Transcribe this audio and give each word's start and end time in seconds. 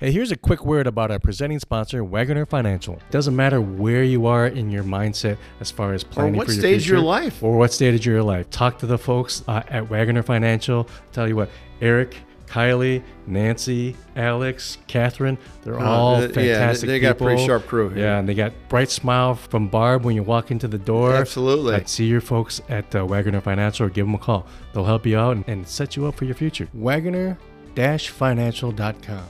Hey, 0.00 0.12
here's 0.12 0.30
a 0.30 0.36
quick 0.36 0.64
word 0.64 0.86
about 0.86 1.10
our 1.10 1.18
presenting 1.18 1.58
sponsor, 1.58 2.04
Wagoner 2.04 2.46
Financial. 2.46 3.00
Doesn't 3.10 3.34
matter 3.34 3.60
where 3.60 4.04
you 4.04 4.26
are 4.26 4.46
in 4.46 4.70
your 4.70 4.84
mindset 4.84 5.38
as 5.58 5.72
far 5.72 5.92
as 5.92 6.04
planning 6.04 6.36
what 6.36 6.46
for 6.46 6.52
your 6.52 6.62
future 6.62 6.78
stage 6.78 6.82
of 6.86 6.92
your 6.92 7.00
life. 7.00 7.42
or 7.42 7.58
what 7.58 7.72
stage 7.72 7.98
of 7.98 8.06
your 8.06 8.22
life. 8.22 8.48
Talk 8.48 8.78
to 8.78 8.86
the 8.86 8.96
folks 8.96 9.42
uh, 9.48 9.64
at 9.66 9.90
Wagoner 9.90 10.22
Financial. 10.22 10.88
Tell 11.10 11.26
you 11.26 11.34
what, 11.34 11.50
Eric, 11.80 12.16
Kylie, 12.46 13.02
Nancy, 13.26 13.96
Alex, 14.14 14.78
Catherine, 14.86 15.36
they're 15.64 15.80
Oh, 15.80 15.84
all 15.84 16.18
th- 16.20 16.30
yeah, 16.36 16.58
fantastic 16.60 16.86
they 16.86 17.00
got 17.00 17.10
a 17.10 17.14
pretty 17.16 17.44
sharp 17.44 17.66
crew 17.66 17.88
here. 17.88 18.04
Yeah, 18.04 18.20
and 18.20 18.28
they 18.28 18.34
got 18.34 18.52
bright 18.68 18.92
smile 18.92 19.34
from 19.34 19.66
Barb 19.66 20.04
when 20.04 20.14
you 20.14 20.22
walk 20.22 20.52
into 20.52 20.68
the 20.68 20.78
door. 20.78 21.12
Absolutely. 21.12 21.74
I'd 21.74 21.88
see 21.88 22.06
your 22.06 22.20
folks 22.20 22.60
at 22.68 22.94
uh, 22.94 23.04
Wagoner 23.04 23.40
Financial 23.40 23.86
or 23.86 23.90
give 23.90 24.06
them 24.06 24.14
a 24.14 24.18
call. 24.18 24.46
They'll 24.72 24.84
help 24.84 25.06
you 25.06 25.18
out 25.18 25.34
and, 25.34 25.44
and 25.48 25.66
set 25.66 25.96
you 25.96 26.06
up 26.06 26.14
for 26.14 26.24
your 26.24 26.36
future. 26.36 26.68
Wagoner-financial.com. 26.72 29.24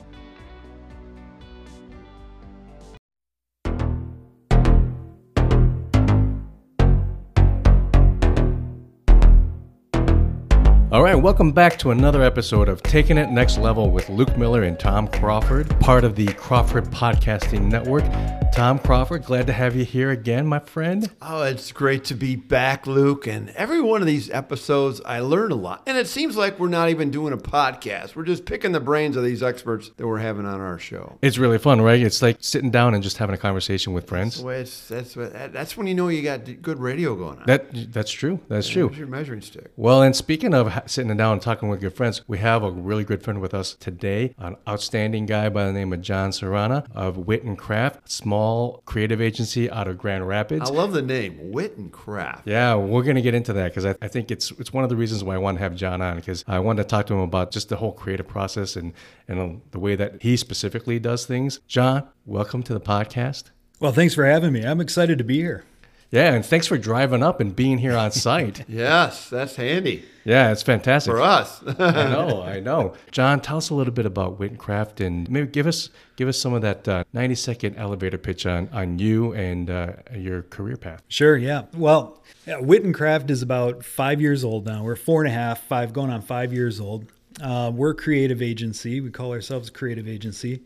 Right, 11.19 11.25
welcome 11.25 11.51
back 11.51 11.77
to 11.81 11.91
another 11.91 12.23
episode 12.23 12.69
of 12.69 12.81
Taking 12.81 13.19
It 13.19 13.29
Next 13.29 13.59
Level 13.59 13.91
with 13.91 14.09
Luke 14.09 14.37
Miller 14.39 14.63
and 14.63 14.79
Tom 14.79 15.09
Crawford, 15.09 15.69
part 15.81 16.05
of 16.05 16.15
the 16.15 16.27
Crawford 16.35 16.85
Podcasting 16.93 17.63
Network. 17.63 18.05
Tom 18.53 18.79
Crawford, 18.79 19.25
glad 19.25 19.47
to 19.47 19.53
have 19.53 19.77
you 19.77 19.85
here 19.85 20.11
again, 20.11 20.47
my 20.47 20.59
friend. 20.59 21.11
Oh, 21.23 21.43
it's 21.43 21.71
great 21.71 22.05
to 22.07 22.15
be 22.15 22.35
back, 22.35 22.87
Luke. 22.87 23.27
And 23.27 23.51
every 23.51 23.81
one 23.81 24.01
of 24.01 24.07
these 24.07 24.31
episodes, 24.31 25.01
I 25.05 25.21
learn 25.21 25.53
a 25.53 25.55
lot. 25.55 25.83
And 25.87 25.97
it 25.97 26.09
seems 26.09 26.37
like 26.37 26.59
we're 26.59 26.69
not 26.69 26.89
even 26.89 27.11
doing 27.11 27.33
a 27.33 27.37
podcast. 27.37 28.17
We're 28.17 28.25
just 28.25 28.47
picking 28.47 28.73
the 28.73 28.81
brains 28.81 29.17
of 29.17 29.23
these 29.23 29.43
experts 29.43 29.91
that 29.97 30.07
we're 30.07 30.19
having 30.19 30.47
on 30.47 30.61
our 30.61 30.79
show. 30.79 31.19
It's 31.23 31.39
really 31.39 31.59
fun, 31.59 31.81
right? 31.83 32.01
It's 32.01 32.23
like 32.23 32.39
sitting 32.41 32.71
down 32.71 32.95
and 32.95 33.03
just 33.03 33.19
having 33.19 33.35
a 33.35 33.39
conversation 33.39 33.93
with 33.93 34.09
friends. 34.09 34.43
Way 34.43 34.63
that's, 34.63 35.15
that's 35.15 35.77
when 35.77 35.87
you 35.87 35.95
know 35.95 36.09
you 36.09 36.23
got 36.23 36.41
good 36.63 36.81
radio 36.81 37.15
going 37.15 37.39
on. 37.39 37.45
That 37.47 37.93
that's 37.93 38.11
true. 38.11 38.41
That's 38.49 38.69
true. 38.69 38.89
There's 38.89 38.99
your 38.99 39.09
measuring 39.09 39.43
stick. 39.43 39.71
Well, 39.77 40.03
and 40.03 40.17
speaking 40.17 40.55
of 40.55 40.69
ha- 40.69 40.87
sitting 41.09 41.17
down 41.17 41.33
and 41.33 41.41
talking 41.41 41.71
with 41.71 41.81
your 41.81 41.91
friends, 41.91 42.21
we 42.29 42.37
have 42.37 42.63
a 42.63 42.71
really 42.71 43.03
good 43.03 43.23
friend 43.23 43.41
with 43.41 43.55
us 43.55 43.75
today, 43.81 44.35
an 44.37 44.55
outstanding 44.69 45.25
guy 45.25 45.49
by 45.49 45.65
the 45.65 45.73
name 45.73 45.91
of 45.95 46.03
John 46.03 46.33
Serrana 46.33 46.87
of 46.95 47.17
Wit 47.17 47.45
and 47.45 47.57
Craft, 47.57 48.11
small 48.11 48.83
creative 48.85 49.19
agency 49.19 49.71
out 49.71 49.89
of 49.89 49.97
Grand 49.97 50.29
Rapids. 50.29 50.71
I 50.71 50.75
love 50.75 50.93
the 50.93 51.01
name, 51.01 51.51
Wit 51.51 51.79
and 51.79 51.91
Craft. 51.91 52.47
Yeah, 52.47 52.75
we're 52.75 53.05
going 53.05 53.17
to 53.17 53.23
get 53.23 53.33
into 53.33 53.55
that 53.55 53.69
because 53.71 53.87
I, 53.87 53.95
I 54.03 54.09
think 54.09 54.31
it's 54.31 54.51
it's 54.59 54.71
one 54.71 54.85
of 54.85 54.91
the 54.91 54.97
reasons 54.97 55.25
why 55.25 55.35
I 55.35 55.39
want 55.39 55.57
to 55.57 55.63
have 55.63 55.75
John 55.75 56.03
on 56.03 56.17
because 56.17 56.45
I 56.47 56.59
wanted 56.59 56.83
to 56.83 56.89
talk 56.89 57.07
to 57.07 57.15
him 57.15 57.21
about 57.21 57.53
just 57.53 57.71
the 57.71 57.77
whole 57.77 57.93
creative 57.93 58.29
process 58.29 58.77
and 58.77 58.93
and 59.29 59.63
the 59.71 59.79
way 59.79 59.97
that 59.97 60.21
he 60.21 60.37
specifically 60.37 60.99
does 60.99 61.25
things. 61.25 61.61
John, 61.67 62.07
welcome 62.27 62.63
to 62.65 62.75
the 62.75 62.81
podcast. 62.81 63.45
Well, 63.81 63.93
thanks 63.93 64.15
for 64.15 64.27
having 64.27 64.53
me. 64.53 64.63
I'm 64.63 64.83
excited 64.83 65.17
to 65.17 65.25
be 65.25 65.37
here. 65.37 65.65
Yeah, 66.11 66.33
and 66.33 66.45
thanks 66.45 66.67
for 66.67 66.79
driving 66.79 67.23
up 67.23 67.41
and 67.41 67.55
being 67.55 67.79
here 67.79 67.97
on 67.97 68.13
site. 68.13 68.65
Yes, 68.69 69.29
that's 69.29 69.57
handy 69.57 70.05
yeah, 70.29 70.53
it's 70.53 70.63
fantastic. 70.63 71.11
for 71.11 71.23
us. 71.23 71.63
I 71.79 72.11
know, 72.11 72.43
I 72.43 72.61
know. 72.61 72.93
John, 73.11 73.41
tell 73.41 73.57
us 73.57 73.71
a 73.71 73.75
little 73.75 73.95
bit 73.95 74.05
about 74.05 74.39
Wit 74.39 74.51
and 74.51 74.61
Craft 74.61 75.01
and 75.01 75.29
maybe 75.31 75.47
give 75.47 75.67
us 75.67 75.89
give 76.17 76.29
us 76.29 76.39
some 76.39 76.53
of 76.53 76.61
that 76.61 76.87
uh, 76.87 77.05
90 77.15 77.35
second 77.35 77.77
elevator 77.77 78.19
pitch 78.19 78.45
on, 78.45 78.69
on 78.71 78.99
you 78.99 79.33
and 79.33 79.71
uh, 79.71 79.93
your 80.15 80.43
career 80.43 80.77
path. 80.77 81.03
Sure, 81.09 81.35
yeah. 81.35 81.63
Well, 81.75 82.23
yeah, 82.47 82.61
Wit 82.61 82.85
and 82.85 82.95
Craft 82.95 83.31
is 83.31 83.41
about 83.41 83.83
five 83.83 84.21
years 84.21 84.45
old 84.45 84.67
now. 84.67 84.83
We're 84.83 84.97
four 84.97 85.25
and 85.25 85.33
a 85.33 85.35
half, 85.35 85.63
five, 85.63 85.95
going 85.95 86.11
on 86.11 86.21
five 86.21 86.53
years 86.53 86.79
old. 86.79 87.07
Uh, 87.41 87.73
we're 87.75 87.93
a 87.93 87.95
creative 87.95 88.43
agency. 88.43 89.01
We 89.01 89.11
call 89.11 89.33
ourselves 89.33 89.71
a 89.71 89.73
creative 89.73 90.07
agency. 90.07 90.63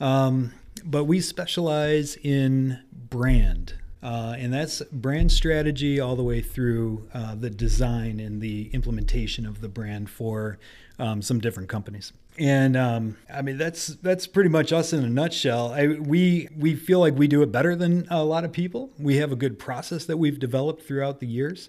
Um, 0.00 0.52
but 0.84 1.04
we 1.04 1.20
specialize 1.20 2.14
in 2.14 2.78
brand. 2.92 3.74
Uh, 4.02 4.34
and 4.38 4.52
that's 4.52 4.80
brand 4.92 5.30
strategy 5.30 6.00
all 6.00 6.16
the 6.16 6.22
way 6.22 6.40
through 6.40 7.06
uh, 7.12 7.34
the 7.34 7.50
design 7.50 8.18
and 8.18 8.40
the 8.40 8.70
implementation 8.72 9.44
of 9.44 9.60
the 9.60 9.68
brand 9.68 10.08
for 10.08 10.58
um, 10.98 11.20
some 11.20 11.38
different 11.38 11.68
companies. 11.68 12.12
And 12.38 12.76
um, 12.76 13.18
I 13.32 13.42
mean 13.42 13.58
that's 13.58 13.88
that's 13.88 14.26
pretty 14.26 14.48
much 14.48 14.72
us 14.72 14.92
in 14.92 15.04
a 15.04 15.08
nutshell. 15.08 15.72
I, 15.72 15.88
we 15.88 16.48
we 16.56 16.74
feel 16.74 17.00
like 17.00 17.14
we 17.14 17.28
do 17.28 17.42
it 17.42 17.52
better 17.52 17.76
than 17.76 18.06
a 18.08 18.24
lot 18.24 18.44
of 18.44 18.52
people. 18.52 18.90
We 18.98 19.16
have 19.16 19.32
a 19.32 19.36
good 19.36 19.58
process 19.58 20.06
that 20.06 20.16
we've 20.16 20.38
developed 20.38 20.86
throughout 20.86 21.20
the 21.20 21.26
years. 21.26 21.68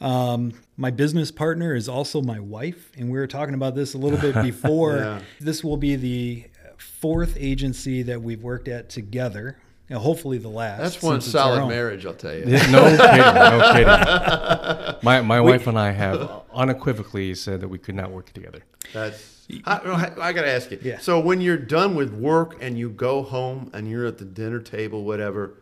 Um, 0.00 0.52
my 0.76 0.90
business 0.90 1.30
partner 1.30 1.74
is 1.74 1.88
also 1.88 2.22
my 2.22 2.40
wife, 2.40 2.92
and 2.96 3.10
we 3.10 3.18
were 3.18 3.26
talking 3.26 3.54
about 3.54 3.74
this 3.74 3.94
a 3.94 3.98
little 3.98 4.18
bit 4.18 4.34
before. 4.42 4.96
Yeah. 4.96 5.20
This 5.40 5.62
will 5.62 5.76
be 5.76 5.96
the 5.96 6.46
fourth 6.78 7.36
agency 7.38 8.02
that 8.02 8.22
we've 8.22 8.42
worked 8.42 8.68
at 8.68 8.88
together. 8.88 9.58
You 9.88 9.94
know, 9.96 10.00
hopefully 10.00 10.36
the 10.38 10.48
last. 10.48 10.80
That's 10.80 11.02
one 11.02 11.16
it's 11.16 11.34
our 11.34 11.56
solid 11.56 11.68
marriage, 11.68 12.04
I'll 12.04 12.12
tell 12.14 12.34
you. 12.34 12.44
No 12.44 12.50
kidding, 12.96 13.18
no 13.18 13.70
kidding. 13.72 14.98
My, 15.02 15.22
my 15.22 15.40
wife 15.40 15.66
and 15.66 15.78
I 15.78 15.92
have 15.92 16.42
unequivocally 16.52 17.34
said 17.34 17.60
that 17.62 17.68
we 17.68 17.78
could 17.78 17.94
not 17.94 18.10
work 18.10 18.32
together. 18.32 18.60
That's. 18.92 19.46
I, 19.64 20.12
I 20.20 20.32
got 20.34 20.42
to 20.42 20.50
ask 20.50 20.70
you. 20.70 20.78
Yeah. 20.82 20.98
So 20.98 21.18
when 21.20 21.40
you're 21.40 21.56
done 21.56 21.94
with 21.94 22.12
work 22.12 22.58
and 22.60 22.78
you 22.78 22.90
go 22.90 23.22
home 23.22 23.70
and 23.72 23.88
you're 23.90 24.04
at 24.04 24.18
the 24.18 24.26
dinner 24.26 24.60
table, 24.60 25.04
whatever, 25.04 25.54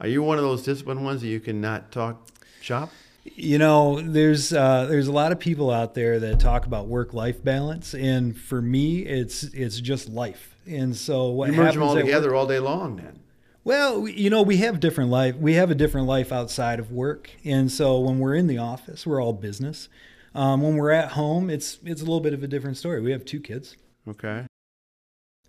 are 0.00 0.06
you 0.06 0.22
one 0.22 0.38
of 0.38 0.44
those 0.44 0.62
disciplined 0.62 1.04
ones 1.04 1.22
that 1.22 1.28
you 1.28 1.40
cannot 1.40 1.90
talk 1.90 2.28
shop? 2.60 2.92
You 3.24 3.58
know, 3.58 4.00
there's 4.00 4.52
uh, 4.52 4.86
there's 4.86 5.08
a 5.08 5.12
lot 5.12 5.32
of 5.32 5.40
people 5.40 5.70
out 5.72 5.94
there 5.94 6.20
that 6.20 6.38
talk 6.38 6.66
about 6.66 6.86
work 6.86 7.14
life 7.14 7.42
balance, 7.42 7.94
and 7.94 8.36
for 8.36 8.60
me, 8.62 9.00
it's 9.00 9.44
it's 9.44 9.80
just 9.80 10.08
life. 10.08 10.56
And 10.66 10.94
so 10.96 11.30
what 11.30 11.50
You 11.50 11.56
merge 11.56 11.66
happens 11.66 11.74
them 11.74 11.82
all 11.82 11.90
at 11.90 11.96
work- 11.96 12.04
together 12.04 12.34
all 12.34 12.46
day 12.46 12.58
long, 12.60 12.96
then. 12.96 13.18
Well, 13.64 14.08
you 14.08 14.28
know, 14.28 14.42
we 14.42 14.56
have 14.58 14.80
different 14.80 15.10
life. 15.10 15.36
We 15.36 15.54
have 15.54 15.70
a 15.70 15.74
different 15.74 16.06
life 16.08 16.32
outside 16.32 16.80
of 16.80 16.90
work, 16.90 17.30
and 17.44 17.70
so 17.70 18.00
when 18.00 18.18
we're 18.18 18.34
in 18.34 18.48
the 18.48 18.58
office, 18.58 19.06
we're 19.06 19.22
all 19.22 19.32
business. 19.32 19.88
Um, 20.34 20.62
when 20.62 20.76
we're 20.76 20.90
at 20.90 21.12
home, 21.12 21.48
it's 21.48 21.78
it's 21.84 22.00
a 22.00 22.04
little 22.04 22.20
bit 22.20 22.34
of 22.34 22.42
a 22.42 22.48
different 22.48 22.76
story. 22.76 23.00
We 23.00 23.12
have 23.12 23.24
two 23.24 23.38
kids, 23.38 23.76
Okay. 24.08 24.46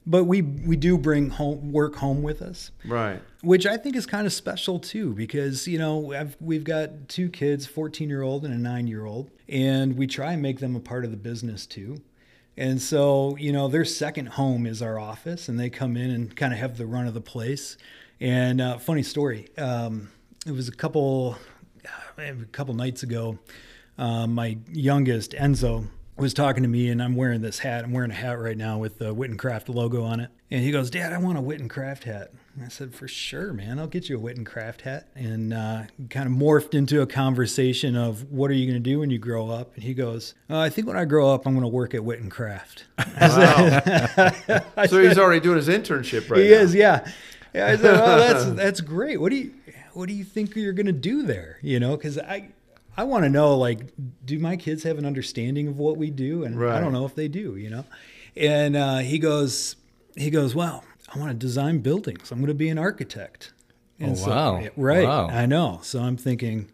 but 0.06 0.26
we 0.26 0.44
we 0.44 0.76
do 0.76 0.96
bring 0.98 1.32
home 1.32 1.72
work 1.72 1.96
home 1.96 2.22
with 2.22 2.42
us, 2.44 2.70
Right. 2.86 3.20
which 3.42 3.66
I 3.66 3.78
think 3.78 3.96
is 3.96 4.06
kind 4.06 4.28
of 4.28 4.34
special 4.34 4.78
too, 4.80 5.14
because 5.14 5.68
you 5.68 5.80
know 5.80 6.14
I've, 6.14 6.38
we've 6.40 6.64
got 6.66 7.08
two 7.08 7.30
kids, 7.30 7.66
fourteen 7.66 8.10
year 8.10 8.22
old 8.22 8.46
and 8.46 8.54
a 8.54 8.58
nine 8.60 8.86
year 8.86 9.06
old, 9.06 9.32
and 9.50 9.98
we 9.98 10.06
try 10.06 10.34
and 10.34 10.42
make 10.42 10.60
them 10.60 10.76
a 10.76 10.80
part 10.82 11.04
of 11.04 11.10
the 11.10 11.18
business 11.18 11.66
too. 11.66 11.98
And 12.56 12.82
so, 12.82 13.36
you 13.38 13.52
know, 13.52 13.68
their 13.68 13.86
second 13.86 14.28
home 14.28 14.66
is 14.66 14.82
our 14.82 15.00
office, 15.00 15.50
and 15.50 15.60
they 15.60 15.70
come 15.70 15.98
in 15.98 16.12
and 16.12 16.36
kind 16.36 16.54
of 16.54 16.60
have 16.60 16.78
the 16.78 16.86
run 16.86 17.08
of 17.08 17.14
the 17.14 17.22
place. 17.22 17.78
And 18.20 18.62
uh, 18.62 18.78
funny 18.78 19.04
story, 19.04 19.48
um, 19.58 20.10
it 20.46 20.52
was 20.52 20.68
a 20.68 20.72
couple, 20.72 21.38
a 22.18 22.34
couple 22.52 22.74
nights 22.76 23.04
ago. 23.04 23.40
Um, 23.98 24.36
my 24.36 24.58
youngest 24.72 25.32
Enzo 25.32 25.88
was 26.16 26.34
talking 26.34 26.64
to 26.64 26.70
me, 26.70 26.90
and 26.90 27.02
I'm 27.02 27.16
wearing 27.16 27.42
this 27.42 27.60
hat. 27.60 27.84
I'm 27.84 27.92
wearing 27.92 28.12
a 28.12 28.16
hat 28.16 28.40
right 28.40 28.58
now 28.58 28.78
with 28.78 29.00
the 29.00 29.14
Wit 29.14 29.32
and 29.32 29.40
Craft 29.40 29.70
logo 29.70 30.04
on 30.04 30.20
it. 30.20 30.30
And 30.52 30.64
he 30.64 30.72
goes, 30.72 30.90
"Dad, 30.90 31.12
I 31.12 31.18
want 31.18 31.38
a 31.38 31.42
Wit 31.42 31.60
and 31.60 31.70
Craft 31.70 32.04
hat." 32.04 32.32
And 32.56 32.64
I 32.64 32.68
said, 32.68 32.94
"For 32.94 33.08
sure, 33.08 33.52
man. 33.52 33.80
I'll 33.80 33.88
get 33.88 34.10
you 34.10 34.18
a 34.18 34.20
Wit 34.20 34.38
and 34.38 34.46
Craft 34.46 34.82
hat." 34.82 35.08
And 35.16 35.54
uh, 35.54 35.84
kind 36.12 36.28
of 36.28 36.34
morphed 36.34 36.76
into 36.76 37.02
a 37.02 37.08
conversation 37.08 37.96
of, 37.96 38.32
"What 38.32 38.52
are 38.52 38.54
you 38.54 38.68
going 38.68 38.82
to 38.82 38.90
do 38.90 39.00
when 39.00 39.10
you 39.10 39.18
grow 39.18 39.50
up?" 39.50 39.74
And 39.74 39.84
he 39.84 39.96
goes, 39.96 40.36
uh, 40.50 40.60
"I 40.60 40.70
think 40.70 40.88
when 40.88 40.96
I 40.96 41.06
grow 41.06 41.34
up, 41.34 41.48
I'm 41.48 41.54
going 41.54 41.64
to 41.64 41.68
work 41.68 41.96
at 41.96 42.04
Wit 42.04 42.20
and 42.20 42.30
Craft." 42.32 42.86
Wow. 43.20 43.80
so 44.88 45.02
he's 45.02 45.18
already 45.18 45.40
doing 45.40 45.56
his 45.56 45.68
internship 45.68 46.30
right 46.30 46.42
he 46.42 46.50
now. 46.50 46.58
is, 46.58 46.76
yeah. 46.76 47.10
yeah. 47.54 47.68
I 47.68 47.76
said, 47.78 47.96
"Oh, 47.96 48.18
that's 48.18 48.46
that's 48.52 48.82
great. 48.82 49.20
What 49.20 49.30
do 49.30 49.38
you 49.38 49.54
what 49.94 50.08
do 50.08 50.14
you 50.14 50.24
think 50.24 50.56
you're 50.56 50.74
going 50.74 50.86
to 50.88 50.92
do 50.92 51.24
there?" 51.24 51.58
You 51.62 51.80
know, 51.80 51.96
because 51.96 52.20
I 52.20 52.50
I 52.96 53.06
want 53.06 53.24
to 53.24 53.30
know 53.30 53.58
like, 53.58 53.80
do 54.26 54.38
my 54.40 54.58
kids 54.58 54.84
have 54.84 54.98
an 54.98 55.06
understanding 55.06 55.68
of 55.68 55.80
what 55.80 55.98
we 55.98 56.12
do? 56.12 56.44
And 56.44 56.64
I 56.64 56.80
don't 56.80 56.94
know 56.94 57.06
if 57.06 57.16
they 57.16 57.28
do. 57.28 57.56
You 57.56 57.70
know, 57.70 57.86
and 58.36 58.76
uh, 58.76 58.98
he 59.00 59.18
goes 59.20 59.76
he 60.16 60.30
goes, 60.30 60.54
"Well, 60.54 60.84
I 61.14 61.18
want 61.20 61.32
to 61.32 61.36
design 61.38 61.80
buildings. 61.80 62.32
I'm 62.32 62.40
going 62.40 62.48
to 62.48 62.54
be 62.54 62.70
an 62.70 62.78
architect." 62.78 63.54
And 64.00 64.18
Oh, 64.18 64.28
wow. 64.28 64.68
right. 64.76 65.04
Wow. 65.08 65.28
I 65.30 65.46
know. 65.46 65.80
So 65.84 66.02
I'm 66.02 66.18
thinking, 66.18 66.70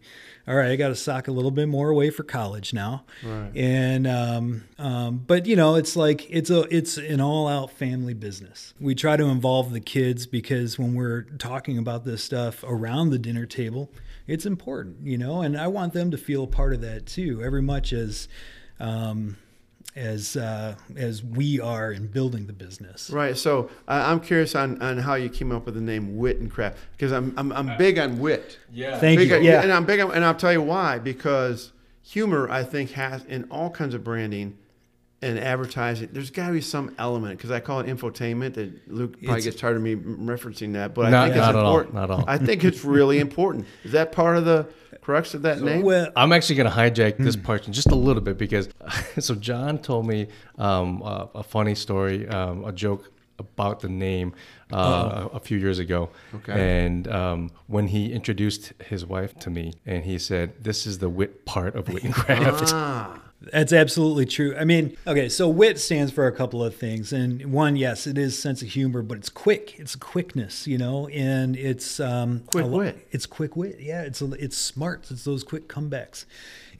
all 0.48 0.54
right, 0.56 0.70
I 0.70 0.76
got 0.76 0.88
to 0.88 0.96
sock 0.96 1.28
a 1.28 1.32
little 1.32 1.50
bit 1.50 1.68
more 1.68 1.90
away 1.90 2.08
for 2.10 2.22
college 2.24 2.72
now. 2.72 3.04
Right. 3.22 3.50
And 3.54 4.06
um, 4.06 4.64
um, 4.78 5.18
but 5.26 5.46
you 5.46 5.54
know, 5.54 5.74
it's 5.74 5.96
like 5.96 6.28
it's 6.30 6.48
a 6.50 6.62
it's 6.74 6.96
an 6.96 7.20
all 7.20 7.46
out 7.46 7.70
family 7.72 8.14
business. 8.14 8.72
We 8.80 8.94
try 8.94 9.16
to 9.16 9.24
involve 9.26 9.70
the 9.72 9.80
kids 9.80 10.26
because 10.26 10.78
when 10.78 10.94
we're 10.94 11.22
talking 11.38 11.76
about 11.76 12.04
this 12.06 12.24
stuff 12.24 12.64
around 12.66 13.10
the 13.10 13.18
dinner 13.18 13.44
table, 13.46 13.92
it's 14.26 14.46
important, 14.46 15.06
you 15.06 15.18
know. 15.18 15.42
And 15.42 15.58
I 15.58 15.68
want 15.68 15.92
them 15.92 16.10
to 16.12 16.16
feel 16.18 16.44
a 16.44 16.48
part 16.48 16.72
of 16.72 16.80
that 16.80 17.04
too, 17.06 17.42
every 17.44 17.62
much 17.62 17.92
as. 17.92 18.28
Um, 18.80 19.36
as 19.96 20.36
uh, 20.36 20.74
as 20.96 21.22
we 21.24 21.60
are 21.60 21.92
in 21.92 22.06
building 22.06 22.46
the 22.46 22.52
business, 22.52 23.10
Right. 23.10 23.36
So 23.36 23.70
I 23.88 24.10
I'm 24.10 24.20
curious 24.20 24.54
on, 24.54 24.80
on 24.80 24.98
how 24.98 25.14
you 25.14 25.28
came 25.28 25.50
up 25.52 25.66
with 25.66 25.74
the 25.74 25.80
name 25.80 26.16
Wit 26.16 26.38
and 26.38 26.50
Craft 26.50 26.78
because 26.92 27.12
I'm, 27.12 27.34
I'm 27.36 27.52
I'm 27.52 27.76
big 27.76 27.98
on 27.98 28.18
wit. 28.20 28.58
Yeah. 28.72 28.98
Thank 29.00 29.18
Big 29.18 29.30
you. 29.30 29.36
on- 29.36 29.42
Yeah, 29.42 29.62
And 29.62 29.72
I'm 29.72 29.84
big 29.84 30.00
on, 30.00 30.12
and 30.12 30.24
I'll 30.24 30.34
tell 30.34 30.52
you 30.52 30.62
why 30.62 30.98
because 30.98 31.72
humor 32.02 32.48
I 32.50 32.62
think 32.62 32.92
has 32.92 33.24
in 33.24 33.44
all 33.50 33.70
kinds 33.70 33.94
of 33.94 34.04
branding 34.04 34.56
and 35.22 35.38
advertising, 35.38 36.08
there's 36.12 36.30
got 36.30 36.46
to 36.46 36.52
be 36.54 36.60
some 36.62 36.94
element 36.98 37.36
because 37.36 37.50
I 37.50 37.60
call 37.60 37.80
it 37.80 37.86
infotainment. 37.86 38.54
That 38.54 38.88
Luke 38.88 39.12
probably 39.14 39.28
It's- 39.28 39.44
gets 39.44 39.60
tired 39.60 39.76
of 39.76 39.82
me 39.82 39.96
referencing 39.96 40.72
that, 40.74 40.94
but 40.94 41.06
I 41.06 41.10
Not- 41.10 41.24
think 41.24 41.36
it's 41.36 41.40
not 41.46 41.48
at 41.56 41.56
all, 41.56 41.66
important. 41.80 41.94
not 41.94 42.04
at 42.04 42.10
all. 42.10 42.24
I 42.28 42.38
think 42.38 42.62
it's 42.64 42.84
really 42.84 43.18
important. 43.26 43.66
Is 43.84 43.92
that 43.92 44.12
part 44.12 44.36
of 44.36 44.44
the 44.44 44.66
crux 45.10 45.34
of 45.34 45.42
that 45.42 45.60
name? 45.60 45.82
Well, 45.82 46.06
I'm 46.16 46.32
actually 46.32 46.56
going 46.56 46.70
to 46.70 46.76
hijack 46.76 47.16
this 47.18 47.34
Hmm. 47.36 47.42
part 47.42 47.62
just 47.70 47.90
a 47.90 47.94
little 48.08 48.22
bit 48.22 48.36
because 48.38 48.68
so 49.26 49.34
John 49.34 49.78
told 49.78 50.06
me 50.06 50.28
um, 50.58 51.02
a, 51.02 51.28
a 51.36 51.42
funny 51.42 51.74
story, 51.74 52.28
um, 52.28 52.64
a 52.64 52.72
joke 52.72 53.10
about 53.38 53.80
the 53.80 53.88
name 53.88 54.34
uh, 54.72 55.28
a, 55.32 55.36
a 55.36 55.40
few 55.40 55.58
years 55.58 55.78
ago. 55.78 56.10
Okay. 56.34 56.52
And 56.86 57.08
um, 57.08 57.50
when 57.66 57.86
he 57.88 58.12
introduced 58.12 58.72
his 58.90 59.04
wife 59.06 59.32
to 59.44 59.48
me, 59.50 59.72
and 59.86 60.04
he 60.04 60.18
said, 60.18 60.46
"This 60.62 60.86
is 60.86 60.98
the 60.98 61.08
wit 61.08 61.44
part 61.46 61.74
of 61.74 61.88
wit 61.88 62.04
and 62.04 62.14
craft." 62.14 62.72
ah, 62.74 63.18
That's 63.40 63.72
absolutely 63.72 64.26
true. 64.26 64.54
I 64.58 64.64
mean, 64.64 64.96
okay, 65.06 65.28
so 65.30 65.48
WIT 65.48 65.78
stands 65.80 66.12
for 66.12 66.26
a 66.26 66.32
couple 66.32 66.62
of 66.62 66.76
things. 66.76 67.12
And 67.12 67.52
one, 67.52 67.74
yes, 67.74 68.06
it 68.06 68.18
is 68.18 68.38
sense 68.38 68.60
of 68.60 68.68
humor, 68.68 69.02
but 69.02 69.16
it's 69.16 69.30
quick. 69.30 69.78
It's 69.80 69.96
quickness, 69.96 70.66
you 70.66 70.76
know, 70.76 71.08
and 71.08 71.56
it's 71.56 72.00
um, 72.00 72.40
Quick 72.52 72.66
lo- 72.66 72.78
wit. 72.78 73.08
It's 73.10 73.24
quick 73.24 73.56
wit. 73.56 73.78
Yeah, 73.80 74.02
it's 74.02 74.20
a, 74.20 74.30
it's 74.32 74.58
smart. 74.58 75.10
It's 75.10 75.24
those 75.24 75.42
quick 75.42 75.68
comebacks, 75.68 76.26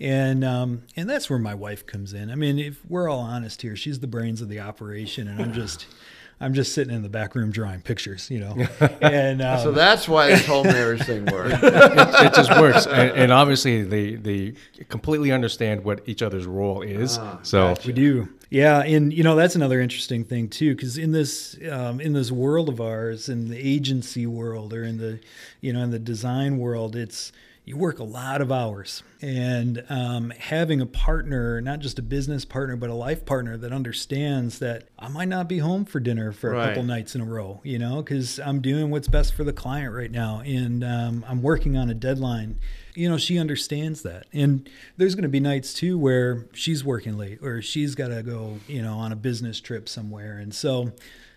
and 0.00 0.44
um, 0.44 0.82
and 0.96 1.08
that's 1.08 1.30
where 1.30 1.38
my 1.38 1.54
wife 1.54 1.86
comes 1.86 2.12
in. 2.12 2.30
I 2.30 2.34
mean, 2.34 2.58
if 2.58 2.84
we're 2.86 3.08
all 3.08 3.20
honest 3.20 3.62
here, 3.62 3.74
she's 3.74 4.00
the 4.00 4.06
brains 4.06 4.42
of 4.42 4.50
the 4.50 4.60
operation, 4.60 5.28
and 5.28 5.40
I'm 5.40 5.52
just. 5.54 5.86
I'm 6.40 6.54
just 6.54 6.72
sitting 6.72 6.94
in 6.94 7.02
the 7.02 7.08
back 7.10 7.34
room 7.34 7.50
drawing 7.50 7.82
pictures, 7.82 8.30
you 8.30 8.40
know, 8.40 8.56
and 9.02 9.42
um, 9.42 9.60
so 9.60 9.72
that's 9.72 10.08
why 10.08 10.28
this 10.28 10.46
whole 10.46 10.64
marriage 10.78 11.02
thing 11.02 11.26
works. 11.26 11.54
it 11.62 12.34
just 12.34 12.50
works, 12.58 12.86
and, 12.86 13.10
and 13.10 13.32
obviously 13.32 13.82
they 13.82 14.14
they 14.14 14.54
completely 14.88 15.32
understand 15.32 15.84
what 15.84 16.00
each 16.06 16.22
other's 16.22 16.46
role 16.46 16.82
is. 16.82 17.18
Ah, 17.18 17.40
so 17.42 17.74
We 17.86 17.92
do. 17.92 18.28
Yeah, 18.50 18.80
and 18.80 19.12
you 19.12 19.22
know 19.22 19.36
that's 19.36 19.54
another 19.54 19.80
interesting 19.80 20.24
thing 20.24 20.48
too, 20.48 20.74
because 20.74 20.98
in 20.98 21.12
this 21.12 21.56
um, 21.70 22.00
in 22.00 22.14
this 22.14 22.32
world 22.32 22.68
of 22.68 22.80
ours, 22.80 23.28
in 23.28 23.48
the 23.48 23.58
agency 23.58 24.26
world, 24.26 24.72
or 24.72 24.82
in 24.82 24.98
the 24.98 25.20
you 25.60 25.72
know 25.72 25.82
in 25.82 25.90
the 25.90 26.00
design 26.00 26.58
world, 26.58 26.96
it's 26.96 27.30
you 27.70 27.76
work 27.76 28.00
a 28.00 28.04
lot 28.04 28.40
of 28.42 28.50
hours, 28.50 29.04
and 29.22 29.84
um, 29.88 30.30
having 30.36 30.80
a 30.80 30.86
partner, 30.86 31.60
not 31.60 31.78
just 31.78 32.00
a 32.00 32.02
business 32.02 32.44
partner, 32.44 32.74
but 32.74 32.90
a 32.90 32.94
life 32.94 33.24
partner 33.24 33.56
that 33.56 33.72
understands 33.72 34.58
that 34.58 34.88
I 34.98 35.06
might 35.06 35.28
not 35.28 35.48
be 35.48 35.58
home 35.58 35.84
for 35.84 36.00
dinner 36.00 36.32
for 36.32 36.50
a 36.52 36.56
Right. 36.56 36.66
couple 36.66 36.82
nights 36.82 37.14
in 37.14 37.20
a 37.20 37.24
row, 37.24 37.60
you 37.62 37.78
know, 37.78 38.02
because 38.02 38.40
I'm 38.40 38.60
doing 38.60 38.90
what's 38.90 39.06
best 39.06 39.34
for 39.34 39.44
the 39.44 39.52
client 39.52 39.94
right 39.94 40.10
now, 40.10 40.40
and 40.40 40.82
um, 40.82 41.24
I'm 41.28 41.42
working 41.42 41.76
on 41.76 41.88
a 41.88 41.94
deadline. 41.94 42.58
You 42.96 43.08
know 43.08 43.18
she 43.18 43.38
understands 43.38 44.02
that. 44.02 44.26
And 44.32 44.68
there's 44.96 45.14
going 45.14 45.22
to 45.22 45.28
be 45.28 45.38
nights 45.38 45.72
too 45.72 45.96
where 45.96 46.46
she's 46.52 46.84
working 46.84 47.16
late 47.16 47.38
or 47.40 47.62
she's 47.62 47.94
got 47.94 48.08
to 48.08 48.20
go 48.24 48.58
you 48.66 48.82
know 48.82 48.94
on 48.94 49.12
a 49.12 49.16
business 49.16 49.60
trip 49.60 49.88
somewhere. 49.88 50.38
And 50.38 50.52
so 50.52 50.90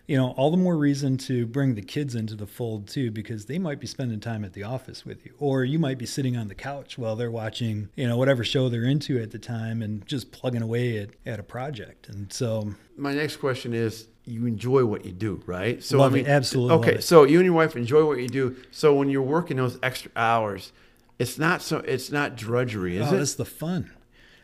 you 0.08 0.18
know 0.18 0.32
all 0.32 0.52
the 0.52 0.58
more 0.58 0.78
reason 0.78 1.18
to 1.18 1.46
bring 1.46 1.76
the 1.76 1.82
kids 1.82 2.16
into 2.16 2.36
the 2.36 2.48
fold 2.48 2.88
too 2.88 3.12
because 3.12 3.46
they 3.46 3.58
might 3.60 3.80
be 3.80 3.88
spending 3.88 4.20
time 4.20 4.44
at 4.44 4.54
the 4.54 4.64
office 4.64 5.06
with 5.06 5.26
you 5.26 5.34
or 5.40 5.64
you 5.64 5.80
might 5.80 5.98
be 5.98 6.06
sitting 6.06 6.36
on 6.36 6.48
the 6.48 6.56
couch 6.56 6.98
while 6.98 7.16
they're 7.16 7.32
watching 7.32 7.90
you 7.96 8.08
know 8.08 8.18
whatever 8.18 8.44
show 8.44 8.70
they're 8.70 8.84
into 8.84 9.22
at 9.22 9.32
the 9.32 9.40
time 9.40 9.82
and 9.82 10.06
just 10.06 10.32
plugging 10.32 10.62
away 10.62 10.98
at, 10.98 11.10
at 11.26 11.40
a 11.40 11.44
project 11.44 12.10
and 12.10 12.32
so 12.32 12.74
My 12.98 13.14
next 13.14 13.38
question 13.38 13.74
is 13.74 14.08
you 14.26 14.46
enjoy 14.46 14.86
what 14.86 15.04
you 15.04 15.12
do, 15.12 15.44
right? 15.46 15.84
So 15.84 15.98
Love 15.98 16.16
it. 16.16 16.28
Absolutely 16.28 16.78
Okay, 16.78 17.02
so 17.02 17.24
you 17.26 17.40
and 17.40 17.46
your 17.46 17.54
wife 17.56 17.76
enjoy 17.76 18.06
what 18.06 18.20
you 18.20 18.30
do. 18.30 18.56
So 18.72 18.96
when 18.96 19.10
you're 19.10 19.22
working 19.22 19.58
those 19.58 19.78
extra 19.84 20.12
hours, 20.16 20.72
it's 21.20 21.38
not 21.38 21.62
so 21.62 21.80
it's 21.80 22.10
not 22.12 22.38
drudgery, 22.38 22.98
is 22.98 23.12
oh 23.12 23.16
it? 23.16 23.18
that's 23.18 23.36
the 23.36 23.46
fun 23.46 23.92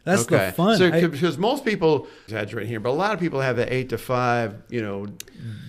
that's 0.04 0.26
the 0.26 0.54
fun 0.56 0.78
So, 0.78 0.88
I- 0.88 1.06
because 1.08 1.38
most 1.38 1.64
people 1.66 2.08
exaggerate 2.26 2.68
here, 2.68 2.80
but 2.80 2.90
a 2.90 2.94
lot 2.94 3.14
of 3.14 3.20
people 3.20 3.42
have 3.42 3.58
that 3.58 3.72
eight 3.72 3.90
to 3.90 3.98
five, 3.98 4.56
you 4.70 4.82
know, 4.82 5.08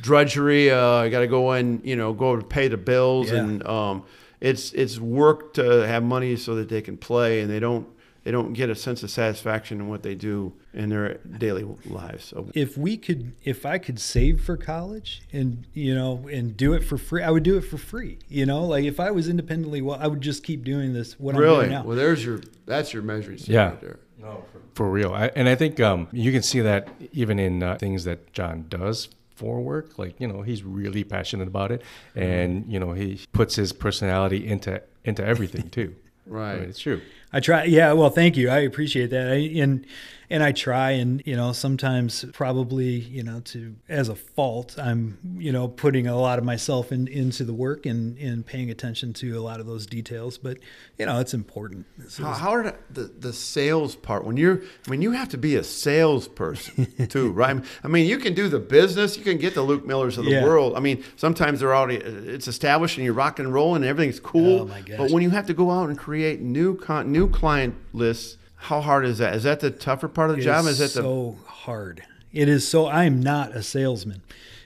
drudgery. 0.02 0.70
Uh, 0.70 1.02
you 1.04 1.10
got 1.10 1.20
to 1.20 1.26
go 1.26 1.52
in, 1.52 1.80
you 1.84 1.96
know, 1.96 2.12
go 2.12 2.36
to 2.36 2.44
pay 2.44 2.68
the 2.68 2.76
bills, 2.76 3.30
Yeah. 3.30 3.38
and 3.38 3.66
um, 3.66 4.04
it's 4.40 4.72
it's 4.72 4.98
work 4.98 5.54
to 5.54 5.62
have 5.86 6.02
money 6.02 6.36
so 6.36 6.54
that 6.56 6.68
they 6.68 6.80
can 6.80 6.96
play, 6.96 7.40
and 7.40 7.50
they 7.50 7.60
don't 7.60 7.86
they 8.22 8.30
don't 8.30 8.52
get 8.52 8.68
a 8.68 8.74
sense 8.74 9.02
of 9.02 9.10
satisfaction 9.10 9.80
in 9.80 9.88
what 9.88 10.02
they 10.02 10.14
do 10.14 10.52
in 10.74 10.90
their 10.90 11.14
daily 11.38 11.66
lives. 11.86 12.26
So 12.26 12.50
if 12.54 12.76
we 12.76 12.96
could 12.98 13.32
if 13.44 13.64
i 13.66 13.78
could 13.78 13.98
save 13.98 14.40
for 14.42 14.56
college 14.58 15.22
and 15.32 15.66
you 15.72 15.94
know 15.94 16.28
and 16.30 16.54
do 16.56 16.74
it 16.74 16.84
for 16.84 16.96
free 16.98 17.22
i 17.22 17.30
would 17.30 17.42
do 17.42 17.56
it 17.56 17.62
for 17.62 17.78
free 17.78 18.18
you 18.28 18.44
know 18.46 18.62
like 18.64 18.84
if 18.84 19.00
i 19.00 19.10
was 19.10 19.28
independently 19.28 19.80
well 19.82 19.98
i 20.00 20.06
would 20.06 20.20
just 20.20 20.44
keep 20.44 20.62
doing 20.62 20.92
this 20.92 21.18
what 21.18 21.34
i'm 21.34 21.40
really, 21.40 21.56
doing 21.60 21.70
now 21.70 21.82
well, 21.82 21.96
there's 21.96 22.24
your 22.24 22.40
that's 22.66 22.92
your 22.92 23.02
measuring 23.02 23.38
stick 23.38 23.48
Yeah. 23.54 23.70
right 23.70 23.80
there. 23.80 23.98
No, 24.20 24.44
for, 24.52 24.60
for 24.74 24.90
real. 24.90 25.12
I, 25.14 25.26
and 25.34 25.48
I 25.48 25.54
think 25.54 25.80
um, 25.80 26.08
you 26.12 26.30
can 26.32 26.42
see 26.42 26.60
that 26.60 26.88
even 27.12 27.38
in 27.38 27.62
uh, 27.62 27.76
things 27.76 28.04
that 28.04 28.32
John 28.32 28.66
does 28.68 29.08
for 29.34 29.60
work. 29.60 29.98
Like, 29.98 30.20
you 30.20 30.28
know, 30.28 30.42
he's 30.42 30.62
really 30.62 31.02
passionate 31.04 31.48
about 31.48 31.72
it. 31.72 31.82
And, 32.14 32.70
you 32.70 32.78
know, 32.78 32.92
he 32.92 33.20
puts 33.32 33.56
his 33.56 33.72
personality 33.72 34.46
into 34.46 34.82
into 35.04 35.24
everything 35.24 35.70
too. 35.70 35.94
I 36.26 36.30
Right. 36.32 36.60
mean, 36.60 36.68
it's 36.68 36.78
true. 36.78 37.00
I 37.32 37.40
try. 37.40 37.64
Yeah. 37.64 37.92
Well, 37.94 38.10
thank 38.10 38.36
you. 38.36 38.50
I 38.50 38.58
appreciate 38.58 39.08
that. 39.10 39.28
I, 39.28 39.36
and 39.60 39.84
and 40.32 40.42
I 40.44 40.52
try, 40.52 40.92
and 40.92 41.20
you 41.26 41.34
know, 41.36 41.52
sometimes 41.52 42.24
probably 42.32 42.90
you 43.00 43.22
know, 43.24 43.40
to 43.40 43.74
as 43.88 44.08
a 44.08 44.14
fault, 44.14 44.76
I'm 44.78 45.18
you 45.38 45.50
know 45.52 45.66
putting 45.68 46.06
a 46.06 46.16
lot 46.18 46.38
of 46.38 46.44
myself 46.44 46.92
in, 46.92 47.08
into 47.08 47.44
the 47.44 47.52
work 47.52 47.84
and 47.86 48.16
and 48.18 48.46
paying 48.46 48.70
attention 48.70 49.12
to 49.14 49.38
a 49.38 49.42
lot 49.42 49.60
of 49.60 49.66
those 49.66 49.86
details. 49.86 50.38
But 50.38 50.58
you 50.98 51.06
know, 51.06 51.18
it's 51.20 51.34
important. 51.34 51.86
This 51.98 52.18
How, 52.18 52.32
is- 52.32 52.38
how 52.38 52.50
are 52.50 52.76
the, 52.90 53.02
the 53.18 53.32
sales 53.32 53.96
part 53.96 54.24
when 54.24 54.36
you're 54.36 54.62
I 54.86 54.90
mean 54.90 55.02
you 55.02 55.10
have 55.12 55.28
to 55.30 55.38
be 55.38 55.56
a 55.56 55.64
salesperson 55.64 56.86
too, 57.08 57.30
right? 57.32 57.62
I 57.84 57.88
mean 57.88 58.06
you 58.06 58.18
can 58.18 58.34
do 58.34 58.48
the 58.48 58.58
business, 58.58 59.16
you 59.16 59.24
can 59.24 59.38
get 59.38 59.54
the 59.54 59.62
Luke 59.62 59.84
Millers 59.86 60.18
of 60.18 60.24
the 60.24 60.32
Yeah. 60.32 60.44
world. 60.44 60.74
I 60.76 60.80
mean 60.80 61.02
sometimes 61.16 61.60
they're 61.60 61.74
already 61.74 61.96
it's 61.96 62.48
established 62.48 62.96
and 62.96 63.04
you're 63.04 63.14
rock 63.14 63.38
and 63.38 63.52
rolling 63.52 63.82
and 63.82 63.86
everything's 63.86 64.20
cool. 64.20 64.60
Oh, 64.62 64.66
my 64.66 64.80
gosh. 64.80 64.98
But 64.98 65.10
when 65.10 65.22
you 65.22 65.30
have 65.30 65.46
to 65.46 65.54
go 65.54 65.70
out 65.70 65.88
and 65.88 65.98
create 65.98 66.40
new 66.40 66.76
con, 66.76 67.10
new 67.12 67.28
client 67.28 67.74
lists, 67.92 68.36
how 68.60 68.82
hard 68.82 69.06
is 69.06 69.18
that? 69.18 69.34
Is 69.34 69.44
that 69.44 69.60
the 69.60 69.70
tougher 69.70 70.06
part 70.06 70.30
of 70.30 70.36
the 70.36 70.42
It 70.42 70.44
job? 70.44 70.66
is 70.66 70.78
Is 70.78 70.94
that 70.94 71.00
the 71.00 71.02
so 71.02 71.36
hard? 71.46 72.04
It 72.32 72.48
is 72.48 72.68
so. 72.68 72.86
I 72.86 73.04
am 73.04 73.20
not 73.20 73.56
a 73.56 73.62
salesman, 73.62 74.22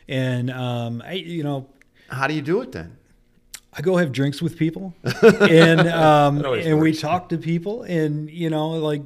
and 0.09 0.51
um, 0.51 1.01
I, 1.07 1.13
you 1.13 1.45
know, 1.45 1.69
how 2.09 2.27
do 2.27 2.35
you 2.35 2.43
do 2.43 2.61
it 2.61 2.73
then? 2.73 2.97
I 3.73 3.81
go 3.83 3.97
have 3.97 4.13
drinks 4.13 4.43
with 4.43 4.59
people, 4.59 4.95
and 5.23 5.89
um, 5.89 6.45
always 6.45 6.67
and 6.67 6.81
we 6.81 6.93
talk 6.93 7.29
to 7.31 7.39
people, 7.39 7.85
and 7.85 8.29
you 8.29 8.51
know, 8.51 8.71
like 8.71 9.03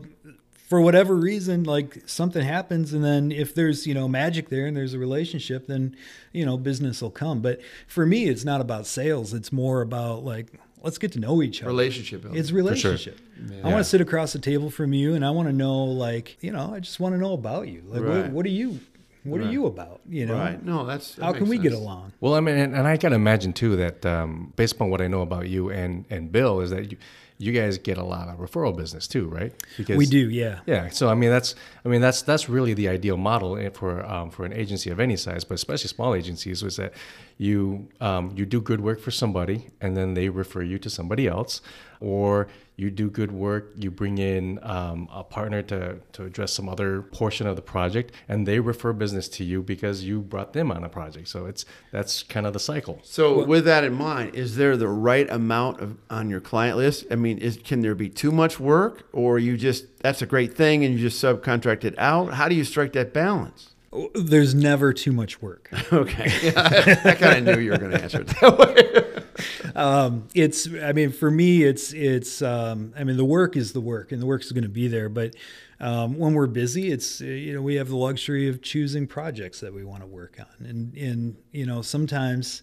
for 0.69 0.81
whatever 0.81 1.15
reason, 1.17 1.65
like 1.65 2.03
something 2.07 2.43
happens, 2.43 2.93
and 2.95 3.05
then 3.05 3.31
if 3.31 3.55
there's 3.55 3.87
you 3.87 3.95
know 3.95 4.09
magic 4.09 4.49
there 4.49 4.67
and 4.67 4.77
there's 4.77 4.95
a 4.95 4.99
relationship, 4.99 5.67
then 5.67 5.95
you 6.33 6.47
know 6.47 6.57
business 6.57 7.03
will 7.03 7.11
come. 7.11 7.41
But 7.41 7.61
for 7.87 8.07
me, 8.07 8.25
it's 8.25 8.45
not 8.45 8.61
about 8.63 8.87
sales; 8.87 9.35
it's 9.35 9.53
more 9.53 9.83
about 9.83 10.25
like 10.25 10.59
let's 10.83 10.99
get 10.99 11.13
to 11.13 11.21
know 11.21 11.43
each 11.43 11.63
other. 11.63 11.69
Relationship 11.69 12.23
building. 12.23 12.39
It's 12.41 12.51
relationship. 12.53 13.19
I 13.65 13.69
want 13.69 13.79
to 13.79 13.85
sit 13.85 14.01
across 14.01 14.33
the 14.33 14.39
table 14.39 14.71
from 14.71 14.93
you, 14.93 15.15
and 15.15 15.25
I 15.25 15.31
want 15.31 15.49
to 15.49 15.53
know, 15.53 15.85
like, 15.85 16.37
you 16.41 16.51
know, 16.53 16.75
I 16.75 16.81
just 16.81 16.99
want 17.01 17.15
to 17.15 17.19
know 17.19 17.33
about 17.33 17.69
you. 17.69 17.83
Like, 17.87 18.03
Right. 18.03 18.23
what, 18.25 18.31
what 18.33 18.47
are 18.47 18.51
you? 18.51 18.81
What 19.25 19.41
Right. 19.41 19.49
are 19.49 19.53
you 19.53 19.67
about? 19.67 20.01
You 20.09 20.27
know, 20.27 20.35
right. 20.39 20.65
No, 20.65 20.87
that's 20.87 21.17
that 21.17 21.25
how 21.25 21.33
can 21.33 21.41
makes 21.43 21.51
we 21.51 21.59
get 21.59 21.73
along? 21.73 22.13
Well, 22.21 22.35
I 22.35 22.41
mean, 22.41 22.57
and, 22.57 22.75
and 22.75 22.87
I 22.87 22.97
can 22.97 23.13
imagine 23.13 23.53
too 23.53 23.77
that 23.77 24.07
um, 24.07 24.53
based 24.57 24.75
upon 24.75 24.91
what 24.91 25.01
I 25.01 25.09
know 25.09 25.23
about 25.23 25.49
you 25.49 25.71
and, 25.71 26.05
and 26.09 26.31
Bill 26.33 26.61
is 26.61 26.71
that 26.71 26.91
you, 26.93 26.97
you 27.37 27.53
guys 27.53 27.79
get 27.79 27.99
a 27.99 28.05
lot 28.05 28.29
of 28.29 28.39
referral 28.39 28.75
business 28.77 29.07
too, 29.07 29.27
right? 29.29 29.53
Because 29.77 29.97
We 29.99 30.07
do, 30.07 30.31
yeah. 30.31 30.61
Yeah, 30.67 30.89
so 30.89 31.09
I 31.09 31.15
mean 31.15 31.31
that's 31.31 31.55
I 31.85 31.89
mean 31.89 32.01
that's 32.01 32.23
that's 32.23 32.49
really 32.49 32.75
the 32.75 32.89
ideal 32.89 33.17
model 33.17 33.59
for 33.75 34.05
um, 34.07 34.31
for 34.31 34.45
an 34.47 34.53
agency 34.53 34.89
of 34.91 34.99
any 34.99 35.17
size, 35.17 35.45
but 35.45 35.55
especially 35.55 35.89
small 35.89 36.15
agencies, 36.15 36.63
was 36.63 36.77
that 36.77 36.95
you 37.39 37.89
um, 38.01 38.33
you 38.37 38.45
do 38.45 38.61
good 38.61 38.81
work 38.81 39.01
for 39.01 39.13
somebody 39.13 39.69
and 39.81 39.97
then 39.97 40.15
they 40.15 40.29
refer 40.29 40.63
you 40.63 40.79
to 40.81 40.91
somebody 40.91 41.27
else, 41.27 41.63
or 42.01 42.49
you 42.79 42.93
do 42.93 43.11
good 43.11 43.33
work, 43.33 43.73
you 43.77 43.91
bring 43.91 44.19
in 44.19 44.61
um, 44.63 45.09
a 45.13 45.25
partner 45.25 45.63
to 45.63 45.99
to 46.13 46.25
address 46.25 46.53
some 46.53 46.69
other 46.69 47.03
portion 47.03 47.47
of 47.47 47.57
the 47.57 47.63
project, 47.63 48.13
and 48.29 48.47
they 48.47 48.61
refer 48.61 48.93
business 48.93 49.29
to 49.29 49.45
you 49.45 49.63
because 49.63 50.05
you 50.05 50.21
brought 50.21 50.53
them 50.53 50.71
on 50.71 50.85
a 50.85 50.89
project. 50.89 51.29
So 51.29 51.47
it's 51.47 51.65
that's 51.91 52.23
kind 52.23 52.47
of 52.47 52.53
the 52.53 52.61
cycle. 52.61 53.01
So, 53.03 53.45
with 53.45 53.65
that 53.65 53.83
in 53.83 53.95
mind, 53.95 54.35
is 54.35 54.57
there 54.57 54.77
the 54.77 54.89
right 54.89 55.29
amount 55.31 55.81
of 55.81 55.97
on 56.09 56.31
your 56.31 56.41
client 56.41 56.77
list? 56.77 57.07
I 57.11 57.17
mean, 57.17 57.39
is 57.39 57.57
can 57.57 57.81
there 57.81 57.97
be 57.97 58.09
too 58.09 58.31
much 58.31 58.61
work, 58.61 59.09
or 59.13 59.39
you 59.41 59.57
just 59.57 59.99
that's 59.99 60.23
a 60.23 60.27
great 60.27 60.55
thing 60.55 60.85
and 60.85 60.95
you 60.95 61.01
just 61.01 61.23
subcontract 61.23 61.85
it 61.85 61.99
out? 61.99 62.35
How 62.35 62.49
do 62.49 62.55
you 62.55 62.65
strike 62.65 62.93
that 62.93 63.13
balance? 63.13 63.75
There's 64.15 64.55
never 64.55 64.93
too 64.93 65.13
much 65.13 65.41
work. 65.41 65.71
Okay, 65.93 66.53
I 66.55 67.15
kind 67.15 67.49
of 67.49 67.57
knew 67.57 67.63
you 67.63 67.71
were 67.71 67.79
going 67.79 67.93
to 67.93 68.03
answer 68.03 68.21
it 68.21 68.27
that 68.27 68.59
way. 68.59 69.73
um, 69.75 70.29
it's, 70.35 70.69
I 70.83 70.93
mean, 70.93 71.13
for 71.13 71.31
me, 71.31 71.63
it's, 71.63 71.93
it's, 71.95 72.43
um, 72.43 72.93
I 72.97 73.05
mean, 73.05 73.17
the 73.17 73.25
work 73.25 73.57
is 73.57 73.73
the 73.73 73.81
work, 73.81 74.13
and 74.13 74.21
the 74.21 74.27
work 74.27 74.43
is 74.43 74.53
going 74.53 74.65
to 74.65 74.69
be 74.69 74.87
there. 74.87 75.09
But 75.09 75.35
um, 75.81 76.19
when 76.19 76.35
we're 76.35 76.47
busy, 76.47 76.91
it's, 76.91 77.23
uh, 77.23 77.25
you 77.25 77.55
know, 77.55 77.63
we 77.63 77.77
have 77.77 77.89
the 77.89 77.97
luxury 77.97 78.49
of 78.49 78.61
choosing 78.61 79.07
projects 79.07 79.61
that 79.61 79.73
we 79.73 79.83
want 79.85 80.03
to 80.03 80.07
work 80.07 80.39
on, 80.39 80.67
and, 80.67 80.95
and 80.95 81.37
you 81.53 81.65
know, 81.65 81.81
sometimes 81.81 82.63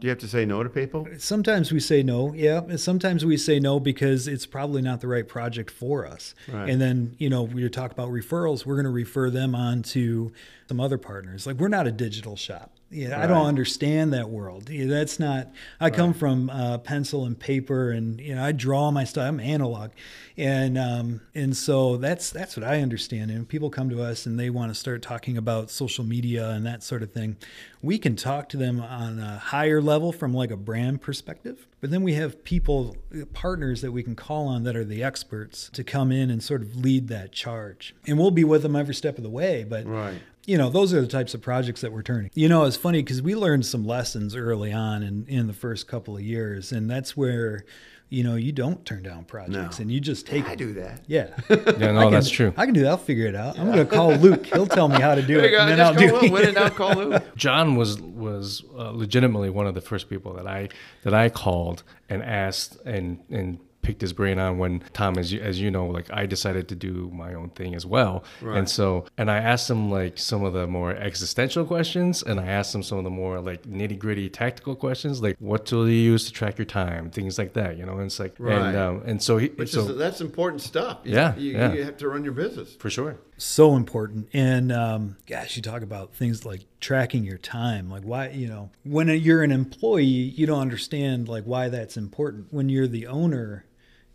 Do 0.00 0.06
you 0.06 0.08
have 0.08 0.18
to 0.20 0.28
say 0.28 0.46
no 0.46 0.62
to 0.62 0.70
people? 0.70 1.06
Sometimes 1.18 1.70
we 1.70 1.78
say 1.78 2.02
no, 2.02 2.32
yeah. 2.32 2.76
Sometimes 2.76 3.24
we 3.24 3.36
say 3.36 3.60
no 3.60 3.78
because 3.78 4.26
it's 4.26 4.46
probably 4.46 4.80
not 4.80 5.02
the 5.02 5.08
right 5.08 5.28
project 5.28 5.70
for 5.70 6.06
us. 6.06 6.34
Right. 6.48 6.70
And 6.70 6.80
then, 6.80 7.14
you 7.18 7.28
know, 7.28 7.42
we 7.42 7.68
talk 7.68 7.92
about 7.92 8.08
referrals, 8.08 8.64
we're 8.64 8.76
going 8.76 8.84
to 8.84 8.90
refer 8.90 9.28
them 9.28 9.54
on 9.54 9.82
to 9.82 10.32
some 10.68 10.80
other 10.80 10.96
partners. 10.96 11.46
Like 11.46 11.56
we're 11.56 11.68
not 11.68 11.86
a 11.86 11.92
digital 11.92 12.34
shop. 12.34 12.72
Yeah, 12.92 13.22
I 13.22 13.28
don't 13.28 13.46
understand 13.46 14.12
that 14.14 14.30
world. 14.30 14.68
Yeah, 14.68 14.86
that's 14.86 15.20
not. 15.20 15.52
I 15.78 15.90
come 15.90 16.12
from 16.12 16.50
uh, 16.50 16.78
pencil 16.78 17.24
and 17.24 17.38
paper, 17.38 17.92
and 17.92 18.20
you 18.20 18.34
know, 18.34 18.42
I 18.42 18.50
draw 18.50 18.90
my 18.90 19.04
stuff. 19.04 19.28
I'm 19.28 19.38
analog, 19.38 19.90
and 20.36 20.76
um, 20.76 21.20
and 21.32 21.56
so 21.56 21.98
that's 21.98 22.30
that's 22.30 22.56
what 22.56 22.64
I 22.64 22.82
understand. 22.82 23.30
And 23.30 23.48
people 23.48 23.70
come 23.70 23.90
to 23.90 24.02
us 24.02 24.26
and 24.26 24.40
they 24.40 24.50
want 24.50 24.72
to 24.72 24.74
start 24.74 25.02
talking 25.02 25.36
about 25.36 25.70
social 25.70 26.02
media 26.02 26.50
and 26.50 26.66
that 26.66 26.82
sort 26.82 27.04
of 27.04 27.12
thing. 27.12 27.36
We 27.80 27.96
can 27.96 28.16
talk 28.16 28.48
to 28.50 28.56
them 28.56 28.80
on 28.80 29.20
a 29.20 29.38
higher 29.38 29.80
level 29.80 30.10
from 30.10 30.34
like 30.34 30.50
a 30.50 30.56
brand 30.56 31.00
perspective, 31.00 31.68
but 31.80 31.90
then 31.90 32.02
we 32.02 32.14
have 32.14 32.42
people, 32.42 32.96
partners 33.32 33.82
that 33.82 33.92
we 33.92 34.02
can 34.02 34.16
call 34.16 34.48
on 34.48 34.64
that 34.64 34.74
are 34.74 34.84
the 34.84 35.02
experts 35.02 35.70
to 35.74 35.84
come 35.84 36.10
in 36.10 36.28
and 36.28 36.42
sort 36.42 36.62
of 36.62 36.76
lead 36.76 37.06
that 37.08 37.30
charge, 37.30 37.94
and 38.08 38.18
we'll 38.18 38.32
be 38.32 38.44
with 38.44 38.62
them 38.62 38.74
every 38.74 38.94
step 38.94 39.16
of 39.16 39.22
the 39.22 39.30
way. 39.30 39.64
But 39.64 39.86
Right. 39.86 40.20
You 40.46 40.56
know, 40.58 40.70
those 40.70 40.92
are 40.94 41.00
the 41.00 41.06
types 41.06 41.34
of 41.34 41.42
projects 41.42 41.80
that 41.82 41.92
we're 41.92 42.02
turning. 42.02 42.30
You 42.34 42.48
know, 42.48 42.64
it's 42.64 42.76
funny 42.76 43.02
because 43.02 43.22
we 43.22 43.34
learned 43.34 43.66
some 43.66 43.84
lessons 43.86 44.34
early 44.34 44.72
on 44.72 45.02
in, 45.02 45.26
in 45.28 45.46
the 45.46 45.52
first 45.52 45.86
couple 45.86 46.16
of 46.16 46.22
years, 46.22 46.72
and 46.72 46.90
that's 46.90 47.16
where, 47.16 47.64
you 48.08 48.24
know, 48.24 48.34
you 48.34 48.50
don't 48.50 48.84
turn 48.84 49.02
down 49.04 49.24
projects 49.24 49.78
No. 49.78 49.82
and 49.82 49.92
you 49.92 50.00
just 50.00 50.26
take 50.26 50.46
I 50.48 50.52
it. 50.52 50.58
do 50.58 50.72
that. 50.74 51.02
Yeah. 51.06 51.28
Yeah, 51.50 51.92
no, 51.92 52.02
can- 52.04 52.12
that's 52.12 52.30
true. 52.30 52.52
I 52.56 52.64
can 52.64 52.74
do 52.74 52.80
that. 52.82 52.88
I'll 52.88 52.96
figure 52.96 53.26
it 53.26 53.34
out. 53.36 53.58
I'm 53.58 53.66
going 53.66 53.78
to 53.78 53.84
call 53.86 54.12
Luke. 54.14 54.46
He'll 54.46 54.66
tell 54.66 54.88
me 54.88 55.00
how 55.00 55.14
to 55.14 55.22
do 55.22 55.38
it, 55.40 55.50
go. 55.50 55.58
and 55.60 55.70
then 55.70 55.80
I'll 55.80 55.94
do 55.94 56.08
call 56.10 56.18
it. 56.18 56.22
Lou. 56.24 56.30
When 56.32 56.48
in 56.48 56.54
doubt, 56.54 56.74
call 56.74 56.94
Lou. 56.94 57.18
John 57.36 57.76
was 57.76 58.00
was 58.00 58.64
uh, 58.76 58.90
legitimately 58.90 59.50
one 59.50 59.66
of 59.66 59.74
the 59.74 59.80
first 59.80 60.08
people 60.10 60.32
that 60.34 60.46
I 60.48 60.68
that 61.04 61.14
I 61.14 61.28
called 61.28 61.82
and 62.08 62.22
asked 62.22 62.76
and 62.84 63.20
and 63.30 63.60
picked 63.82 64.00
his 64.00 64.12
brain 64.12 64.38
on 64.38 64.58
when 64.58 64.80
Tom, 64.92 65.16
as 65.18 65.32
you 65.32 65.40
as 65.40 65.60
you 65.60 65.70
know, 65.70 65.86
like 65.86 66.06
I 66.12 66.26
decided 66.26 66.68
to 66.68 66.74
do 66.74 67.10
my 67.14 67.34
own 67.34 67.50
thing 67.50 67.74
as 67.74 67.86
well, 67.86 68.24
Right. 68.42 68.58
and 68.58 68.68
so 68.68 69.06
and 69.16 69.30
I 69.30 69.38
asked 69.38 69.70
him 69.70 69.90
like 69.90 70.18
some 70.18 70.44
of 70.44 70.52
the 70.52 70.66
more 70.66 70.92
existential 70.94 71.64
questions, 71.64 72.22
and 72.22 72.38
I 72.38 72.46
asked 72.46 72.74
him 72.74 72.82
some 72.82 72.98
of 72.98 73.04
the 73.04 73.10
more 73.10 73.40
like 73.40 73.62
nitty 73.62 73.98
gritty 73.98 74.28
tactical 74.28 74.74
questions, 74.74 75.22
like 75.22 75.36
what 75.38 75.66
tool 75.66 75.84
do 75.86 75.90
you 75.90 76.02
use 76.12 76.26
to 76.26 76.32
track 76.32 76.58
your 76.58 76.66
time, 76.66 77.10
things 77.10 77.38
like 77.38 77.54
that, 77.54 77.78
you 77.78 77.86
know. 77.86 77.94
And 77.94 78.02
it's 78.06 78.20
like 78.20 78.34
Right. 78.38 78.54
and 78.58 78.76
um, 78.76 79.02
and 79.06 79.22
so 79.22 79.38
he 79.38 79.48
Which 79.48 79.70
so 79.70 79.88
is 79.88 79.96
that's 79.96 80.20
important 80.20 80.62
stuff. 80.62 80.98
You- 81.04 81.14
Yeah, 81.14 81.36
you, 81.36 81.52
yeah. 81.52 81.72
you 81.72 81.84
have 81.84 81.96
to 81.98 82.08
run 82.08 82.22
your 82.24 82.32
business. 82.34 82.76
for 82.78 82.90
sure. 82.90 83.16
so 83.38 83.74
important 83.74 84.28
and 84.34 84.70
um, 84.70 85.16
gosh 85.26 85.56
you 85.56 85.62
talk 85.62 85.80
about 85.82 86.14
things 86.14 86.44
like 86.44 86.60
tracking 86.80 87.24
your 87.24 87.38
time 87.38 87.90
like 87.90 88.02
why 88.02 88.28
you 88.30 88.46
know 88.48 88.70
when 88.84 89.08
you're 89.08 89.42
an 89.42 89.52
employee 89.52 90.02
you 90.04 90.46
don't 90.46 90.60
understand 90.60 91.28
like 91.28 91.44
why 91.44 91.68
that's 91.68 91.96
important 91.96 92.46
when 92.52 92.68
you're 92.68 92.86
the 92.88 93.06
owner 93.06 93.64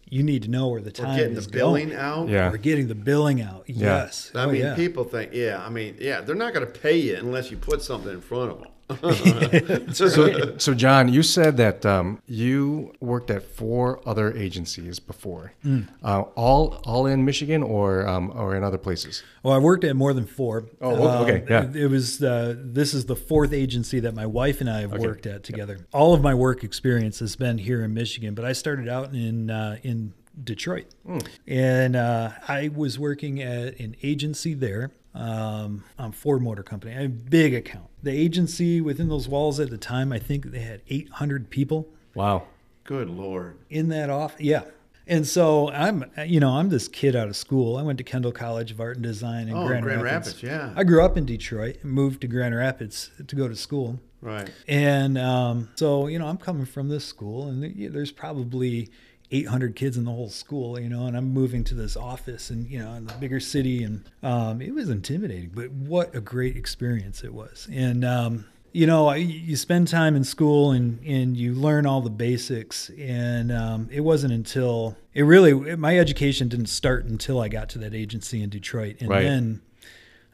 you 0.08 0.22
need 0.24 0.44
to 0.44 0.50
know 0.50 0.68
where 0.68 0.82
the 0.82 0.90
Or 0.90 0.94
time 0.94 1.18
getting 1.18 1.34
the 1.36 1.48
billing 1.50 1.90
going. 1.90 2.00
out. 2.00 2.28
Yeah. 2.30 2.52
or 2.52 2.58
getting 2.58 2.88
the 2.88 2.96
billing 2.96 3.42
out 3.42 3.64
Yeah. 3.68 3.76
yes 4.06 4.32
I 4.36 4.44
Oh, 4.44 4.52
mean, 4.52 4.62
yeah. 4.62 4.76
people 4.76 5.04
think, 5.04 5.32
yeah, 5.34 5.64
I 5.66 5.70
mean, 5.70 5.96
yeah, 6.00 6.22
they're 6.22 6.36
not 6.36 6.54
going 6.54 6.66
to 6.66 6.72
pay 6.80 6.98
you 6.98 7.16
unless 7.18 7.50
you 7.50 7.58
put 7.58 7.82
something 7.82 8.12
in 8.12 8.22
front 8.22 8.52
of 8.52 8.60
them. 8.60 8.68
So, 9.94 10.58
so 10.58 10.74
John, 10.74 11.12
you 11.12 11.24
said 11.24 11.58
that 11.58 11.86
um, 11.86 12.22
you 12.28 12.94
worked 13.00 13.30
at 13.32 13.44
four 13.44 14.02
other 14.08 14.34
agencies 14.34 15.00
before, 15.00 15.54
Mm. 15.66 15.88
uh, 16.04 16.22
all 16.36 16.82
all 16.86 17.06
in 17.08 17.26
Michigan 17.26 17.64
or 17.64 18.08
um, 18.08 18.32
or 18.36 18.56
in 18.56 18.64
other 18.64 18.78
places. 18.78 19.24
Well, 19.44 19.54
I 19.54 19.58
worked 19.58 19.84
at 19.84 19.96
more 19.96 20.14
than 20.14 20.26
four. 20.26 20.66
Oh, 20.82 21.24
okay, 21.24 21.42
Um, 21.42 21.48
yeah. 21.50 21.64
It, 21.64 21.76
it 21.76 21.88
was 21.88 22.22
uh, 22.22 22.56
this 22.58 22.94
is 22.94 23.06
the 23.06 23.16
fourth 23.16 23.54
agency 23.54 24.00
that 24.02 24.14
my 24.14 24.26
wife 24.26 24.62
and 24.62 24.70
I 24.70 24.82
have 24.82 24.94
worked 24.94 25.26
at 25.26 25.44
together. 25.44 25.80
All 25.94 26.14
of 26.14 26.22
my 26.22 26.34
work 26.34 26.64
experience 26.64 27.20
has 27.20 27.36
been 27.36 27.58
here 27.58 27.84
in 27.84 27.94
Michigan, 27.94 28.34
but 28.36 28.46
I 28.46 28.54
started 28.54 28.88
out 28.88 29.14
in 29.14 29.50
uh, 29.50 29.78
in 29.84 30.14
Detroit, 30.44 30.88
Hmm. 31.06 31.20
and 31.48 31.96
uh, 31.96 32.32
I 32.48 32.70
was 32.76 33.00
working 33.00 33.42
at 33.42 33.80
an 33.80 33.96
agency 34.04 34.54
there. 34.54 34.92
Um, 35.16 35.84
on 35.98 36.12
Ford 36.12 36.42
Motor 36.42 36.62
Company, 36.62 36.94
a 36.94 37.08
big 37.08 37.54
account. 37.54 37.88
The 38.04 38.12
agency 38.12 38.82
within 38.82 39.08
those 39.08 39.30
walls 39.30 39.60
at 39.62 39.70
the 39.70 39.78
time, 39.78 40.12
I 40.12 40.20
think 40.20 40.52
they 40.52 40.60
had 40.60 40.82
800 40.90 41.50
people 41.50 41.88
Wow. 42.14 42.44
Good 42.84 43.10
Lord. 43.10 43.58
in 43.70 43.88
that 43.90 44.10
off 44.10 44.36
yeah 44.40 44.62
and 45.08 45.26
so 45.28 45.70
i'm 45.72 46.04
you 46.26 46.40
know 46.40 46.50
i'm 46.52 46.70
this 46.70 46.88
kid 46.88 47.16
out 47.16 47.28
of 47.28 47.36
school 47.36 47.78
i 47.78 47.82
went 47.82 47.98
to 48.00 48.04
kendall 48.04 48.32
college 48.32 48.72
of 48.72 48.80
art 48.80 48.96
and 48.98 49.04
design 49.04 49.48
in 49.48 49.56
Oh, 49.56 49.66
grand, 49.68 49.84
Grand 49.84 50.02
rapids. 50.04 50.44
Rapids, 50.44 50.44
yeah. 50.44 50.74
i 50.80 50.84
grew 50.84 51.04
up 51.04 51.16
in 51.18 51.26
detroit 51.26 51.78
and 51.84 51.92
moved 51.92 52.22
to 52.22 52.28
grand 52.28 52.54
rapids 52.56 53.10
to 53.28 53.36
go 53.36 53.48
to 53.48 53.56
school 53.56 54.00
Right. 54.22 54.50
and 54.68 55.18
um, 55.18 55.70
so 55.76 56.08
you 56.08 56.18
know 56.20 56.26
i'm 56.28 56.38
coming 56.38 56.66
from 56.66 56.90
this 56.90 57.06
school 57.06 57.48
and 57.48 57.94
there's 57.94 58.12
probably 58.12 58.90
800 59.32 59.76
kids 59.76 59.98
in 59.98 60.06
the 60.06 60.12
whole 60.12 60.30
school 60.30 60.80
you 60.80 60.90
know 60.90 61.06
and 61.08 61.18
i'm 61.18 61.34
moving 61.34 61.64
to 61.66 61.74
this 61.76 61.96
office 61.98 62.50
and 62.50 62.68
you 62.70 62.80
know 62.80 62.94
in 62.94 63.06
the 63.08 63.14
bigger 63.16 63.40
city 63.40 63.84
and 63.84 64.04
um, 64.24 64.62
it 64.62 64.74
was 64.74 64.90
intimidating 64.90 65.50
but 65.54 65.72
what 65.72 66.14
a 66.16 66.22
great 66.22 66.56
experience 66.56 67.24
it 67.24 67.34
was 67.34 67.68
and 67.72 68.06
um, 68.06 68.46
you 68.72 68.86
know 68.86 69.12
you 69.14 69.56
spend 69.56 69.88
time 69.88 70.16
in 70.16 70.24
school 70.24 70.72
and 70.72 71.00
and 71.06 71.38
you 71.38 71.54
learn 71.54 71.86
all 71.86 72.02
the 72.02 72.10
basics 72.10 72.90
and 73.00 73.52
um, 73.52 73.90
it 73.92 74.02
wasn't 74.02 74.32
until 74.34 74.96
it 75.14 75.24
really 75.24 75.54
my 75.76 75.98
education 75.98 76.48
didn't 76.48 76.68
start 76.68 77.06
until 77.06 77.40
i 77.42 77.48
got 77.48 77.68
to 77.70 77.80
that 77.80 77.94
agency 77.96 78.44
in 78.44 78.50
detroit 78.50 78.96
and 79.00 79.10
Right. 79.10 79.24
then 79.24 79.62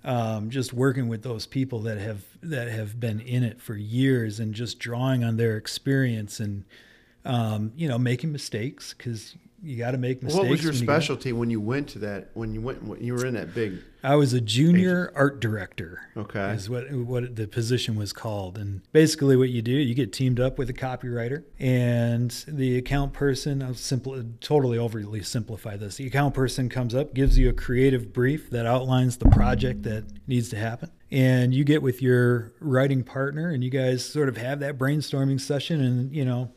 um, 0.04 0.50
just 0.50 0.74
working 0.74 1.08
with 1.08 1.22
those 1.22 1.46
people 1.46 1.80
that 1.82 2.00
have 2.00 2.24
that 2.42 2.68
have 2.70 3.00
been 3.00 3.20
in 3.20 3.44
it 3.44 3.62
for 3.62 3.76
years 3.76 4.40
and 4.40 4.54
just 4.56 4.80
drawing 4.80 5.24
on 5.24 5.38
their 5.38 5.56
experience 5.58 6.40
and 6.40 6.64
um, 7.26 7.72
you 7.76 7.88
know 7.88 7.98
making 7.98 8.32
mistakes 8.32 8.94
because 8.94 9.36
you 9.64 9.78
got 9.78 9.92
to 9.92 9.98
make 9.98 10.24
mistakes. 10.24 10.40
What 10.40 10.50
was 10.50 10.64
your 10.64 10.72
when 10.72 10.80
you 10.80 10.86
specialty 10.86 11.34
when 11.34 11.50
you 11.50 11.62
went 11.62 11.90
to 11.90 12.00
that? 12.00 12.30
When 12.34 12.54
you 12.54 12.62
went, 12.62 12.84
when 12.84 13.04
you 13.04 13.14
were 13.14 13.26
in 13.26 13.36
that 13.36 13.54
big. 13.54 13.80
I 14.04 14.16
was 14.16 14.34
a 14.34 14.42
junior 14.42 15.12
art 15.16 15.40
director. 15.40 16.02
Okay. 16.18 16.54
is 16.54 16.70
what 16.70 16.92
what 16.92 17.36
the 17.36 17.48
position 17.48 17.96
was 17.96 18.12
called. 18.12 18.58
And 18.58 18.82
basically, 18.92 19.36
what 19.36 19.50
you 19.50 19.62
do, 19.62 19.72
you 19.72 19.94
get 19.94 20.12
teamed 20.12 20.40
up 20.40 20.58
with 20.58 20.70
a 20.70 20.74
copywriter 20.74 21.44
and 21.60 22.32
the 22.48 22.78
account 22.78 23.14
person. 23.14 23.62
I'll 23.62 23.76
simply 23.76 24.26
totally 24.40 24.80
overly 24.80 25.22
simplify 25.22 25.78
this. 25.78 25.98
The 25.98 26.08
account 26.08 26.34
person 26.34 26.68
comes 26.68 26.96
up, 26.96 27.14
gives 27.14 27.38
you 27.38 27.50
a 27.50 27.54
creative 27.54 28.12
brief 28.12 28.50
that 28.50 28.66
outlines 28.66 29.18
the 29.18 29.30
project 29.30 29.84
that 29.84 30.06
needs 30.28 30.50
to 30.50 30.58
happen. 30.58 30.90
And 31.12 31.54
you 31.54 31.66
get 31.66 31.84
with 31.84 32.02
your 32.02 32.54
writing 32.60 33.04
partner, 33.04 33.50
and 33.50 33.64
you 33.64 33.70
guys 33.70 34.04
sort 34.04 34.30
of 34.30 34.38
have 34.38 34.62
that 34.62 34.78
brainstorming 34.78 35.40
session, 35.40 35.82
and 35.82 36.16
you 36.16 36.26
know, 36.26 36.52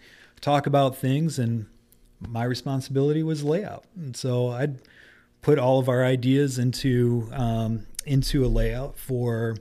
talk 0.45 0.67
about 0.67 0.97
things. 0.97 1.39
And 1.39 1.67
my 2.21 2.45
responsibility 2.45 3.23
was 3.23 3.43
layout, 3.43 3.85
and 3.97 4.17
so 4.17 4.49
I'd 4.49 4.79
put 5.43 5.59
all 5.59 5.79
of 5.79 5.89
our 5.89 6.05
ideas 6.05 6.59
into 6.59 7.29
um, 7.33 7.87
into 8.07 8.45
a 8.45 8.49
layout 8.49 8.99
for 8.99 9.57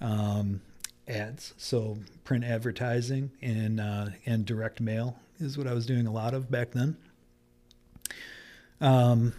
um, 0.00 0.60
ads. 1.06 1.54
So 1.56 1.98
print 2.24 2.44
advertising 2.44 3.30
and 3.40 3.80
uh, 3.80 4.06
and 4.26 4.44
direct 4.44 4.80
mail 4.80 5.16
is 5.38 5.58
what 5.58 5.66
I 5.66 5.74
was 5.74 5.86
doing 5.86 6.06
a 6.06 6.12
lot 6.12 6.34
of 6.34 6.50
back 6.50 6.72
then. 6.72 6.96
Um, 8.80 9.34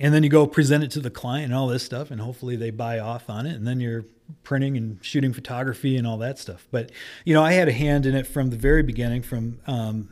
and 0.00 0.14
then 0.14 0.22
you 0.22 0.30
go 0.30 0.46
present 0.46 0.82
it 0.82 0.90
to 0.92 1.00
the 1.00 1.10
client 1.10 1.46
and 1.46 1.54
all 1.54 1.66
this 1.66 1.82
stuff, 1.82 2.10
and 2.10 2.20
hopefully 2.20 2.56
they 2.56 2.70
buy 2.70 2.98
off 2.98 3.28
on 3.28 3.46
it. 3.46 3.54
And 3.54 3.66
then 3.66 3.80
you're 3.80 4.04
printing 4.44 4.76
and 4.76 4.98
shooting 5.02 5.32
photography 5.32 5.96
and 5.96 6.06
all 6.06 6.18
that 6.18 6.38
stuff. 6.38 6.66
But 6.70 6.90
you 7.24 7.34
know, 7.34 7.42
I 7.42 7.52
had 7.52 7.68
a 7.68 7.72
hand 7.72 8.06
in 8.06 8.14
it 8.14 8.26
from 8.26 8.50
the 8.50 8.56
very 8.56 8.82
beginning, 8.82 9.22
from 9.22 9.60
um, 9.66 10.10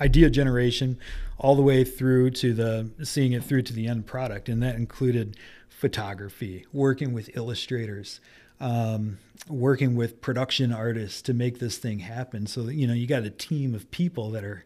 idea 0.00 0.30
generation 0.30 0.98
all 1.38 1.54
the 1.54 1.62
way 1.62 1.84
through 1.84 2.30
to 2.30 2.54
the 2.54 2.90
seeing 3.02 3.32
it 3.32 3.44
through 3.44 3.62
to 3.62 3.72
the 3.72 3.86
end 3.86 4.06
product 4.06 4.48
and 4.48 4.62
that 4.62 4.76
included 4.76 5.36
photography 5.68 6.66
working 6.72 7.12
with 7.12 7.34
illustrators 7.36 8.20
um, 8.60 9.18
working 9.48 9.96
with 9.96 10.20
production 10.20 10.72
artists 10.72 11.22
to 11.22 11.34
make 11.34 11.58
this 11.58 11.78
thing 11.78 12.00
happen. 12.00 12.46
So 12.46 12.68
you 12.68 12.86
know 12.86 12.94
you 12.94 13.06
got 13.06 13.24
a 13.24 13.30
team 13.30 13.74
of 13.74 13.90
people 13.90 14.30
that 14.32 14.44
are 14.44 14.64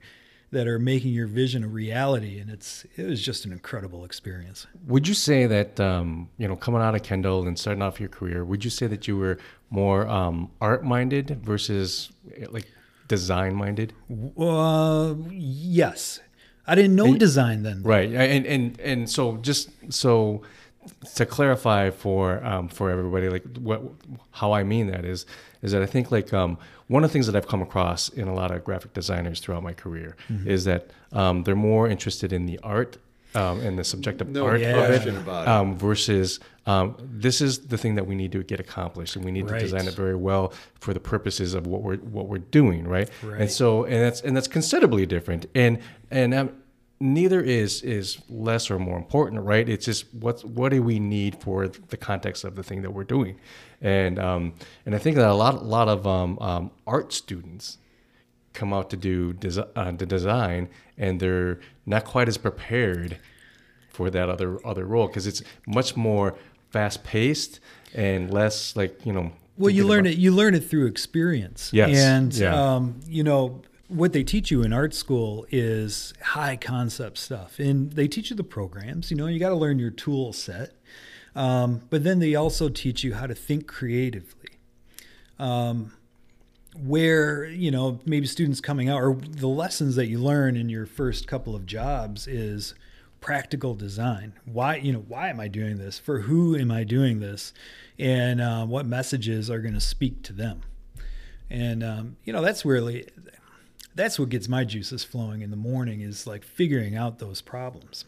that 0.51 0.69
are 0.69 0.79
making 0.79 1.13
your 1.13 1.27
vision 1.27 1.65
a 1.65 1.69
reality 1.69 2.39
and 2.39 2.49
it's 2.49 2.87
it 2.97 3.05
was 3.05 3.25
just 3.25 3.45
an 3.45 3.53
incredible 3.53 4.05
experience. 4.05 4.67
Would 4.87 5.09
you 5.09 5.15
say 5.15 5.47
that 5.47 5.79
um, 5.81 6.29
you 6.39 6.49
know 6.49 6.57
coming 6.57 6.83
out 6.83 6.95
of 6.95 7.03
Kendall 7.03 7.47
and 7.47 7.59
starting 7.59 7.83
off 7.83 8.01
your 8.01 8.09
career, 8.09 8.45
would 8.45 8.65
you 8.65 8.71
say 8.71 8.87
that 8.89 9.07
you 9.07 9.17
were 9.17 9.39
more 9.71 10.09
um, 10.09 10.51
art 10.61 10.85
minded 10.85 11.41
versus 11.43 12.11
like 12.51 12.67
design 13.09 13.55
minded? 13.55 13.93
uh, 14.39 15.15
yes. 15.31 16.21
I 16.67 16.75
didn't 16.75 16.97
know 16.97 17.15
design 17.17 17.63
then 17.63 17.83
Right, 17.83 18.11
and 18.13 18.47
and 18.47 18.81
and 18.81 19.11
so 19.11 19.37
just 19.39 19.71
so 19.91 20.43
to 21.15 21.27
clarify 21.27 21.91
for 21.91 22.45
um, 22.45 22.69
for 22.69 22.91
everybody, 22.91 23.29
like 23.29 23.45
what 23.59 23.83
how 24.33 24.53
I 24.53 24.65
mean 24.65 24.87
that 24.89 25.05
is 25.05 25.27
is 25.63 25.73
that 25.73 25.83
I 25.83 25.87
think 25.87 26.11
like 26.11 26.33
um, 26.33 26.59
one 26.89 27.05
of 27.05 27.11
the 27.11 27.13
things 27.13 27.27
that 27.27 27.37
I've 27.37 27.49
come 27.49 27.63
across 27.63 28.09
in 28.11 28.29
a 28.29 28.35
lot 28.35 28.51
of 28.51 28.65
graphic 28.65 28.93
designers 28.95 29.41
throughout 29.41 29.63
my 29.63 29.73
career 29.73 30.17
is 30.47 30.65
that 30.65 30.91
um, 31.13 31.43
they're 31.45 31.55
more 31.55 31.89
interested 31.89 32.33
in 32.33 32.47
the 32.47 32.59
art 32.63 32.99
um, 33.35 33.61
and 33.61 33.79
the 33.79 33.85
subjective 33.85 34.29
No 34.29 34.47
art 34.47 34.61
of 34.63 35.07
it 35.07 35.09
about 35.17 35.43
it. 35.43 35.49
um, 35.49 35.77
versus 35.79 36.41
um, 36.67 36.97
this 37.01 37.41
is 37.41 37.67
the 37.67 37.77
thing 37.77 37.95
that 37.97 38.07
we 38.07 38.15
need 38.15 38.33
to 38.33 38.43
get 38.43 38.61
accomplished, 38.61 39.17
and 39.17 39.25
we 39.25 39.31
need 39.33 39.51
Right. 39.51 39.59
to 39.59 39.65
design 39.65 39.87
it 39.87 39.95
very 39.95 40.15
well 40.17 40.53
for 40.81 40.95
the 40.95 41.01
purposes 41.01 41.55
of 41.55 41.67
what 41.67 41.83
we're 41.83 41.97
what 41.99 42.29
we're 42.29 42.39
doing, 42.39 42.87
right? 42.89 43.11
Right. 43.23 43.41
And 43.43 43.51
so, 43.51 43.85
and 43.85 43.95
that's 44.03 44.21
and 44.23 44.37
that's 44.37 44.49
considerably 44.49 45.05
different, 45.07 45.47
and 45.55 45.79
and 46.11 46.33
um, 46.33 46.53
neither 47.01 47.41
is 47.41 47.83
is 47.83 48.19
less 48.31 48.71
or 48.71 48.79
more 48.79 48.97
important, 48.97 49.43
right? 49.43 49.69
It's 49.69 49.85
just 49.85 50.07
what 50.15 50.43
what 50.45 50.71
do 50.71 50.83
we 50.83 50.99
need 50.99 51.43
for 51.43 51.69
the 51.69 51.97
context 51.99 52.45
of 52.45 52.55
the 52.57 52.63
thing 52.63 52.81
that 52.83 52.93
we're 52.93 53.05
doing, 53.05 53.39
and 53.83 54.19
um, 54.19 54.55
and 54.87 54.95
I 54.95 54.99
think 54.99 55.17
that 55.17 55.29
a 55.29 55.35
lot 55.35 55.55
a 55.57 55.59
lot 55.59 55.89
of 55.89 56.07
um, 56.07 56.39
um, 56.41 56.71
art 56.87 57.13
students 57.13 57.77
come 58.55 58.73
out 58.73 58.89
to 58.91 58.97
do 58.97 59.33
desi- 59.35 59.69
uh, 59.77 59.91
the 59.93 60.07
design 60.07 60.69
and 60.97 61.21
they're 61.21 61.59
not 61.85 62.05
quite 62.05 62.29
as 62.29 62.39
prepared 62.39 63.19
for 63.91 64.09
that 64.11 64.29
other 64.31 64.65
other 64.67 64.85
role 64.87 65.07
because 65.09 65.27
it's 65.27 65.43
much 65.67 65.97
more 65.97 66.37
fast 66.71 67.05
paced 67.05 67.61
and 67.95 68.33
less 68.33 68.75
like 68.77 69.05
you 69.05 69.13
know 69.13 69.33
Well, 69.59 69.71
you 69.71 69.87
learn 69.87 70.01
about- 70.07 70.13
it. 70.15 70.19
You 70.19 70.33
learn 70.33 70.55
it 70.55 70.65
through 70.69 70.87
experience. 70.87 71.71
Yes, 71.73 71.97
And 71.99 72.35
yeah. 72.35 72.55
um, 72.75 73.01
you 73.07 73.23
know 73.23 73.63
what 73.89 74.13
they 74.13 74.25
teach 74.25 74.51
you 74.51 74.63
in 74.63 74.73
art 74.73 74.95
school 74.95 75.47
is 75.51 76.15
high 76.23 76.57
concept 76.57 77.19
stuff, 77.19 77.59
and 77.61 77.93
they 77.93 78.09
teach 78.09 78.31
you 78.31 78.37
the 78.37 78.43
programs. 78.43 79.11
You 79.11 79.17
know, 79.17 79.27
you 79.27 79.39
got 79.39 79.51
to 79.51 79.55
learn 79.55 79.79
your 79.79 79.91
tool 79.93 80.33
set, 80.33 80.73
um, 81.37 81.83
but 81.91 82.03
then 82.03 82.19
they 82.19 82.35
also 82.35 82.69
teach 82.69 83.05
you 83.05 83.15
how 83.15 83.27
to 83.29 83.35
think 83.35 83.67
creatively. 83.69 84.49
Um, 85.39 85.93
where 86.75 87.45
you 87.47 87.71
know 87.71 88.01
maybe 88.05 88.27
students 88.27 88.61
coming 88.61 88.89
out 88.89 89.01
or 89.01 89.15
the 89.15 89.49
lessons 89.49 89.97
that 89.97 90.07
you 90.07 90.19
learn 90.19 90.57
in 90.57 90.69
your 90.69 90.87
first 90.87 91.27
couple 91.27 91.55
of 91.55 91.67
jobs 91.67 92.27
is 92.27 92.75
practical 93.21 93.75
design. 93.75 94.35
Why 94.45 94.77
you 94.77 94.93
know 94.93 95.05
why 95.07 95.29
am 95.29 95.41
i 95.41 95.49
doing 95.49 95.79
this? 95.79 95.99
For 95.99 96.21
who 96.21 96.57
am 96.57 96.71
i 96.71 96.85
doing 96.85 97.21
this? 97.21 97.53
And 97.99 98.41
uh, 98.41 98.67
what 98.67 98.87
messages 98.87 99.49
are 99.51 99.61
going 99.61 99.75
to 99.75 99.81
speak 99.81 100.23
to 100.25 100.33
them? 100.33 100.63
And 101.49 101.85
um, 101.85 102.17
you 102.25 102.33
know 102.33 102.43
that's 102.43 102.65
really 102.65 103.09
that's 103.95 104.19
what 104.19 104.29
gets 104.29 104.49
my 104.49 104.65
juices 104.65 105.05
flowing 105.05 105.43
in 105.43 105.51
the 105.51 105.57
morning 105.57 106.01
is 106.01 106.27
like 106.27 106.43
figuring 106.43 106.97
out 106.97 107.21
those 107.21 107.41
problems. 107.41 108.05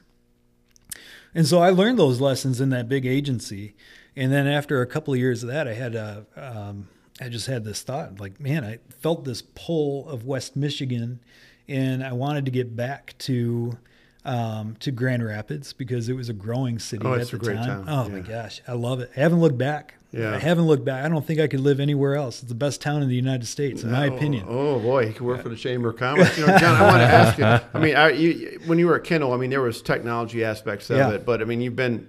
And 1.34 1.46
so 1.46 1.60
i 1.60 1.70
learned 1.70 1.98
those 1.98 2.20
lessons 2.20 2.60
in 2.60 2.70
that 2.70 2.88
big 2.88 3.06
agency. 3.06 3.76
And 4.16 4.32
then 4.32 4.46
after 4.46 4.80
a 4.80 4.86
couple 4.86 5.14
of 5.14 5.20
years 5.20 5.44
of 5.44 5.48
that 5.50 5.68
i 5.68 5.74
had 5.74 5.94
a 5.94 6.26
um, 6.36 6.88
I 7.20 7.28
just 7.28 7.46
had 7.46 7.64
this 7.64 7.82
thought 7.82 8.20
like, 8.20 8.40
man, 8.40 8.64
I 8.64 8.78
felt 9.00 9.24
this 9.24 9.42
pull 9.54 10.08
of 10.08 10.24
West 10.26 10.54
Michigan 10.56 11.20
and 11.68 12.04
I 12.04 12.12
wanted 12.12 12.44
to 12.44 12.50
get 12.50 12.76
back 12.76 13.14
to 13.20 13.78
um, 14.24 14.74
to 14.80 14.90
Grand 14.90 15.24
Rapids 15.24 15.72
because 15.72 16.08
it 16.08 16.14
was 16.14 16.28
a 16.28 16.32
growing 16.32 16.78
city 16.80 17.06
Oh, 17.06 17.14
at 17.14 17.20
it's 17.20 17.30
the 17.30 17.36
a 17.36 17.40
great 17.40 17.56
time. 17.58 17.84
town. 17.84 17.88
Oh 17.88 18.08
my 18.08 18.18
gosh, 18.20 18.60
I 18.66 18.72
love 18.72 18.98
it. 19.00 19.10
I 19.16 19.20
haven't 19.20 19.38
looked 19.40 19.56
back. 19.58 19.94
Yeah. 20.12 20.34
I 20.34 20.38
haven't 20.38 20.66
looked 20.66 20.84
back. 20.84 21.04
I 21.04 21.08
don't 21.08 21.24
think 21.24 21.38
I 21.40 21.46
could 21.46 21.60
live 21.60 21.78
anywhere 21.78 22.16
else. 22.16 22.40
It's 22.40 22.48
the 22.48 22.54
best 22.54 22.80
town 22.80 23.02
in 23.02 23.08
the 23.08 23.14
United 23.14 23.46
States, 23.46 23.82
in 23.84 23.92
my 23.92 24.08
Oh, 24.08 24.16
opinion. 24.16 24.44
Oh 24.48 24.80
boy, 24.80 25.06
he 25.06 25.12
could 25.12 25.22
work 25.26 25.42
for 25.42 25.48
the 25.48 25.56
Chamber 25.56 25.90
of 25.90 25.96
Commerce. 25.96 26.36
You 26.38 26.46
know, 26.46 26.58
John, 26.58 26.74
I 26.74 26.82
want 26.86 26.96
to 26.98 27.04
ask 27.04 27.38
you. 27.38 27.68
I 27.74 27.80
mean, 27.82 27.94
are 27.96 28.10
you, 28.10 28.60
when 28.66 28.78
you 28.78 28.86
were 28.88 28.96
at 28.96 29.04
Kendall, 29.04 29.32
I 29.32 29.36
mean, 29.36 29.50
there 29.50 29.60
was 29.62 29.80
technology 29.80 30.42
aspects 30.42 30.90
of 30.90 30.96
Yeah. 30.96 31.10
it, 31.12 31.24
but 31.26 31.40
I 31.40 31.44
mean, 31.44 31.60
you've 31.60 31.76
been 31.76 32.08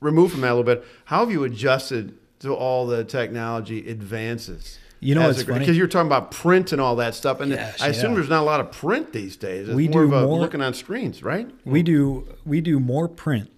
removed 0.00 0.32
from 0.32 0.42
that 0.42 0.48
a 0.52 0.54
little 0.54 0.62
bit. 0.64 0.84
How 1.06 1.20
have 1.20 1.30
you 1.30 1.44
adjusted 1.44 2.16
to 2.40 2.54
all 2.54 2.86
the 2.86 3.04
technology 3.04 3.88
advances? 3.90 4.78
You 5.00 5.14
know 5.14 5.28
what's 5.28 5.42
funny? 5.44 5.60
Because 5.60 5.76
you're 5.76 5.86
talking 5.86 6.08
about 6.08 6.32
print 6.32 6.72
and 6.72 6.80
all 6.80 6.96
that 6.96 7.14
stuff, 7.14 7.40
and 7.40 7.52
Yes, 7.52 7.80
I 7.80 7.88
assume 7.88 8.10
yeah. 8.10 8.14
there's 8.16 8.28
not 8.28 8.42
a 8.42 8.44
lot 8.46 8.58
of 8.60 8.72
print 8.72 9.12
these 9.12 9.36
days. 9.36 9.68
It's 9.68 9.76
We 9.76 9.86
more 9.88 10.06
do 10.06 10.14
of 10.14 10.28
more- 10.28 10.40
looking 10.40 10.60
on 10.60 10.74
screens, 10.74 11.22
right? 11.22 11.48
We 11.64 11.82
do 11.84 12.26
we 12.44 12.60
do 12.60 12.80
more 12.80 13.06
print 13.08 13.50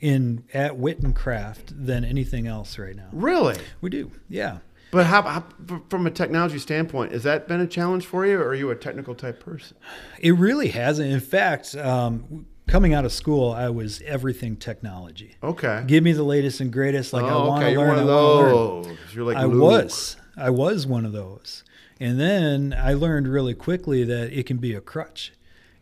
in 0.00 0.44
at 0.52 0.76
Wit 0.76 1.00
and 1.00 1.14
Craft 1.16 1.72
than 1.86 2.04
anything 2.04 2.46
else 2.46 2.78
right 2.78 2.94
now. 2.94 3.08
Really? 3.12 3.56
We 3.80 3.88
do, 3.88 4.10
yeah. 4.28 4.58
But 4.90 5.06
how, 5.06 5.22
how, 5.22 5.44
from 5.88 6.06
a 6.06 6.10
technology 6.10 6.58
standpoint, 6.58 7.12
has 7.12 7.22
that 7.22 7.48
been 7.48 7.62
a 7.62 7.66
challenge 7.66 8.04
for 8.04 8.26
you, 8.26 8.38
or 8.38 8.48
are 8.48 8.54
you 8.54 8.68
a 8.70 8.76
technical 8.76 9.14
type 9.14 9.40
person? 9.42 9.78
It 10.18 10.32
really 10.32 10.68
hasn't. 10.68 11.10
In 11.10 11.20
fact, 11.20 11.74
um, 11.76 12.44
coming 12.66 12.94
out 12.94 13.04
of 13.04 13.12
school, 13.12 13.52
I 13.52 13.68
was 13.68 14.02
everything 14.02 14.56
technology. 14.56 15.36
Okay. 15.42 15.84
Give 15.86 16.02
me 16.02 16.12
the 16.12 16.22
latest 16.22 16.60
and 16.60 16.72
greatest. 16.72 17.12
Like 17.12 17.24
I 17.24 17.30
oh, 17.30 17.48
want 17.48 17.60
to 17.60 17.66
okay. 17.66 17.72
You're 17.72 17.80
learn. 17.80 17.88
one 17.88 17.98
of 17.98 18.08
I 18.08 18.14
wanna 18.14 18.36
learn. 18.36 18.82
those. 18.82 19.14
You're 19.14 19.24
like 19.24 19.36
I 19.36 19.44
Luke. 19.44 19.62
was. 19.62 20.16
I 20.36 20.50
was 20.50 20.86
one 20.86 21.04
of 21.04 21.12
those. 21.12 21.64
And 22.00 22.18
then 22.18 22.74
I 22.76 22.94
learned 22.94 23.28
really 23.28 23.54
quickly 23.54 24.04
that 24.04 24.36
it 24.36 24.46
can 24.46 24.56
be 24.56 24.74
a 24.74 24.80
crutch. 24.80 25.32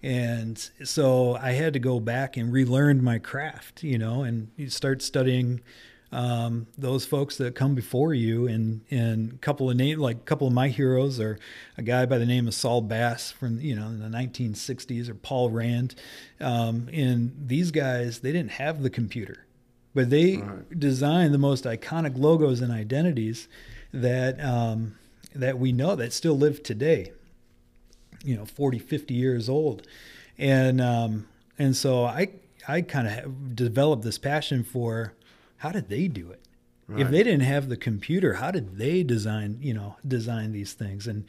And 0.03 0.59
so 0.83 1.37
I 1.37 1.53
had 1.53 1.73
to 1.75 1.79
go 1.79 2.01
back 2.01 2.37
and 2.37 2.53
relearn 2.53 3.03
my 3.03 3.19
craft, 3.19 3.83
you 3.83 3.99
know, 3.99 4.23
and 4.23 4.49
you 4.57 4.71
start 4.71 5.03
studying 5.03 5.61
um, 6.13 6.67
those 6.77 7.07
folks 7.07 7.37
that 7.37 7.55
come 7.55 7.75
before 7.75 8.15
you. 8.15 8.47
And, 8.47 8.83
and 8.91 9.33
a 9.33 9.37
couple 9.37 9.71
of 9.71 9.77
name, 9.77 9.99
like 9.99 10.17
a 10.17 10.21
couple 10.21 10.47
of 10.47 10.53
my 10.53 10.69
heroes 10.69 11.21
are 11.21 11.39
a 11.79 11.83
guy 11.83 12.07
by 12.07 12.19
the 12.19 12.27
name 12.27 12.49
of 12.49 12.55
Saul 12.55 12.81
Bass 12.81 13.31
from, 13.31 13.61
you 13.61 13.77
know, 13.77 13.87
in 13.87 14.01
the 14.01 14.09
1960s 14.09 15.09
or 15.09 15.15
Paul 15.15 15.51
Rand. 15.51 15.95
Um, 16.41 16.89
and 16.93 17.33
these 17.47 17.71
guys, 17.71 18.21
they 18.21 18.33
didn't 18.33 18.53
have 18.53 18.83
the 18.83 18.91
computer 18.91 19.47
but 19.95 20.11
they 20.11 20.41
designed 20.77 21.35
the 21.35 21.39
most 21.39 21.65
iconic 21.65 22.17
logos 22.17 22.61
and 22.61 22.73
identities 22.73 23.49
that 23.93 24.41
um, 24.41 24.97
that 25.35 25.59
we 25.59 25.73
know 25.73 25.97
that 25.97 26.13
still 26.13 26.37
live 26.37 26.63
today 26.63 27.13
you 28.25 28.37
know 28.37 28.45
40 28.45 28.79
50 28.79 29.15
years 29.15 29.49
old 29.49 29.87
and 30.39 30.81
um, 30.81 31.29
and 31.59 31.77
so 31.77 32.05
i 32.05 32.29
i 32.69 32.83
kind 32.83 33.09
of 33.09 33.57
developed 33.57 34.03
this 34.03 34.19
passion 34.19 34.65
for 34.65 35.15
how 35.61 35.71
did 35.71 35.89
they 35.89 36.09
do 36.09 36.31
it 36.31 36.41
if 36.99 37.09
they 37.09 37.23
didn't 37.23 37.43
have 37.43 37.69
the 37.69 37.77
computer 37.77 38.35
how 38.35 38.51
did 38.51 38.77
they 38.77 39.03
design 39.03 39.59
you 39.61 39.73
know 39.73 39.97
design 40.07 40.53
these 40.53 40.73
things 40.73 41.07
and 41.07 41.25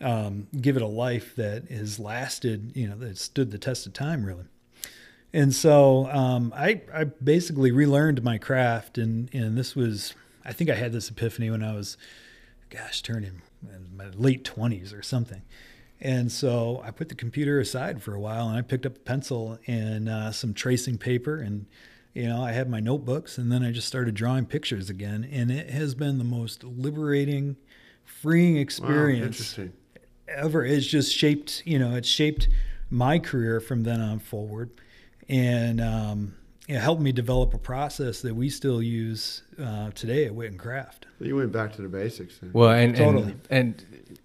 um, 0.00 0.48
give 0.60 0.76
it 0.76 0.82
a 0.82 0.86
life 0.86 1.36
that 1.36 1.70
has 1.70 2.00
lasted 2.00 2.72
you 2.74 2.88
know 2.88 2.96
that 2.96 3.16
stood 3.16 3.50
the 3.52 3.58
test 3.58 3.86
of 3.86 3.92
time 3.92 4.24
really 4.24 4.44
and 5.34 5.52
so 5.52 6.08
um, 6.12 6.54
I, 6.56 6.82
I 6.94 7.04
basically 7.04 7.72
relearned 7.72 8.22
my 8.22 8.38
craft, 8.38 8.98
and, 8.98 9.28
and 9.34 9.58
this 9.58 9.74
was, 9.74 10.14
I 10.44 10.52
think 10.52 10.70
I 10.70 10.76
had 10.76 10.92
this 10.92 11.10
epiphany 11.10 11.50
when 11.50 11.60
I 11.60 11.74
was, 11.74 11.96
gosh, 12.70 13.02
turning 13.02 13.42
in 13.62 13.96
my 13.96 14.10
late 14.10 14.44
20s 14.44 14.96
or 14.96 15.02
something. 15.02 15.42
And 16.00 16.30
so 16.30 16.80
I 16.84 16.92
put 16.92 17.08
the 17.08 17.16
computer 17.16 17.58
aside 17.58 18.00
for 18.00 18.14
a 18.14 18.20
while 18.20 18.48
and 18.48 18.56
I 18.56 18.62
picked 18.62 18.86
up 18.86 18.94
a 18.94 19.00
pencil 19.00 19.58
and 19.66 20.08
uh, 20.08 20.30
some 20.30 20.54
tracing 20.54 20.98
paper. 20.98 21.38
And, 21.38 21.66
you 22.14 22.28
know, 22.28 22.42
I 22.42 22.52
had 22.52 22.70
my 22.70 22.80
notebooks 22.80 23.38
and 23.38 23.50
then 23.52 23.62
I 23.62 23.72
just 23.72 23.88
started 23.88 24.14
drawing 24.14 24.46
pictures 24.46 24.88
again. 24.88 25.28
And 25.30 25.50
it 25.50 25.70
has 25.70 25.94
been 25.94 26.18
the 26.18 26.24
most 26.24 26.64
liberating, 26.64 27.56
freeing 28.04 28.56
experience 28.56 29.40
interesting. 29.40 29.72
ever. 30.28 30.64
It's 30.64 30.86
just 30.86 31.12
shaped, 31.14 31.62
you 31.66 31.78
know, 31.78 31.94
it's 31.94 32.08
shaped 32.08 32.48
my 32.90 33.18
career 33.18 33.60
from 33.60 33.82
then 33.82 34.00
on 34.00 34.18
forward, 34.20 34.70
and 35.28 35.80
um, 35.80 36.34
it 36.68 36.78
helped 36.78 37.02
me 37.02 37.12
develop 37.12 37.52
a 37.54 37.58
process 37.58 38.22
that 38.22 38.34
we 38.34 38.48
still 38.48 38.82
use 38.82 39.42
uh, 39.60 39.90
today 39.90 40.26
at 40.26 40.34
Wit 40.34 40.50
and 40.52 40.60
Craft. 40.60 41.06
You 41.20 41.36
went 41.36 41.52
back 41.52 41.74
to 41.74 41.82
the 41.82 41.88
basics. 41.88 42.38
Then. 42.38 42.50
Well, 42.52 42.70
and 42.70 42.96
Totally. 42.96 43.34
and, 43.50 43.82
and 43.90 44.18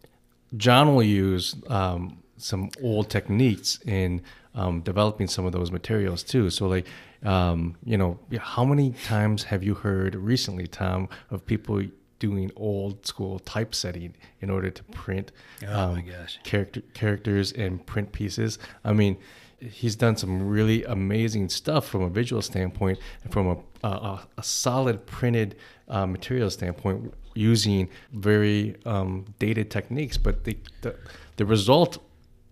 John 0.57 0.93
will 0.93 1.03
use 1.03 1.55
um, 1.67 2.19
some 2.37 2.69
old 2.81 3.09
techniques 3.09 3.79
in 3.85 4.21
um, 4.59 4.81
developing 4.91 5.27
some 5.35 5.45
of 5.47 5.53
those 5.57 5.71
materials 5.79 6.21
too. 6.23 6.49
So, 6.49 6.67
like, 6.75 6.85
um, 7.23 7.59
you 7.91 7.97
know, 8.01 8.11
how 8.53 8.65
many 8.65 8.87
times 9.15 9.43
have 9.51 9.61
you 9.67 9.73
heard 9.85 10.15
recently, 10.15 10.67
Tom, 10.67 11.07
of 11.33 11.37
people 11.45 11.77
doing 12.19 12.51
old 12.55 13.05
school 13.11 13.39
typesetting 13.39 14.13
in 14.41 14.49
order 14.49 14.69
to 14.79 14.83
print 15.03 15.27
Oh, 15.63 15.93
my 15.93 15.99
um, 15.99 16.05
gosh. 16.13 16.33
character 16.43 16.81
characters 16.93 17.47
and 17.63 17.71
print 17.85 18.11
pieces? 18.11 18.59
I 18.83 18.93
mean. 18.93 19.15
He's 19.81 19.97
done 19.97 20.15
some 20.15 20.35
really 20.55 20.85
amazing 20.85 21.49
stuff 21.49 21.83
from 21.91 22.01
a 22.01 22.09
visual 22.09 22.41
standpoint 22.41 22.97
and 23.23 23.33
from 23.33 23.45
a, 23.47 23.57
a, 23.87 24.19
a 24.37 24.43
solid 24.43 25.05
printed 25.05 25.49
uh, 25.89 26.05
material 26.05 26.49
standpoint 26.49 27.13
using 27.35 27.89
very 28.13 28.77
um, 28.85 29.25
dated 29.37 29.69
techniques, 29.69 30.17
but 30.17 30.45
the, 30.45 30.55
the 30.83 30.95
the 31.35 31.45
result 31.45 31.97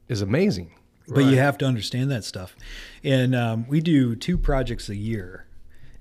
is 0.10 0.22
amazing. 0.22 0.70
But 1.08 1.26
you 1.26 1.38
have 1.38 1.58
to 1.60 1.66
understand 1.66 2.12
that 2.12 2.24
stuff. 2.24 2.56
And 3.04 3.34
um, 3.34 3.66
we 3.68 3.80
do 3.80 4.16
two 4.16 4.38
projects 4.38 4.90
a 4.90 4.96
year 4.96 5.46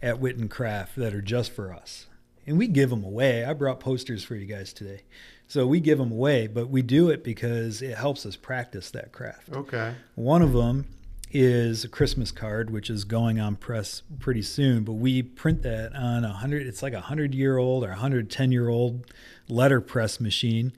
at 0.02 0.18
Wit 0.18 0.36
and 0.36 0.50
Craft 0.50 0.96
that 0.96 1.14
are 1.14 1.22
just 1.22 1.52
for 1.52 1.72
us. 1.72 2.06
And 2.46 2.58
we 2.58 2.66
give 2.66 2.90
them 2.90 3.04
away. 3.04 3.44
I 3.44 3.52
brought 3.54 3.80
posters 3.80 4.24
for 4.24 4.34
you 4.34 4.46
guys 4.46 4.72
today. 4.72 5.02
So 5.48 5.66
we 5.66 5.80
give 5.80 5.98
them 5.98 6.10
away, 6.10 6.48
but 6.48 6.68
we 6.70 6.82
do 6.82 7.08
it 7.10 7.22
because 7.22 7.82
it 7.82 7.96
helps 7.96 8.26
us 8.26 8.36
practice 8.36 8.90
that 8.90 9.12
craft. 9.12 9.52
Okay. 9.52 9.94
One 10.16 10.42
of 10.42 10.52
them 10.52 10.86
is 11.30 11.84
a 11.84 11.88
Christmas 11.88 12.30
card, 12.30 12.70
which 12.70 12.88
is 12.88 13.04
going 13.04 13.38
on 13.40 13.56
press 13.56 14.02
pretty 14.18 14.42
soon. 14.42 14.84
But 14.84 14.94
we 14.94 15.22
print 15.22 15.62
that 15.62 15.94
on 15.94 16.24
a 16.24 16.32
hundred. 16.32 16.66
It's 16.66 16.82
like 16.82 16.94
a 16.94 17.00
hundred 17.00 17.34
year 17.34 17.58
old 17.58 17.84
or 17.84 17.90
a 17.90 17.96
hundred 17.96 18.30
ten 18.30 18.50
year 18.52 18.68
old 18.68 19.06
letter 19.48 19.80
press 19.80 20.20
machine. 20.20 20.72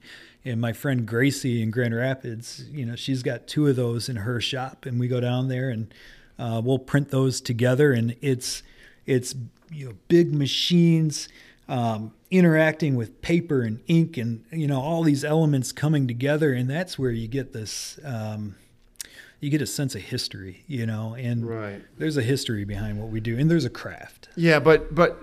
And 0.49 0.59
my 0.59 0.73
friend 0.73 1.05
Gracie 1.05 1.61
in 1.61 1.69
Grand 1.71 1.95
Rapids, 1.95 2.65
you 2.71 2.85
know, 2.85 2.95
she's 2.95 3.21
got 3.23 3.47
two 3.47 3.67
of 3.67 3.75
those 3.75 4.09
in 4.09 4.17
her 4.17 4.41
shop, 4.41 4.85
and 4.85 4.99
we 4.99 5.07
go 5.07 5.19
down 5.21 5.47
there 5.47 5.69
and 5.69 5.93
Uh, 6.37 6.61
we'll 6.63 6.79
print 6.79 7.09
those 7.09 7.41
together, 7.41 7.91
and 7.91 8.15
it's 8.21 8.63
it's 9.05 9.35
you 9.73 9.87
know 9.87 9.93
big 10.07 10.33
machines 10.33 11.27
um, 11.67 12.13
interacting 12.31 12.95
with 12.95 13.21
paper 13.21 13.61
and 13.61 13.81
ink, 13.87 14.15
and 14.17 14.45
you 14.49 14.65
know 14.65 14.79
all 14.79 15.03
these 15.03 15.25
elements 15.25 15.73
coming 15.73 16.07
together, 16.07 16.53
and 16.53 16.69
that's 16.69 16.97
where 16.97 17.11
you 17.11 17.27
get 17.27 17.51
this. 17.51 17.99
Um, 18.05 18.55
you 19.41 19.49
get 19.49 19.61
a 19.61 19.65
sense 19.65 19.95
of 19.95 20.01
history, 20.01 20.63
you 20.65 20.85
know, 20.85 21.13
and 21.13 21.45
Right. 21.45 21.81
there's 21.97 22.15
a 22.15 22.21
history 22.23 22.63
behind 22.63 22.97
what 23.01 23.09
we 23.09 23.19
do, 23.19 23.37
and 23.37 23.51
there's 23.51 23.65
a 23.65 23.69
craft. 23.69 24.29
Yeah, 24.37 24.61
but 24.61 24.95
but 24.95 25.21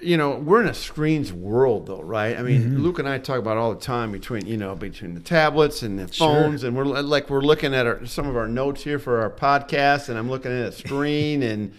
you 0.00 0.16
know 0.16 0.36
we're 0.36 0.60
in 0.62 0.68
a 0.68 0.74
screens 0.74 1.32
world 1.32 1.86
though, 1.86 2.02
right? 2.02 2.36
I 2.38 2.42
mean, 2.42 2.62
Mm-hmm. 2.62 2.78
Luke 2.82 2.98
and 2.98 3.08
I 3.08 3.18
talk 3.18 3.38
about 3.38 3.56
all 3.56 3.74
the 3.74 3.80
time 3.80 4.12
between 4.12 4.46
you 4.46 4.56
know 4.56 4.74
between 4.74 5.14
the 5.14 5.20
tablets 5.20 5.82
and 5.82 5.98
the 5.98 6.12
Sure. 6.12 6.26
phones, 6.42 6.64
and 6.64 6.76
we're 6.76 6.84
like 6.84 7.28
we're 7.30 7.40
looking 7.40 7.74
at 7.74 7.86
our, 7.86 8.04
some 8.06 8.26
of 8.28 8.36
our 8.36 8.48
notes 8.48 8.82
here 8.84 8.98
for 8.98 9.20
our 9.20 9.30
podcast, 9.30 10.08
and 10.08 10.18
I'm 10.18 10.28
looking 10.30 10.52
at 10.52 10.66
a 10.68 10.72
screen, 10.72 11.42
and 11.42 11.72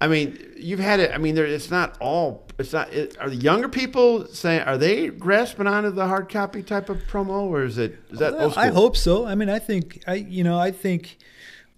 I 0.00 0.08
mean, 0.08 0.36
you've 0.56 0.80
had 0.80 0.98
it. 0.98 1.12
I 1.14 1.18
mean, 1.18 1.34
there 1.34 1.46
it's 1.46 1.70
not 1.70 1.96
all. 2.00 2.46
It's 2.58 2.72
not. 2.72 2.92
It, 2.92 3.16
are 3.20 3.30
the 3.30 3.36
younger 3.36 3.68
people 3.68 4.26
saying 4.26 4.62
are 4.62 4.76
they 4.76 5.08
grasping 5.08 5.66
onto 5.66 5.90
the 5.90 6.06
hard 6.06 6.28
copy 6.28 6.62
type 6.62 6.88
of 6.88 6.98
promo, 7.08 7.42
or 7.50 7.62
is 7.64 7.78
it 7.78 7.98
is 8.10 8.18
that? 8.18 8.34
Well, 8.36 8.52
I 8.56 8.68
hope 8.68 8.96
so. 8.96 9.26
I 9.26 9.34
mean, 9.36 9.48
I 9.48 9.58
think 9.58 10.02
I, 10.06 10.14
you 10.14 10.42
know, 10.42 10.58
I 10.58 10.70
think 10.72 11.18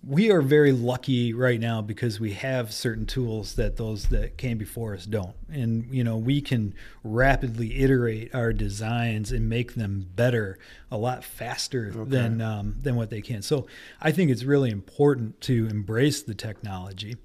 we 0.06 0.30
are 0.30 0.42
very 0.42 0.72
lucky 0.72 1.32
right 1.32 1.58
now 1.58 1.80
because 1.80 2.20
we 2.20 2.32
have 2.32 2.72
certain 2.72 3.06
tools 3.06 3.54
that 3.54 3.76
those 3.76 4.08
that 4.08 4.36
came 4.36 4.58
before 4.58 4.94
us 4.94 5.06
don't, 5.06 5.34
and 5.50 5.86
you 5.94 6.04
know, 6.04 6.16
we 6.16 6.40
can 6.40 6.74
rapidly 7.02 7.80
iterate 7.80 8.34
our 8.34 8.52
designs 8.52 9.32
and 9.32 9.48
make 9.48 9.74
them 9.74 10.06
better 10.14 10.58
a 10.90 10.98
lot 10.98 11.24
faster 11.24 11.90
than 11.90 12.40
um, 12.40 12.76
than 12.82 12.96
what 12.96 13.10
they 13.10 13.22
can. 13.22 13.42
So, 13.42 13.66
I 14.00 14.12
think 14.12 14.30
it's 14.30 14.44
really 14.44 14.70
important 14.70 15.40
to 15.42 15.66
embrace 15.68 16.22
the 16.22 16.34
technology. 16.34 17.16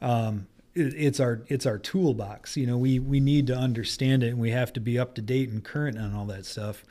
Um, 0.00 0.48
it, 0.74 0.94
it's 0.94 1.20
our 1.20 1.42
it's 1.48 1.66
our 1.66 1.78
toolbox. 1.78 2.56
You 2.56 2.66
know, 2.66 2.78
we 2.78 2.98
we 2.98 3.20
need 3.20 3.46
to 3.48 3.56
understand 3.56 4.22
it, 4.22 4.28
and 4.28 4.38
we 4.38 4.50
have 4.50 4.72
to 4.72 4.80
be 4.80 4.98
up 4.98 5.14
to 5.14 5.22
date 5.22 5.50
and 5.50 5.62
current 5.62 5.98
on 5.98 6.14
all 6.14 6.26
that 6.26 6.44
stuff. 6.46 6.84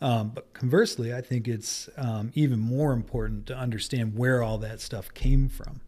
Um, 0.00 0.30
but 0.34 0.52
conversely, 0.52 1.12
I 1.12 1.20
think 1.20 1.48
it's 1.48 1.88
um, 1.96 2.30
even 2.34 2.58
more 2.60 2.92
important 2.92 3.46
to 3.46 3.56
understand 3.56 4.16
where 4.16 4.42
all 4.42 4.58
that 4.58 4.80
stuff 4.80 5.12
came 5.12 5.48
from. 5.48 5.80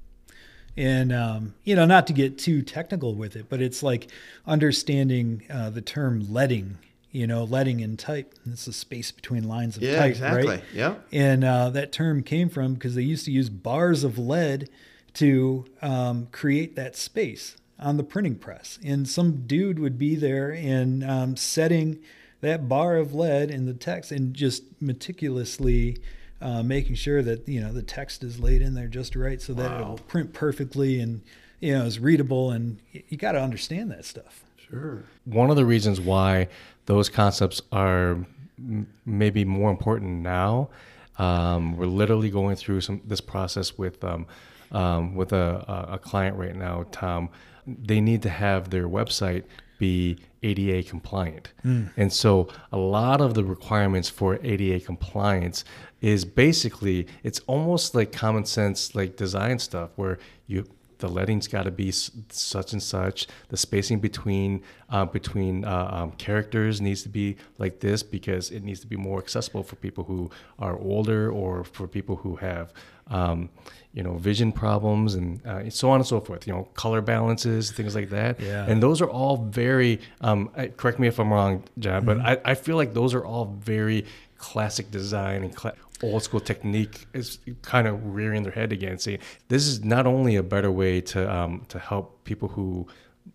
And, 0.77 1.13
um, 1.13 1.55
you 1.65 1.77
know, 1.77 1.85
not 1.85 2.07
to 2.09 2.13
get 2.13 2.39
too 2.39 2.63
technical 2.63 3.15
with 3.15 3.37
it, 3.37 3.47
but 3.49 3.61
it's 3.61 3.83
like 3.83 4.11
understanding 4.47 5.43
uh, 5.51 5.71
the 5.71 5.81
term 5.81 6.33
leading, 6.33 6.79
you 7.11 7.27
know, 7.27 7.45
leading 7.45 7.81
in 7.81 7.97
type. 7.97 8.35
It's 8.47 8.65
the 8.65 8.73
space 8.73 9.11
between 9.13 9.45
lines 9.45 9.77
of 9.77 9.83
Yeah, 9.83 9.99
type, 9.99 10.11
exactly. 10.11 10.47
right? 10.47 10.63
Yeah. 10.73 10.95
And 11.13 11.45
uh, 11.45 11.71
that 11.71 11.93
term 11.93 12.23
came 12.23 12.49
from 12.49 12.75
because 12.75 12.95
they 12.95 13.03
used 13.03 13.25
to 13.27 13.33
use 13.33 13.49
bars 13.49 14.05
of 14.05 14.19
lead 14.19 14.69
to 15.15 15.67
um, 15.83 16.29
create 16.31 16.77
that 16.77 16.97
space 16.97 17.57
on 17.79 17.97
the 17.97 18.05
printing 18.05 18.37
press. 18.37 18.79
And 18.85 19.09
some 19.09 19.47
dude 19.47 19.79
would 19.79 19.99
be 19.99 20.15
there 20.15 20.51
and 20.51 21.03
um, 21.03 21.37
setting 21.37 21.99
that 22.41 22.69
bar 22.69 22.97
of 22.97 23.15
lead 23.15 23.51
in 23.51 23.67
the 23.67 23.75
text 23.75 24.13
and 24.13 24.35
just 24.35 24.63
meticulously 24.81 25.99
uh, 26.41 26.63
making 26.63 26.95
sure 26.95 27.23
that 27.23 27.47
you 27.47 27.61
know 27.61 27.73
the 27.73 27.83
text 27.83 28.25
is 28.25 28.41
laid 28.41 28.63
in 28.63 28.75
there 28.75 28.87
just 28.87 29.15
right 29.15 29.41
so 29.41 29.53
that 29.55 29.81
it'll 29.81 29.99
print 29.99 30.33
perfectly 30.33 31.01
and 31.01 31.21
you 31.61 31.77
know 31.77 31.85
is 31.85 31.99
readable. 31.99 32.51
And 32.51 32.81
you 32.91 33.17
got 33.17 33.33
to 33.33 33.43
understand 33.43 33.91
that 33.91 34.05
stuff. 34.05 34.43
Sure. 34.69 35.05
One 35.25 35.51
of 35.51 35.57
the 35.57 35.67
reasons 35.67 36.01
why 36.01 36.49
those 36.87 37.09
concepts 37.09 37.61
are 37.73 38.25
m- 38.59 38.87
maybe 39.05 39.45
more 39.45 39.71
important 39.71 40.23
now, 40.23 40.71
um, 41.19 41.77
we're 41.77 41.87
literally 41.87 42.31
going 42.31 42.57
through 42.57 42.81
some 42.81 43.03
this 43.05 43.21
process 43.21 43.77
with 43.77 44.03
um, 44.03 44.27
um, 44.73 45.15
with 45.15 45.33
a, 45.33 45.87
a 45.91 45.95
a 45.95 45.99
client 45.99 46.37
right 46.37 46.57
now, 46.57 46.87
Tom. 46.91 47.29
They 47.67 48.01
need 48.01 48.23
to 48.23 48.31
have 48.31 48.71
their 48.71 48.89
website 48.89 49.45
be 49.79 50.17
ADA 50.43 50.89
compliant, 50.89 51.53
mm. 51.65 51.91
and 51.97 52.13
so 52.13 52.49
a 52.73 52.79
lot 52.79 53.21
of 53.21 53.35
the 53.35 53.45
requirements 53.45 54.09
for 54.09 54.39
ADA 54.43 54.81
compliance 54.81 55.65
is 56.01 56.25
basically 56.25 57.07
it's 57.23 57.41
almost 57.41 57.95
like 57.95 58.13
common 58.13 58.45
sense 58.45 58.95
like 58.95 59.17
design 59.17 59.59
stuff 59.59 59.91
where 59.97 60.19
you 60.47 60.67
the 61.01 61.09
leading's 61.09 61.49
got 61.49 61.65
to 61.65 61.71
be 61.71 61.91
such 61.91 62.73
and 62.73 62.83
such. 62.83 63.27
The 63.49 63.57
spacing 63.57 63.99
between 64.01 64.63
uh, 64.89 65.05
between 65.07 65.65
uh, 65.65 65.89
um, 65.93 66.13
characters 66.13 66.81
needs 66.81 67.03
to 67.03 67.09
be 67.09 67.37
like 67.59 67.81
this 67.81 68.03
because 68.03 68.51
it 68.51 68.63
needs 68.63 68.81
to 68.81 68.87
be 68.87 68.97
more 68.97 69.19
accessible 69.19 69.63
for 69.63 69.77
people 69.77 70.05
who 70.05 70.31
are 70.59 70.79
older 70.79 71.31
or 71.31 71.65
for 71.65 71.87
people 71.89 72.17
who 72.17 72.37
have 72.37 72.73
um, 73.09 73.49
you 73.93 74.03
know 74.03 74.15
vision 74.15 74.53
problems 74.53 75.15
and 75.17 75.45
uh, 75.47 75.69
so 75.71 75.91
on 75.91 75.97
and 75.97 76.07
so 76.07 76.21
forth. 76.21 76.47
You 76.47 76.53
know, 76.53 76.65
color 76.75 77.01
balances, 77.01 77.71
things 77.73 77.95
like 77.95 78.11
that. 78.11 78.39
Yeah. 78.41 78.67
And 78.69 78.83
those 78.83 79.01
are 79.01 79.11
all 79.11 79.37
very. 79.39 80.01
Um, 80.21 80.51
I- 80.57 80.69
correct 80.69 80.99
me 80.99 81.09
if 81.09 81.19
I'm 81.19 81.33
wrong, 81.33 81.65
John, 81.79 82.05
but 82.05 82.19
I, 82.21 82.39
I 82.45 82.55
feel 82.55 82.77
like 82.77 82.95
those 82.95 83.15
are 83.15 83.25
all 83.25 83.57
very 83.61 84.05
classic 84.39 84.91
design 84.91 85.43
and 85.45 85.55
cla- 85.55 85.75
old 86.03 86.23
school 86.23 86.41
technique 86.41 87.07
is 87.13 87.39
kind 87.63 87.87
of 87.87 88.15
rearing 88.15 88.43
their 88.43 88.53
head 88.53 88.73
again, 88.73 88.99
saying 88.99 89.19
this 89.49 89.67
is 89.67 89.85
not 89.85 90.07
only 90.07 90.37
a 90.37 90.43
better 90.43 90.71
way 90.71 91.01
to 91.03 91.33
um, 91.33 91.65
to 91.69 91.79
help 91.79 92.25
people 92.25 92.49
who 92.49 92.87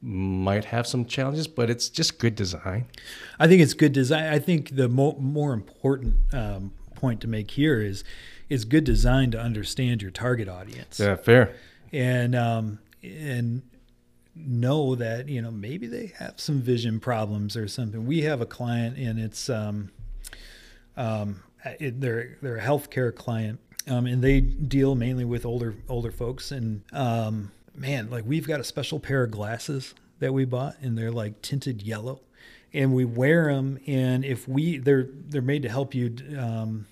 might 0.02 0.66
have 0.66 0.86
some 0.88 1.06
challenges, 1.06 1.48
but 1.48 1.70
it's 1.70 1.90
just 1.90 2.20
good 2.20 2.36
design. 2.36 2.86
I 3.40 3.48
think 3.48 3.62
it's 3.62 3.74
good 3.74 3.94
design. 3.94 4.26
I 4.26 4.40
think 4.40 4.76
the 4.76 4.90
mo- 4.90 5.16
more 5.20 5.54
important 5.54 6.16
um, 6.34 6.74
point 6.96 7.22
to 7.22 7.28
make 7.28 7.52
here 7.52 7.80
is 7.82 8.04
is 8.50 8.66
good 8.66 8.84
design 8.84 9.32
to 9.32 9.40
understand 9.40 10.02
your 10.02 10.12
target 10.12 10.48
audience 10.48 11.00
Yeah, 11.00 11.16
fair. 11.16 11.54
and 11.92 12.36
um, 12.36 12.80
and 13.04 13.62
know 14.36 14.96
that 14.96 15.30
you 15.30 15.42
know 15.42 15.52
maybe 15.52 15.88
they 15.88 16.08
have 16.18 16.34
some 16.38 16.62
vision 16.62 17.00
problems 17.00 17.56
or 17.56 17.68
something. 17.68 18.06
We 18.06 18.22
have 18.24 18.42
a 18.42 18.46
client 18.46 18.98
and 18.98 19.20
it's 19.20 19.50
um, 19.50 19.92
um, 20.98 21.42
it, 21.80 22.02
they're 22.02 22.38
they're 22.42 22.58
a 22.58 22.62
healthcare 22.62 23.14
client 23.14 23.60
um, 23.88 24.06
and 24.06 24.24
they 24.24 24.42
deal 24.42 24.96
mainly 24.96 25.26
with 25.26 25.46
older 25.46 25.76
older 25.90 26.12
folks. 26.12 26.52
And 26.52 26.84
um, 26.94 27.52
man 27.76 28.10
like 28.10 28.24
we've 28.26 28.48
got 28.48 28.60
a 28.60 28.64
special 28.64 29.00
pair 29.00 29.24
of 29.24 29.32
glasses 29.32 29.94
that 30.20 30.34
we 30.34 30.46
bought 30.46 30.76
and 30.82 30.98
they're 30.98 31.12
like 31.12 31.42
tinted 31.42 31.82
yellow. 31.82 32.22
And 32.74 32.94
we 32.94 33.06
wear 33.06 33.54
them 33.54 33.80
and 33.88 34.26
if 34.26 34.48
we 34.48 34.78
they're 34.78 35.08
they're 35.12 35.42
made 35.42 35.64
to 35.64 35.70
help 35.70 35.96
you 35.96 36.16
um, 36.38 36.88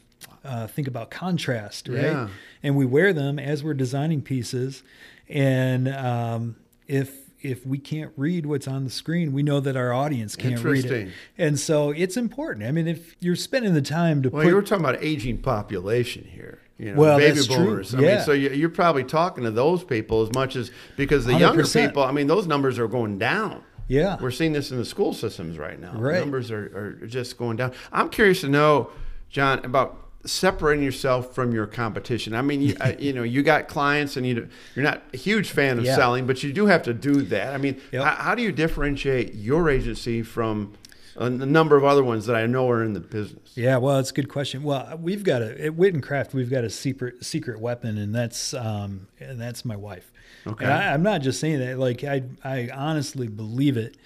uh, 0.46 0.68
think 0.68 0.88
about 0.88 1.12
contrast 1.12 1.88
right? 1.88 2.04
Yeah. 2.04 2.28
and 2.62 2.76
we 2.76 2.86
wear 2.86 3.14
them 3.14 3.40
as 3.40 3.64
we're 3.64 3.74
designing 3.74 4.22
pieces. 4.22 4.84
And 5.28 5.88
um, 5.90 6.56
if 6.88 7.23
if 7.44 7.66
we 7.66 7.78
can't 7.78 8.12
read 8.18 8.46
what's 8.46 8.68
on 8.68 8.84
the 8.84 8.90
screen 8.90 9.34
we 9.34 9.44
know 9.44 9.60
that 9.60 9.76
our 9.76 9.94
audience 9.94 10.36
can't 10.36 10.64
read 10.64 10.86
it 10.86 10.92
Interesting. 10.92 11.12
and 11.38 11.60
so 11.60 11.92
it's 11.92 12.18
important 12.18 12.66
i 12.66 12.72
mean 12.72 12.88
if 12.88 13.16
you're 13.20 13.36
spending 13.36 13.74
the 13.74 13.82
time 13.82 14.22
to 14.24 14.30
Well, 14.30 14.44
put 14.44 14.50
you 14.50 14.56
were 14.56 14.62
talking 14.62 14.84
about 14.86 15.04
aging 15.04 15.40
population 15.40 16.24
here. 16.24 16.60
You 16.80 16.94
know, 16.94 17.00
Well, 17.00 17.18
baby 17.20 17.36
that's 17.36 17.46
true. 17.48 17.58
boomers. 17.58 17.94
I 17.94 18.00
mean, 18.00 18.20
so 18.22 18.32
you- 18.32 18.50
you're 18.50 18.68
probably 18.70 19.04
talking 19.04 19.44
to 19.44 19.52
those 19.52 19.84
people 19.84 20.24
as 20.24 20.34
much 20.34 20.56
as 20.56 20.72
because 20.98 21.24
the 21.24 21.34
younger 21.38 21.62
100%. 21.64 21.88
people. 21.90 22.04
I 22.04 22.12
mean, 22.12 22.26
those 22.28 22.48
numbers 22.48 22.80
are 22.80 22.88
going 22.88 23.20
down. 23.20 23.62
Yeah. 23.88 24.18
we're 24.20 24.32
seeing 24.32 24.54
this 24.54 24.72
in 24.72 24.78
the 24.80 24.86
school 24.86 25.14
systems 25.14 25.60
right 25.60 25.80
now. 25.80 25.94
The 25.94 26.00
Right. 26.00 26.20
numbers 26.20 26.50
are, 26.50 26.98
are 27.02 27.06
just 27.08 27.38
going 27.38 27.58
down. 27.58 27.74
I'm 27.92 28.10
curious 28.10 28.42
to 28.42 28.50
know, 28.50 28.90
John, 29.30 29.64
about 29.64 30.03
separating 30.26 30.84
yourself 30.84 31.36
from 31.36 31.54
your 31.54 31.68
competition. 31.68 32.34
I 32.34 32.42
mean, 32.42 32.62
you, 32.62 32.76
I, 32.80 32.94
you 33.00 33.14
know, 33.14 33.24
you 33.24 33.44
got 33.44 33.68
clients, 33.68 34.16
and 34.18 34.26
you 34.26 34.48
you're 34.76 34.84
not 34.84 35.04
a 35.14 35.18
huge 35.18 35.52
fan 35.52 35.78
of 35.80 35.86
Yeah. 35.86 35.96
selling, 35.96 36.26
but 36.28 36.44
you 36.44 36.54
do 36.54 36.66
have 36.68 36.84
to 36.84 36.94
do 36.94 37.22
that. 37.24 37.54
I 37.54 37.58
mean, 37.58 37.80
Yep. 37.92 38.04
how, 38.04 38.16
how 38.16 38.36
do 38.36 38.42
you 38.42 38.52
differentiate 38.52 39.34
your 39.36 39.70
agency 39.70 40.22
from 40.24 40.74
a, 41.16 41.26
a 41.26 41.30
number 41.30 41.76
of 41.76 41.84
other 41.84 42.04
ones 42.04 42.26
that 42.26 42.36
I 42.36 42.46
know 42.46 42.70
are 42.70 42.84
in 42.84 42.94
the 42.94 43.00
business? 43.00 43.52
Yeah, 43.56 43.78
well, 43.78 44.00
it's 44.00 44.12
a 44.12 44.14
good 44.14 44.30
question. 44.30 44.64
Well, 44.64 44.98
we've 45.02 45.24
got 45.24 45.42
a 45.42 45.66
at 45.66 45.76
Wit 45.76 45.94
and 45.94 46.02
Craft, 46.02 46.34
we've 46.34 46.50
got 46.50 46.64
a 46.64 46.70
secret 46.70 47.24
secret 47.24 47.60
weapon, 47.60 47.98
and 47.98 48.16
that's 48.16 48.54
um, 48.54 49.08
and 49.20 49.40
that's 49.40 49.64
my 49.66 49.76
wife. 49.76 50.12
Okay. 50.48 50.66
And 50.66 50.74
I, 50.74 50.94
I'm 50.94 51.04
not 51.04 51.22
just 51.22 51.40
saying 51.40 51.60
that; 51.60 51.78
like 51.80 52.04
I 52.04 52.24
I 52.44 52.70
honestly 52.74 53.28
believe 53.28 53.78
it. 53.78 53.98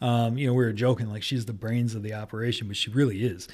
Um, 0.00 0.36
you 0.36 0.46
know, 0.48 0.52
we 0.54 0.64
were 0.64 0.72
joking 0.72 1.08
like 1.08 1.22
she's 1.22 1.46
the 1.46 1.52
brains 1.54 1.94
of 1.94 2.02
the 2.02 2.12
operation, 2.14 2.66
but 2.68 2.76
she 2.76 2.90
really 2.90 3.24
is. 3.24 3.48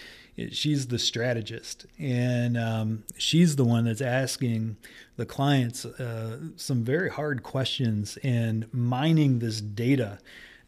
She's 0.53 0.87
the 0.87 0.99
strategist, 0.99 1.87
and 1.99 2.57
um, 2.57 3.05
she's 3.17 3.57
the 3.57 3.65
one 3.65 3.85
that's 3.85 4.01
asking 4.01 4.77
the 5.17 5.27
clients 5.27 5.85
uh, 5.85 6.39
some 6.57 6.85
very 6.85 7.11
hard 7.11 7.43
questions 7.43 8.19
and 8.23 8.73
mining 8.73 9.39
this 9.39 9.61
data 9.61 10.19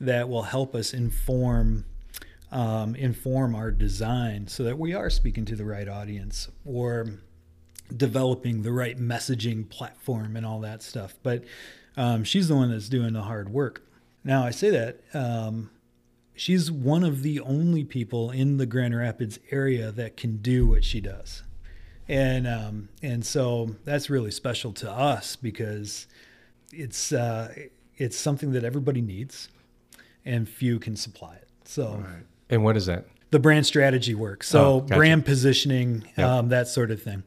that 0.01 0.29
will 0.29 0.43
help 0.43 0.75
us 0.75 0.93
inform 0.93 1.85
um, 2.51 2.95
inform 2.97 3.55
our 3.55 3.71
design 3.71 4.47
so 4.47 4.63
that 4.65 4.79
we 4.79 4.93
are 4.93 5.09
speaking 5.09 5.47
to 5.47 5.57
the 5.57 5.65
right 5.65 5.89
audience 5.89 6.49
or 6.67 7.07
developing 7.97 8.63
the 8.63 8.73
right 8.73 8.99
messaging 8.99 9.69
platform 9.69 10.37
and 10.37 10.45
all 10.45 10.61
that 10.61 10.83
stuff. 10.83 11.15
But 11.23 11.45
um, 11.97 12.25
she's 12.25 12.49
the 12.49 12.55
one 12.55 12.71
that's 12.71 12.89
doing 12.89 13.15
the 13.15 13.23
hard 13.23 13.49
work. 13.49 13.83
Now, 14.23 14.45
I 14.45 14.51
say 14.51 14.71
that 14.71 15.01
um, 15.15 15.71
she's 16.35 16.71
one 16.71 17.05
of 17.05 17.23
the 17.23 17.41
only 17.41 17.85
people 17.85 18.31
in 18.31 18.57
the 18.57 18.67
Grand 18.67 18.97
Rapids 18.97 19.39
area 19.51 19.91
that 19.93 20.17
can 20.17 20.39
do 20.39 20.67
what 20.67 20.85
she 20.85 21.01
does. 21.01 21.43
and 22.09 22.47
um, 22.47 22.89
and 23.03 23.25
so 23.25 23.77
that's 23.85 24.11
really 24.11 24.31
special 24.31 24.73
to 24.73 24.91
us 24.91 25.37
because 25.37 26.07
it's 26.73 27.13
uh, 27.13 27.53
it's 27.97 28.17
something 28.17 28.53
that 28.53 28.65
everybody 28.65 29.01
needs, 29.01 29.49
and 30.25 30.49
few 30.49 30.79
can 30.79 30.97
supply 30.97 31.35
it. 31.37 31.49
So 31.65 32.03
Right. 32.05 32.25
And 32.51 32.65
what 32.65 32.77
is 32.77 32.87
that? 32.87 33.07
the 33.31 33.39
brand 33.39 33.65
strategy 33.65 34.15
work. 34.15 34.43
So 34.45 34.65
Oh, 34.65 34.81
gotcha. 34.81 34.95
brand 34.97 35.25
positioning, 35.25 36.05
Yeah. 36.19 36.37
um, 36.39 36.49
that 36.51 36.69
sort 36.69 36.91
of 36.91 37.01
thing. 37.03 37.23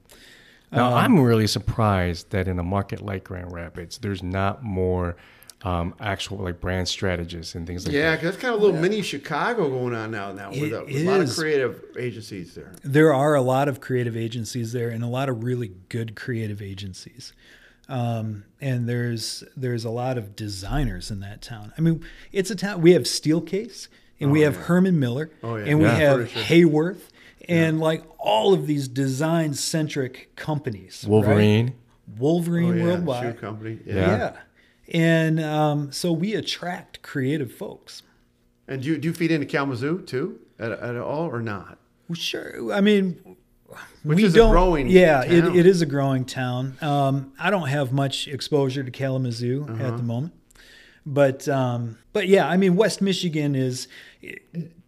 Now, 0.72 0.90
Um, 0.90 0.94
I'm 0.94 1.20
really 1.20 1.48
surprised 1.48 2.30
that 2.30 2.48
in 2.48 2.60
a 2.60 2.64
market 2.64 3.02
like 3.02 3.24
Grand 3.24 3.52
Rapids, 3.52 3.98
there's 3.98 4.22
not 4.22 4.62
more 4.64 5.16
um, 5.64 5.96
actual 6.00 6.38
like 6.38 6.60
brand 6.62 6.88
strategists 6.88 7.56
and 7.56 7.66
things 7.66 7.86
like 7.86 7.94
Yeah, 7.96 8.12
that. 8.12 8.18
'cause 8.18 8.24
that's 8.32 8.38
kind 8.38 8.54
of 8.54 8.62
a 8.62 8.66
little 8.66 8.80
mini 8.80 9.02
Chicago 9.02 9.70
going 9.70 9.96
on 9.96 10.12
now. 10.12 10.32
Now 10.32 10.50
with 10.52 10.64
It- 10.64 10.74
a, 10.74 10.84
with 10.84 10.96
a 10.96 11.04
lot 11.06 11.22
of 11.22 11.34
creative 11.36 11.82
agencies 11.98 12.54
there. 12.56 12.72
There 12.84 13.14
are 13.14 13.34
a 13.36 13.42
lot 13.42 13.68
of 13.68 13.80
creative 13.82 14.16
agencies 14.16 14.74
there, 14.74 14.90
and 14.90 15.04
a 15.04 15.08
lot 15.08 15.28
of 15.30 15.44
really 15.44 15.72
good 15.90 16.16
creative 16.16 16.62
agencies. 16.62 17.34
Um, 17.88 18.46
and 18.60 18.90
there's 18.90 19.44
there's 19.56 19.86
a 19.86 19.90
lot 19.92 20.18
of 20.18 20.36
designers 20.36 21.12
in 21.12 21.20
that 21.22 21.42
town. 21.42 21.72
I 21.78 21.82
mean, 21.82 22.04
it's 22.32 22.50
a 22.52 22.56
town. 22.56 22.82
We 22.82 22.94
have 22.94 23.04
Steelcase, 23.04 23.88
and 24.20 24.32
we 24.32 24.42
Oh, 24.42 24.46
have 24.46 24.56
yeah. 24.56 24.62
Herman 24.64 25.00
Miller, 25.00 25.30
Oh, 25.44 25.56
yeah. 25.56 25.66
and 25.66 25.80
we 25.80 25.86
have 25.86 26.18
Furniture. 26.30 26.40
Haworth, 26.42 27.12
and 27.48 27.80
like 27.80 28.04
all 28.18 28.54
of 28.54 28.66
these 28.68 28.88
design 28.88 29.54
centric 29.54 30.32
companies. 30.36 31.04
right? 31.04 31.12
Wolverine. 31.12 31.74
Wolverine 32.18 32.72
Oh, 32.74 32.76
yeah, 32.76 32.84
Worldwide. 32.84 33.34
shoe 33.36 33.40
company. 33.40 33.80
Yeah. 33.86 34.34
And 34.92 35.40
um, 35.40 35.92
so 35.92 36.12
we 36.12 36.34
attract 36.36 37.02
creative 37.02 37.52
folks. 37.54 38.04
And 38.68 38.82
do 38.82 38.90
you, 38.90 38.98
do 38.98 39.08
you 39.08 39.14
feed 39.14 39.32
into 39.32 39.46
Kalamazoo 39.46 40.02
too 40.02 40.40
at, 40.60 40.72
at 40.72 40.96
all 40.98 41.28
or 41.28 41.42
not? 41.42 41.78
Well, 42.08 42.16
sure. 42.16 42.72
I 42.74 42.82
mean, 42.82 43.36
Which 44.04 44.18
we 44.18 44.24
is 44.26 44.34
don't. 44.34 44.52
growing 44.52 44.88
yeah, 44.88 45.24
it, 45.24 45.56
it 45.56 45.66
is 45.66 45.82
a 45.82 45.86
growing 45.88 46.24
town. 46.26 46.78
Um, 46.82 47.34
I 47.40 47.50
don't 47.50 47.68
have 47.68 47.92
much 47.92 48.28
exposure 48.28 48.84
to 48.84 48.92
Kalamazoo 48.92 49.66
Uh-huh. 49.70 49.84
at 49.84 49.98
the 49.98 50.04
moment, 50.04 50.34
but 51.06 51.48
um, 51.50 51.98
but 52.14 52.28
yeah, 52.28 52.48
I 52.48 52.58
mean, 52.58 52.76
West 52.76 53.02
Michigan 53.02 53.56
is 53.56 53.88
it, 54.22 54.44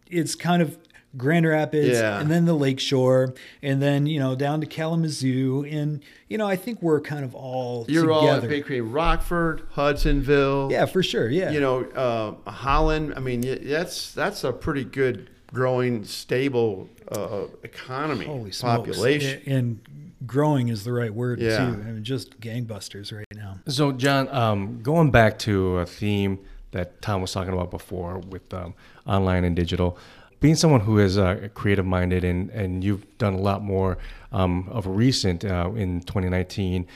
it's 0.08 0.34
kind 0.36 0.62
of 0.62 0.78
Grand 1.16 1.46
Rapids, 1.46 1.98
Yeah. 1.98 2.20
and 2.20 2.30
then 2.30 2.44
the 2.44 2.54
Lakeshore, 2.54 3.34
and 3.62 3.80
then 3.80 4.06
you 4.06 4.18
know 4.20 4.34
down 4.36 4.60
to 4.60 4.66
Kalamazoo, 4.66 5.64
and 5.70 6.00
you 6.28 6.36
know 6.38 6.46
I 6.46 6.56
think 6.56 6.82
we're 6.82 7.00
kind 7.00 7.24
of 7.24 7.34
all 7.34 7.86
You're 7.88 8.10
all 8.12 8.20
together. 8.22 8.46
at 8.46 8.50
Big 8.50 8.64
Creek, 8.66 8.82
Rockford, 8.84 9.62
Hudsonville. 9.70 10.68
yeah, 10.70 10.84
for 10.86 11.02
sure. 11.02 11.28
Yeah, 11.30 11.50
You 11.50 11.60
know, 11.60 11.84
uh, 12.46 12.50
Holland. 12.50 13.14
I 13.16 13.20
mean, 13.20 13.40
that's 13.66 14.12
that's 14.12 14.44
a 14.44 14.52
pretty 14.52 14.84
good, 14.84 15.30
growing, 15.52 16.04
stable 16.04 16.88
uh, 17.10 17.44
economy, 17.62 18.26
Holy 18.26 18.50
population. 18.50 19.40
A- 19.46 19.50
And 19.50 19.80
growing 20.26 20.68
is 20.68 20.84
the 20.84 20.92
right 20.92 21.12
word 21.14 21.40
Yeah. 21.40 21.56
too. 21.56 21.62
I 21.64 21.90
mean, 21.92 22.04
just 22.04 22.38
gangbusters 22.40 23.12
right 23.16 23.24
now. 23.34 23.60
So, 23.66 23.92
John, 23.92 24.28
um, 24.28 24.80
going 24.82 25.10
back 25.10 25.38
to 25.40 25.78
a 25.78 25.86
theme 25.86 26.38
that 26.72 27.00
Tom 27.00 27.22
was 27.22 27.32
talking 27.32 27.54
about 27.54 27.70
before 27.70 28.18
with 28.18 28.52
um, 28.52 28.74
online 29.06 29.44
and 29.44 29.56
digital, 29.56 29.96
being 30.40 30.54
someone 30.54 30.80
who 30.80 30.98
is 30.98 31.18
uh, 31.18 31.48
creative 31.54 31.86
minded 31.86 32.24
and, 32.24 32.50
and 32.50 32.84
you've 32.84 33.04
done 33.18 33.34
a 33.34 33.40
lot 33.40 33.62
more 33.62 33.98
um, 34.32 34.68
of 34.70 34.86
recent 34.86 35.44
uh, 35.44 35.70
in 35.74 36.00
2019 36.00 36.86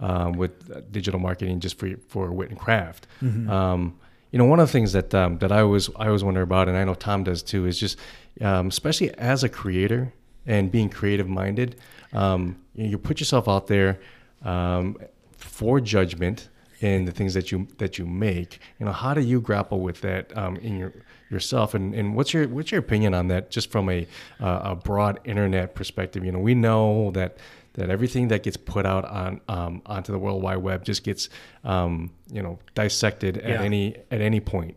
um, 0.00 0.32
with 0.32 0.70
uh, 0.70 0.80
digital 0.90 1.20
marketing 1.20 1.60
just 1.60 1.78
for 1.78 1.90
for 2.08 2.30
Wit 2.32 2.50
and 2.50 2.58
Craft. 2.58 3.06
Um, 3.50 3.98
you 4.30 4.38
know, 4.38 4.46
one 4.46 4.60
of 4.60 4.68
the 4.68 4.72
things 4.72 4.92
that 4.92 5.14
um, 5.14 5.38
that 5.38 5.52
I 5.52 5.60
always 5.60 5.88
I 5.96 6.06
always 6.06 6.24
wonder 6.24 6.42
about, 6.42 6.68
and 6.68 6.76
I 6.76 6.84
know 6.84 6.94
Tom 6.94 7.24
does 7.24 7.42
too, 7.42 7.66
is 7.66 7.78
just 7.78 7.98
um, 8.40 8.68
especially 8.68 9.16
as 9.18 9.44
a 9.44 9.48
creator 9.48 10.12
and 10.46 10.72
being 10.72 10.88
creative 10.88 11.28
minded, 11.28 11.76
um, 12.12 12.56
you, 12.74 12.84
know, 12.84 12.90
you 12.90 12.98
put 12.98 13.20
yourself 13.20 13.48
out 13.48 13.68
there 13.68 14.00
um, 14.44 14.96
for 15.36 15.80
judgment 15.80 16.48
in 16.80 17.04
the 17.04 17.12
things 17.12 17.34
that 17.34 17.52
you 17.52 17.68
that 17.78 17.98
you 17.98 18.06
make. 18.06 18.58
You 18.80 18.86
know, 18.86 18.92
how 18.92 19.14
do 19.14 19.20
you 19.20 19.40
grapple 19.40 19.80
with 19.80 20.00
that 20.00 20.36
um, 20.36 20.56
in 20.56 20.78
your 20.78 20.92
yourself, 21.32 21.74
and, 21.74 21.94
and 21.94 22.14
what's 22.14 22.32
your 22.32 22.46
what's 22.48 22.70
your 22.70 22.78
opinion 22.80 23.14
on 23.14 23.28
that, 23.28 23.50
just 23.50 23.70
from 23.72 23.88
a 23.88 24.06
uh, 24.40 24.60
a 24.64 24.76
broad 24.76 25.18
internet 25.24 25.74
perspective? 25.74 26.24
You 26.24 26.32
know, 26.32 26.38
we 26.38 26.54
know 26.54 27.10
that 27.12 27.38
that 27.74 27.88
everything 27.88 28.28
that 28.28 28.42
gets 28.42 28.56
put 28.58 28.84
out 28.84 29.04
on 29.06 29.40
um, 29.48 29.82
onto 29.86 30.12
the 30.12 30.18
World 30.18 30.42
Wide 30.42 30.58
Web 30.58 30.84
just 30.84 31.02
gets 31.04 31.28
um, 31.64 32.10
you 32.30 32.42
know 32.42 32.58
dissected 32.74 33.38
at 33.38 33.48
Yeah. 33.48 33.62
any 33.62 33.96
at 34.10 34.20
any 34.20 34.40
point. 34.40 34.76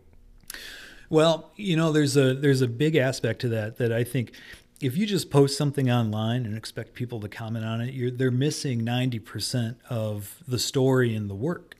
Well, 1.08 1.52
you 1.56 1.76
know, 1.76 1.92
there's 1.92 2.16
a 2.16 2.34
there's 2.34 2.62
a 2.62 2.68
big 2.68 2.96
aspect 2.96 3.40
to 3.42 3.48
that 3.50 3.76
that 3.76 3.92
I 3.92 4.02
think 4.02 4.32
if 4.80 4.96
you 4.96 5.06
just 5.06 5.30
post 5.30 5.56
something 5.56 5.90
online 5.90 6.44
and 6.44 6.56
expect 6.56 6.94
people 6.94 7.20
to 7.20 7.28
comment 7.28 7.64
on 7.64 7.80
it, 7.80 7.94
you're 7.94 8.10
they're 8.10 8.30
missing 8.30 8.82
ninety 8.82 9.18
percent 9.18 9.78
of 9.88 10.42
the 10.48 10.58
story 10.58 11.14
and 11.14 11.30
the 11.30 11.34
work, 11.34 11.75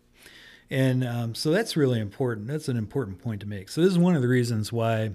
and 0.71 1.05
um, 1.05 1.35
so 1.35 1.51
that's 1.51 1.77
really 1.77 2.01
important. 2.01 2.47
That's 2.49 2.69
an 2.69 2.77
important 2.77 3.19
point 3.23 3.41
to 3.43 3.47
make. 3.47 3.69
So 3.69 3.81
this 3.83 3.91
is 3.91 3.99
one 3.99 4.17
of 4.17 4.23
the 4.23 4.29
reasons 4.29 4.73
why 4.73 5.13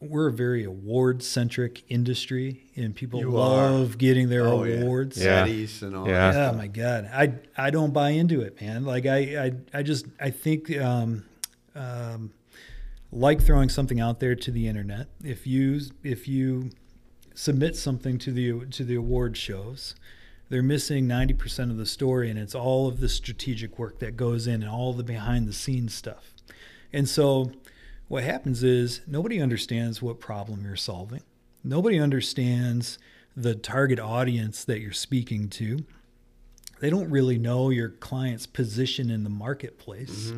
we're 0.00 0.28
a 0.28 0.32
very 0.32 0.64
award 0.64 1.22
centric 1.22 1.84
industry, 1.88 2.64
and 2.76 2.94
people 2.94 3.20
You 3.20 3.36
are. 3.36 3.70
love 3.70 3.98
getting 3.98 4.28
their 4.30 4.46
Oh, 4.46 4.64
awards. 4.64 5.22
Yeah. 5.22 5.46
Seddies 5.46 5.82
and 5.82 5.94
all 5.94 6.08
Yeah. 6.08 6.32
that. 6.32 6.54
Oh 6.54 6.56
my 6.56 6.66
god, 6.68 7.08
I 7.12 7.34
I 7.56 7.70
don't 7.70 7.92
buy 7.92 8.10
into 8.10 8.40
it, 8.40 8.60
man. 8.60 8.84
Like 8.84 9.04
I 9.06 9.44
I, 9.46 9.52
I 9.78 9.82
just 9.82 10.06
I 10.20 10.30
think 10.30 10.74
um, 10.78 11.24
um, 11.74 12.32
like 13.12 13.42
throwing 13.42 13.68
something 13.68 14.00
out 14.00 14.20
there 14.20 14.34
to 14.34 14.50
the 14.50 14.66
internet. 14.68 15.08
If 15.22 15.46
you 15.46 15.80
if 16.02 16.26
you 16.28 16.70
submit 17.34 17.76
something 17.76 18.16
to 18.18 18.32
the 18.32 18.64
to 18.70 18.84
the 18.84 18.94
award 18.94 19.36
shows, 19.36 19.94
they're 20.48 20.62
missing 20.62 21.06
ninety 21.06 21.34
percent 21.34 21.70
of 21.70 21.76
the 21.76 21.86
story, 21.86 22.30
and 22.30 22.38
it's 22.38 22.54
all 22.54 22.86
of 22.86 23.00
the 23.00 23.08
strategic 23.08 23.78
work 23.78 23.98
that 24.00 24.16
goes 24.16 24.46
in 24.46 24.62
and 24.62 24.70
all 24.70 24.92
the 24.92 25.02
behind 25.04 25.48
the 25.48 25.52
scenes 25.52 25.94
stuff. 25.94 26.32
And 26.92 27.08
so, 27.08 27.52
what 28.08 28.24
happens 28.24 28.62
is 28.62 29.00
nobody 29.06 29.40
understands 29.40 30.00
what 30.02 30.20
problem 30.20 30.64
you're 30.64 30.76
solving. 30.76 31.22
Nobody 31.62 31.98
understands 31.98 32.98
the 33.36 33.54
target 33.54 33.98
audience 33.98 34.64
that 34.64 34.80
you're 34.80 34.92
speaking 34.92 35.48
to. 35.50 35.84
They 36.80 36.90
don't 36.90 37.10
really 37.10 37.38
know 37.38 37.70
your 37.70 37.88
client's 37.88 38.46
position 38.46 39.10
in 39.10 39.24
the 39.24 39.30
marketplace. 39.30 40.32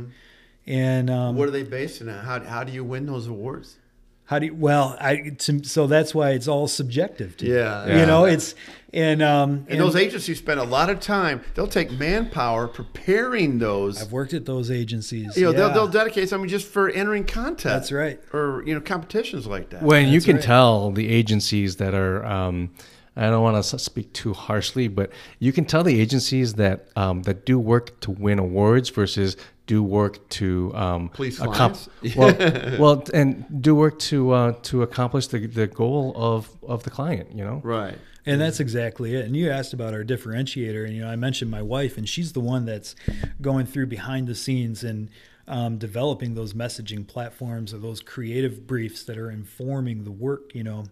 And 0.67 1.11
um, 1.11 1.37
What 1.37 1.49
are 1.49 1.53
they 1.53 1.63
based 1.63 2.01
on? 2.03 2.09
How, 2.09 2.43
how 2.45 2.65
do 2.65 2.73
you 2.73 2.85
win 2.85 3.07
those 3.07 3.27
awards? 3.27 3.79
How 4.27 4.39
do 4.39 4.47
you, 4.47 4.55
well, 4.55 4.97
I 5.01 5.31
to, 5.39 5.65
so 5.65 5.87
that's 5.87 6.15
why 6.15 6.31
it's 6.31 6.49
all 6.49 6.69
subjective. 6.69 7.37
To 7.39 7.47
Yeah. 7.47 7.87
you 7.87 7.95
Yeah. 7.99 8.05
know, 8.05 8.25
it's 8.25 8.55
and 8.93 9.23
um 9.23 9.67
And 9.69 9.81
those 9.81 9.97
agencies 9.97 10.39
spend 10.39 10.59
a 10.61 10.65
lot 10.65 10.91
of 10.91 11.01
time. 11.01 11.43
They'll 11.55 11.67
take 11.67 11.91
manpower 11.93 12.67
preparing 12.69 13.59
those. 13.59 14.03
I've 14.03 14.13
worked 14.13 14.35
at 14.35 14.45
those 14.47 14.71
agencies. 14.71 15.37
you 15.37 15.45
know, 15.45 15.53
they'll, 15.53 15.73
they'll 15.73 15.89
dedicate 15.89 16.29
something 16.29 16.49
just 16.49 16.67
for 16.69 16.89
entering 16.91 17.25
contests. 17.25 17.73
That's 17.75 17.93
right. 17.93 18.21
Or 18.33 18.63
you 18.67 18.75
know, 18.75 18.81
competitions 18.81 19.47
like 19.47 19.71
that. 19.71 19.83
When 19.83 20.09
you 20.09 20.21
can 20.21 20.37
right. 20.37 20.45
tell 20.45 20.91
the 20.91 21.09
agencies 21.09 21.77
that 21.77 21.95
are, 21.95 22.25
um, 22.25 22.71
I 23.17 23.31
don't 23.31 23.43
want 23.43 23.63
to 23.65 23.79
speak 23.79 24.13
too 24.13 24.35
harshly, 24.35 24.89
but 24.89 25.11
you 25.39 25.53
can 25.53 25.65
tell 25.65 25.83
the 25.85 26.01
agencies 26.01 26.55
that 26.55 26.89
um, 26.97 27.23
that 27.23 27.47
do 27.47 27.59
work 27.59 28.01
to 28.01 28.11
win 28.11 28.39
awards 28.39 28.91
versus 28.91 29.37
do 29.67 29.83
work 29.83 30.29
to 30.29 30.73
um, 30.75 31.09
Please 31.09 31.39
accom- 31.39 31.55
clients. 31.55 31.89
well, 32.17 32.79
well, 32.79 33.05
and 33.13 33.63
do 33.63 33.75
work 33.75 33.99
to 33.99 34.31
uh, 34.31 34.53
to 34.63 34.83
accomplish 34.83 35.27
the, 35.29 35.47
the 35.47 35.67
goal 35.67 36.13
of, 36.17 36.51
of 36.63 36.83
the 36.85 36.91
client. 36.91 37.33
You 37.33 37.45
know, 37.45 37.61
right. 37.65 37.99
And 38.29 38.41
that's 38.41 38.59
exactly 38.59 39.15
it. 39.15 39.25
And 39.25 39.37
you 39.37 39.51
asked 39.51 39.73
about 39.73 39.95
our 39.95 40.03
differentiator, 40.03 40.85
and 40.85 40.95
you 40.95 41.03
know, 41.03 41.09
I 41.09 41.15
mentioned 41.15 41.49
my 41.49 41.63
wife, 41.63 41.97
and 41.97 42.09
she's 42.09 42.33
the 42.33 42.41
one 42.41 42.65
that's 42.65 42.97
going 43.41 43.67
through 43.67 43.87
behind 43.87 44.27
the 44.27 44.35
scenes 44.35 44.83
and 44.83 45.11
um, 45.47 45.79
developing 45.79 46.35
those 46.35 46.53
messaging 46.53 47.07
platforms 47.07 47.73
or 47.73 47.79
those 47.79 48.01
creative 48.01 48.67
briefs 48.67 49.05
that 49.05 49.17
are 49.17 49.31
informing 49.31 50.03
the 50.03 50.11
work, 50.11 50.53
you 50.55 50.65
know, 50.65 50.87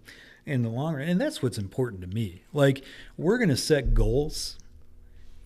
in 0.46 0.62
the 0.62 0.68
long 0.68 0.94
run. 0.94 1.08
And 1.08 1.20
that's 1.20 1.42
what's 1.42 1.58
important 1.58 2.02
to 2.02 2.06
me. 2.06 2.42
Like, 2.52 2.84
we're 3.16 3.38
going 3.38 3.48
to 3.48 3.56
set 3.56 3.94
goals. 3.94 4.56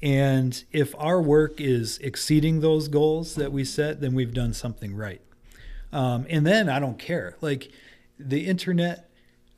And 0.00 0.62
if 0.70 0.94
our 0.98 1.20
work 1.20 1.60
is 1.60 1.98
exceeding 1.98 2.60
those 2.60 2.88
goals 2.88 3.34
that 3.34 3.50
we 3.52 3.64
set, 3.64 4.00
then 4.00 4.14
we've 4.14 4.32
done 4.32 4.52
something 4.52 4.94
right. 4.94 5.20
Um, 5.92 6.26
and 6.28 6.46
then 6.46 6.68
I 6.68 6.78
don't 6.78 6.98
care. 6.98 7.36
Like 7.40 7.70
the 8.18 8.46
internet, 8.46 9.10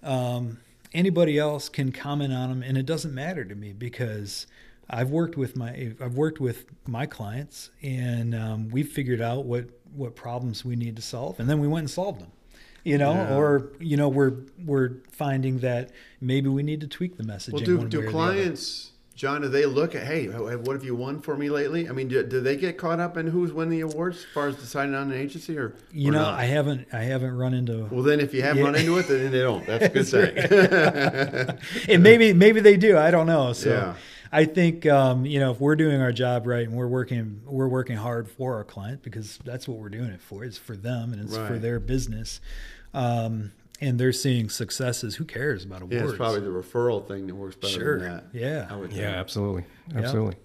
um, 0.03 0.59
anybody 0.95 1.39
else 1.39 1.69
can 1.69 1.93
comment 1.93 2.33
on 2.33 2.49
them, 2.49 2.63
and 2.63 2.79
it 2.79 2.87
doesn't 2.87 3.15
matter 3.15 3.45
to 3.45 3.55
me 3.55 3.73
because 3.73 4.47
I've 4.89 5.11
worked 5.11 5.37
with 5.37 5.57
my 5.57 5.93
I've 6.01 6.15
worked 6.15 6.41
with 6.41 6.65
my 6.87 7.05
clients, 7.07 7.71
and 7.83 8.35
um, 8.35 8.69
we've 8.71 8.89
figured 8.89 9.21
out 9.21 9.45
what 9.45 9.69
what 9.95 10.15
problems 10.17 10.65
we 10.65 10.77
need 10.77 10.97
to 10.97 11.03
solve, 11.03 11.39
and 11.41 11.51
then 11.51 11.59
we 11.61 11.69
went 11.69 11.83
and 11.85 11.91
solved 11.91 12.21
them. 12.21 12.31
You 12.83 12.97
know, 12.97 13.13
Yeah. 13.13 13.37
or 13.37 13.73
you 13.79 13.97
know, 13.99 14.09
we're 14.09 14.33
we're 14.65 14.93
finding 15.13 15.59
that 15.59 15.91
maybe 16.21 16.49
we 16.49 16.63
need 16.63 16.81
to 16.81 16.87
tweak 16.87 17.19
the 17.19 17.25
messaging. 17.25 17.53
Well, 17.55 17.63
do 17.65 17.79
do 17.79 17.85
or 17.85 17.89
the 17.89 17.99
other. 17.99 18.11
clients 18.11 18.93
John, 19.21 19.43
do 19.43 19.49
they 19.49 19.67
look 19.67 19.95
at, 19.95 20.05
hey, 20.07 20.29
what 20.29 20.73
have 20.73 20.83
you 20.83 20.95
won 20.95 21.21
for 21.21 21.37
me 21.37 21.51
lately? 21.51 21.87
I 21.87 21.93
mean, 21.93 22.09
do, 22.09 22.23
do 22.23 22.41
they 22.41 22.57
get 22.57 22.79
caught 22.79 23.01
up 23.01 23.19
in 23.19 23.27
who's 23.27 23.53
winning 23.53 23.73
the 23.79 23.81
awards 23.83 24.17
as 24.17 24.25
far 24.33 24.49
as 24.49 24.57
deciding 24.57 24.95
on 24.95 25.13
an 25.13 25.19
agency, 25.19 25.59
or 25.59 25.75
you 25.93 26.09
or 26.09 26.13
know, 26.13 26.23
not? 26.23 26.39
I 26.41 26.45
haven't 26.47 26.89
I 26.91 27.03
haven't 27.03 27.37
run 27.37 27.53
into. 27.53 27.87
Well, 27.91 28.03
then 28.03 28.19
if 28.21 28.33
you 28.33 28.41
haven't 28.41 28.61
Yeah. 28.61 28.65
run 28.65 28.77
into 28.77 28.97
it, 28.97 29.09
then 29.09 29.31
they 29.31 29.41
don't. 29.41 29.67
That's 29.67 29.85
a 29.85 29.89
good 29.91 30.07
thing. 30.07 31.59
and 31.95 32.03
maybe 32.03 32.33
maybe 32.33 32.61
they 32.61 32.79
do. 32.79 32.97
I 32.97 33.11
don't 33.11 33.27
know. 33.27 33.53
So 33.53 33.69
Yeah. 33.69 33.95
I 34.33 34.47
think 34.47 34.87
um, 34.87 35.27
you 35.27 35.39
know 35.39 35.51
if 35.51 35.61
we're 35.61 35.77
doing 35.77 36.01
our 36.01 36.13
job 36.13 36.47
right 36.47 36.67
and 36.67 36.75
we're 36.75 36.89
working 36.89 37.43
we're 37.45 37.69
working 37.69 37.99
hard 37.99 38.27
for 38.27 38.55
our 38.55 38.65
client 38.65 39.03
because 39.03 39.39
that's 39.45 39.69
what 39.69 39.77
we're 39.77 39.91
doing 39.91 40.13
it 40.13 40.23
for. 40.23 40.45
It's 40.45 40.57
for 40.57 40.77
them 40.77 41.13
and 41.13 41.21
it's 41.23 41.37
for 41.37 41.59
their 41.59 41.79
business. 41.79 42.41
Um, 42.95 43.53
and 43.81 43.99
they're 43.99 44.13
seeing 44.13 44.49
successes. 44.49 45.17
Who 45.17 45.25
cares 45.25 45.65
about 45.65 45.83
awards? 45.83 45.95
yeah, 45.95 46.05
it's 46.09 46.17
probably 46.17 46.41
the 46.41 46.49
referral 46.49 47.07
thing 47.07 47.27
that 47.27 47.35
works 47.35 47.57
better 47.57 47.73
Sure. 47.73 47.99
than 47.99 48.09
that. 48.13 48.25
Yeah. 48.33 48.67
I 48.71 48.77
would 48.77 48.93
Yeah, 48.93 49.07
think. 49.07 49.17
absolutely, 49.17 49.65
absolutely. 49.95 50.37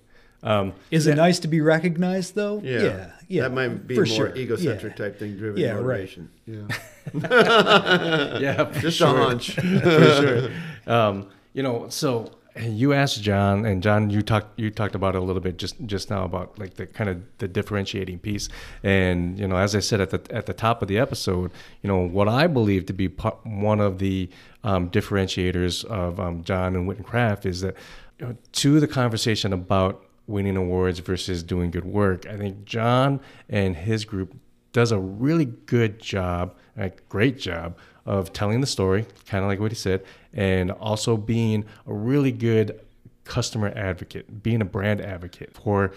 Um, 0.43 0.73
Is 0.91 1.07
it 1.07 1.15
nice 1.15 1.39
to 1.39 1.47
be 1.47 1.59
recognized 1.61 2.35
though? 2.35 2.61
Yeah. 2.63 2.79
yeah, 2.83 3.11
yeah, 3.27 3.41
That 3.43 3.53
might 3.53 3.87
be 3.87 3.95
for 3.95 4.05
more 4.05 4.15
sure. 4.15 4.35
egocentric 4.35 4.97
Yeah. 4.97 5.05
type 5.05 5.17
thing, 5.19 5.37
driven 5.37 5.59
Yeah, 5.59 5.71
right. 5.79 6.09
Yeah. 6.45 6.67
yeah, 8.39 8.71
Just 8.79 8.97
sure. 8.97 9.07
a 9.07 9.25
hunch. 9.25 9.51
for 9.55 9.61
sure. 9.61 10.49
Um, 10.87 11.29
you 11.53 11.63
know, 11.63 11.87
so 11.89 12.31
you 12.57 12.93
asked 12.93 13.21
John, 13.21 13.65
and 13.65 13.83
John, 13.83 14.09
you 14.09 14.21
talked 14.21 14.57
you 14.57 14.71
talked 14.71 14.95
about 14.95 15.15
a 15.15 15.19
little 15.19 15.41
bit 15.41 15.57
just 15.57 15.75
just 15.85 16.09
now 16.09 16.23
about 16.23 16.57
like 16.57 16.75
the 16.75 16.85
kind 16.85 17.09
of 17.09 17.21
the 17.39 17.47
differentiating 17.47 18.19
piece, 18.19 18.47
and 18.83 19.37
you 19.37 19.47
know, 19.47 19.57
as 19.57 19.75
I 19.75 19.79
said 19.79 19.99
at 19.99 20.11
the 20.11 20.21
at 20.29 20.45
the 20.45 20.53
top 20.53 20.81
of 20.81 20.87
the 20.87 20.97
episode, 20.97 21.51
you 21.81 21.87
know, 21.87 21.97
what 21.97 22.29
I 22.29 22.47
believe 22.47 22.85
to 22.85 22.93
be 22.93 23.09
part, 23.09 23.37
one 23.45 23.81
of 23.81 23.99
the 23.99 24.29
um, 24.63 24.89
differentiators 24.89 25.83
of 25.85 26.19
um, 26.19 26.43
John 26.43 26.75
and 26.75 26.87
Wit 26.87 26.97
and 26.97 27.05
Craft 27.05 27.45
is 27.45 27.61
that 27.61 27.75
you 28.19 28.27
know, 28.27 28.37
to 28.53 28.79
the 28.79 28.87
conversation 28.87 29.51
about 29.51 30.05
winning 30.27 30.55
awards 30.55 30.99
versus 30.99 31.43
doing 31.43 31.71
good 31.71 31.85
work, 31.85 32.25
I 32.25 32.37
think 32.37 32.63
John 32.63 33.19
and 33.49 33.75
his 33.75 34.05
group 34.05 34.33
does 34.71 34.91
a 34.91 34.99
really 34.99 35.45
good 35.45 35.99
job, 35.99 36.55
a 36.77 36.91
great 37.09 37.37
job 37.37 37.77
of 38.05 38.31
telling 38.33 38.61
the 38.61 38.67
story, 38.67 39.05
kind 39.25 39.43
of 39.43 39.49
like 39.49 39.59
what 39.59 39.71
he 39.71 39.75
said, 39.75 40.03
and 40.33 40.71
also 40.71 41.17
being 41.17 41.65
a 41.87 41.93
really 41.93 42.31
good 42.31 42.79
customer 43.23 43.71
advocate, 43.75 44.43
being 44.43 44.61
a 44.61 44.65
brand 44.65 45.01
advocate 45.01 45.53
for 45.53 45.91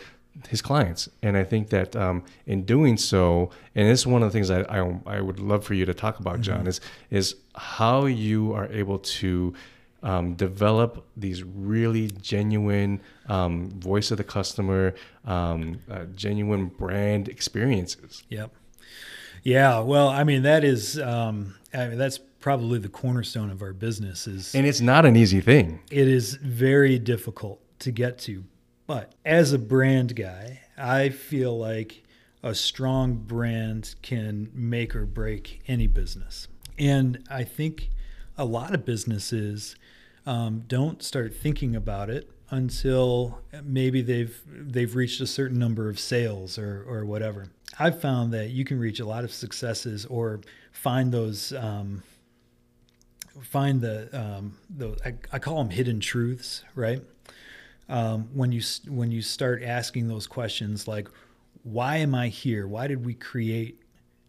his 0.48 0.62
clients. 0.62 1.08
And 1.22 1.36
I 1.36 1.44
think 1.44 1.70
that 1.70 1.96
um, 1.96 2.22
in 2.46 2.62
doing 2.64 2.96
so, 2.96 3.50
and 3.74 3.88
this 3.88 4.00
is 4.00 4.06
one 4.06 4.22
of 4.22 4.28
the 4.28 4.32
things 4.32 4.50
I, 4.50 4.60
I, 4.62 4.98
I 5.06 5.20
would 5.20 5.40
love 5.40 5.64
for 5.64 5.74
you 5.74 5.84
to 5.84 5.94
talk 5.94 6.20
about, 6.20 6.40
John, 6.40 6.66
is 6.66 6.80
is 7.10 7.36
how 7.54 8.06
you 8.06 8.52
are 8.52 8.66
able 8.72 8.98
to 8.98 9.54
um, 10.02 10.34
develop 10.34 11.04
these 11.16 11.42
really 11.42 12.08
genuine 12.22 13.00
um, 13.28 13.70
voice 13.70 14.10
of 14.10 14.16
the 14.16 14.24
customer, 14.24 14.94
um, 15.24 15.80
uh, 15.90 16.04
genuine 16.14 16.66
brand 16.66 17.28
experiences. 17.28 18.22
Yep. 18.28 18.52
Yeah. 19.42 19.80
Well, 19.80 20.08
I 20.08 20.24
mean, 20.24 20.42
that 20.42 20.62
is 20.62 20.98
um, 21.00 21.54
I 21.74 21.88
mean, 21.88 21.98
that's 21.98 22.18
probably 22.40 22.78
the 22.78 22.88
cornerstone 22.88 23.50
of 23.50 23.62
our 23.62 23.72
business. 23.72 24.26
Is 24.26 24.54
And 24.54 24.66
it's 24.66 24.80
not 24.80 25.04
an 25.04 25.16
easy 25.16 25.40
thing. 25.40 25.80
it 25.90 26.08
is 26.08 26.34
very 26.34 26.98
difficult 26.98 27.60
to 27.80 27.90
get 27.90 28.18
to. 28.20 28.44
But 28.86 29.14
as 29.24 29.52
a 29.52 29.58
brand 29.58 30.16
guy, 30.16 30.62
I 30.76 31.10
feel 31.10 31.58
like 31.58 32.02
a 32.42 32.54
strong 32.54 33.16
brand 33.16 33.94
can 34.00 34.50
make 34.54 34.96
or 34.96 35.04
break 35.04 35.60
any 35.68 35.86
business. 35.86 36.48
And 36.78 37.22
I 37.30 37.44
think 37.44 37.90
a 38.36 38.44
lot 38.44 38.74
of 38.74 38.84
businesses 38.84 39.76
um, 40.24 40.64
don't 40.68 41.02
start 41.02 41.34
thinking 41.34 41.74
about 41.74 42.08
it 42.08 42.30
until 42.50 43.40
maybe 43.62 44.00
they've 44.00 44.40
they've 44.46 44.94
reached 44.94 45.20
a 45.20 45.26
certain 45.26 45.58
number 45.58 45.88
of 45.88 45.98
sales 45.98 46.58
or 46.58 46.84
or 46.88 47.04
whatever. 47.04 47.48
I've 47.78 48.00
found 48.00 48.32
that 48.32 48.50
you 48.50 48.64
can 48.64 48.78
reach 48.78 49.00
a 49.00 49.06
lot 49.06 49.24
of 49.24 49.32
successes 49.32 50.06
or 50.06 50.40
find 50.78 51.12
those 51.12 51.52
um, 51.52 52.02
find 53.42 53.80
the 53.80 54.08
um, 54.18 54.56
the 54.70 54.96
I, 55.04 55.14
I 55.32 55.38
call 55.38 55.58
them 55.58 55.70
hidden 55.70 56.00
truths, 56.00 56.64
right? 56.74 57.02
Um, 57.88 58.28
when 58.34 58.52
you 58.52 58.62
when 58.86 59.10
you 59.10 59.22
start 59.22 59.62
asking 59.62 60.08
those 60.08 60.26
questions 60.26 60.86
like, 60.86 61.08
why 61.62 61.96
am 61.96 62.14
I 62.14 62.28
here? 62.28 62.66
Why 62.66 62.86
did 62.86 63.04
we 63.04 63.14
create 63.14 63.82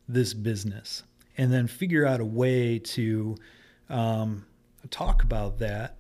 this 0.08 0.34
business? 0.34 1.04
And 1.38 1.54
then 1.54 1.68
figure 1.68 2.06
out 2.06 2.20
a 2.20 2.26
way 2.26 2.80
to 2.80 3.38
um, 3.90 4.46
talk 4.90 5.24
about 5.24 5.60
that 5.60 5.98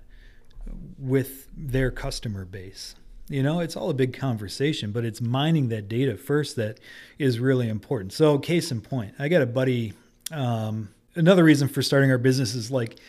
with 0.97 1.47
their 1.55 1.91
customer 1.91 2.45
base. 2.45 2.95
You 3.29 3.43
know, 3.43 3.59
it's 3.59 3.75
all 3.75 3.89
a 3.89 3.93
big 3.93 4.17
conversation, 4.17 4.91
but 4.91 5.05
it's 5.05 5.21
mining 5.21 5.69
that 5.69 5.87
data 5.87 6.17
first 6.17 6.55
that 6.55 6.79
is 7.19 7.39
really 7.39 7.69
important. 7.69 8.11
So, 8.11 8.39
case 8.39 8.71
in 8.71 8.81
point, 8.81 9.13
I 9.19 9.27
got 9.27 9.41
a 9.41 9.45
buddy. 9.45 9.93
Um, 10.31 10.89
another 11.15 11.43
reason 11.43 11.67
for 11.67 11.81
starting 11.81 12.11
our 12.11 12.17
business 12.17 12.55
is 12.55 12.71
like, 12.71 12.99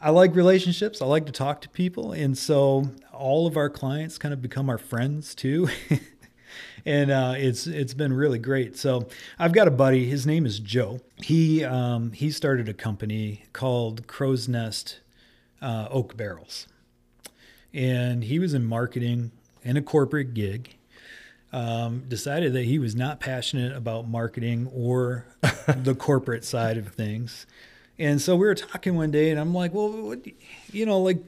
I 0.00 0.10
like 0.10 0.34
relationships. 0.36 1.02
I 1.02 1.06
like 1.06 1.26
to 1.26 1.32
talk 1.32 1.60
to 1.62 1.68
people, 1.68 2.12
and 2.12 2.38
so 2.38 2.88
all 3.12 3.46
of 3.46 3.56
our 3.56 3.68
clients 3.68 4.16
kind 4.16 4.32
of 4.32 4.40
become 4.40 4.70
our 4.70 4.78
friends 4.78 5.34
too. 5.34 5.68
and 6.86 7.10
uh, 7.10 7.34
it's 7.36 7.66
it's 7.66 7.94
been 7.94 8.12
really 8.12 8.38
great. 8.38 8.76
So 8.76 9.08
I've 9.38 9.52
got 9.52 9.66
a 9.66 9.72
buddy. 9.72 10.06
His 10.06 10.24
name 10.24 10.46
is 10.46 10.60
Joe. 10.60 11.00
He 11.16 11.64
um, 11.64 12.12
he 12.12 12.30
started 12.30 12.68
a 12.68 12.74
company 12.74 13.44
called 13.52 14.06
Crow's 14.06 14.48
Nest 14.48 15.00
uh, 15.60 15.88
Oak 15.90 16.16
Barrels, 16.16 16.68
and 17.74 18.24
he 18.24 18.38
was 18.38 18.54
in 18.54 18.64
marketing 18.64 19.32
in 19.62 19.76
a 19.76 19.82
corporate 19.82 20.32
gig. 20.32 20.76
Um, 21.50 22.04
decided 22.08 22.52
that 22.52 22.64
he 22.64 22.78
was 22.78 22.94
not 22.94 23.20
passionate 23.20 23.74
about 23.74 24.06
marketing 24.06 24.70
or 24.74 25.24
the 25.66 25.94
corporate 25.94 26.44
side 26.44 26.76
of 26.76 26.88
things. 26.88 27.46
And 27.98 28.20
so 28.20 28.36
we 28.36 28.46
were 28.46 28.54
talking 28.54 28.96
one 28.96 29.10
day, 29.10 29.30
and 29.30 29.40
I'm 29.40 29.54
like, 29.54 29.72
"Well, 29.72 29.90
what, 29.90 30.20
you 30.70 30.84
know, 30.84 31.00
like, 31.00 31.18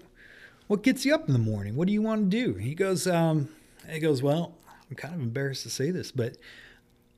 what 0.66 0.82
gets 0.82 1.06
you 1.06 1.14
up 1.14 1.26
in 1.26 1.32
the 1.32 1.38
morning? 1.38 1.74
What 1.74 1.86
do 1.86 1.94
you 1.94 2.02
want 2.02 2.30
to 2.30 2.36
do?" 2.44 2.54
He 2.54 2.74
goes, 2.74 3.06
um, 3.06 3.48
"He 3.88 3.98
goes, 3.98 4.22
well, 4.22 4.52
I'm 4.90 4.96
kind 4.96 5.14
of 5.14 5.20
embarrassed 5.20 5.62
to 5.62 5.70
say 5.70 5.90
this, 5.90 6.10
but 6.10 6.36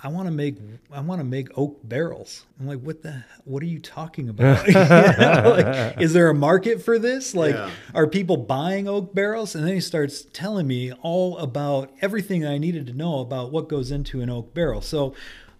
I 0.02 0.08
want 0.08 0.26
to 0.26 0.32
make 0.32 0.56
I 0.90 1.00
want 1.00 1.20
to 1.20 1.24
make 1.24 1.56
oak 1.56 1.80
barrels." 1.84 2.44
I'm 2.60 2.66
like, 2.66 2.80
"What 2.80 3.02
the? 3.02 3.24
What 3.44 3.62
are 3.62 3.66
you 3.66 3.78
talking 3.78 4.28
about? 4.28 4.66
You 4.66 4.72
know, 4.74 5.54
like, 5.56 6.00
is 6.00 6.12
there 6.12 6.28
a 6.28 6.34
market 6.34 6.82
for 6.82 6.98
this? 6.98 7.34
Like, 7.34 7.54
Yeah. 7.54 7.70
are 7.94 8.06
people 8.06 8.36
buying 8.36 8.88
oak 8.88 9.14
barrels?" 9.14 9.54
And 9.54 9.66
then 9.66 9.74
he 9.74 9.80
starts 9.80 10.26
telling 10.32 10.66
me 10.66 10.92
all 11.02 11.38
about 11.38 11.92
everything 12.00 12.44
I 12.46 12.58
needed 12.58 12.86
to 12.88 12.92
know 12.94 13.20
about 13.20 13.52
what 13.52 13.68
goes 13.68 13.90
into 13.90 14.20
an 14.20 14.28
oak 14.30 14.52
barrel. 14.54 14.80
So 14.80 15.14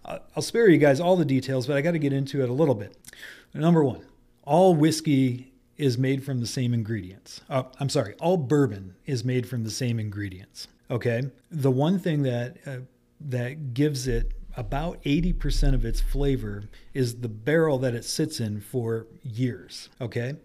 uh, 0.05 0.19
I'll 0.35 0.43
spare 0.43 0.67
you 0.69 0.77
guys 0.77 0.99
all 0.99 1.15
the 1.15 1.25
details, 1.25 1.67
but 1.67 1.77
I 1.77 1.81
got 1.81 1.91
to 1.91 1.99
get 1.99 2.11
into 2.13 2.41
it 2.43 2.49
a 2.49 2.53
little 2.53 2.75
bit. 2.75 2.95
Number 3.53 3.83
one, 3.83 4.01
all 4.43 4.73
whiskey 4.75 5.53
is 5.77 5.97
made 5.97 6.23
from 6.23 6.39
the 6.39 6.47
same 6.47 6.73
ingredients. 6.73 7.41
Uh, 7.49 7.63
I'm 7.79 7.89
sorry, 7.89 8.13
all 8.19 8.37
bourbon 8.37 8.95
is 9.05 9.23
made 9.23 9.47
from 9.47 9.63
the 9.63 9.71
same 9.71 9.99
ingredients. 9.99 10.67
Okay, 10.91 11.23
the 11.49 11.71
one 11.71 11.97
thing 11.97 12.23
that 12.23 12.57
uh, 12.67 12.77
that 13.29 13.73
gives 13.73 14.07
it 14.07 14.31
about 14.55 15.01
80% 15.03 15.73
of 15.73 15.83
its 15.85 15.99
flavor 15.99 16.63
is 16.93 17.21
the 17.21 17.29
barrel 17.29 17.79
that 17.79 17.95
it 17.95 18.05
sits 18.05 18.39
in 18.39 18.61
for 18.61 19.07
years. 19.23 19.89
Okay, 19.99 20.35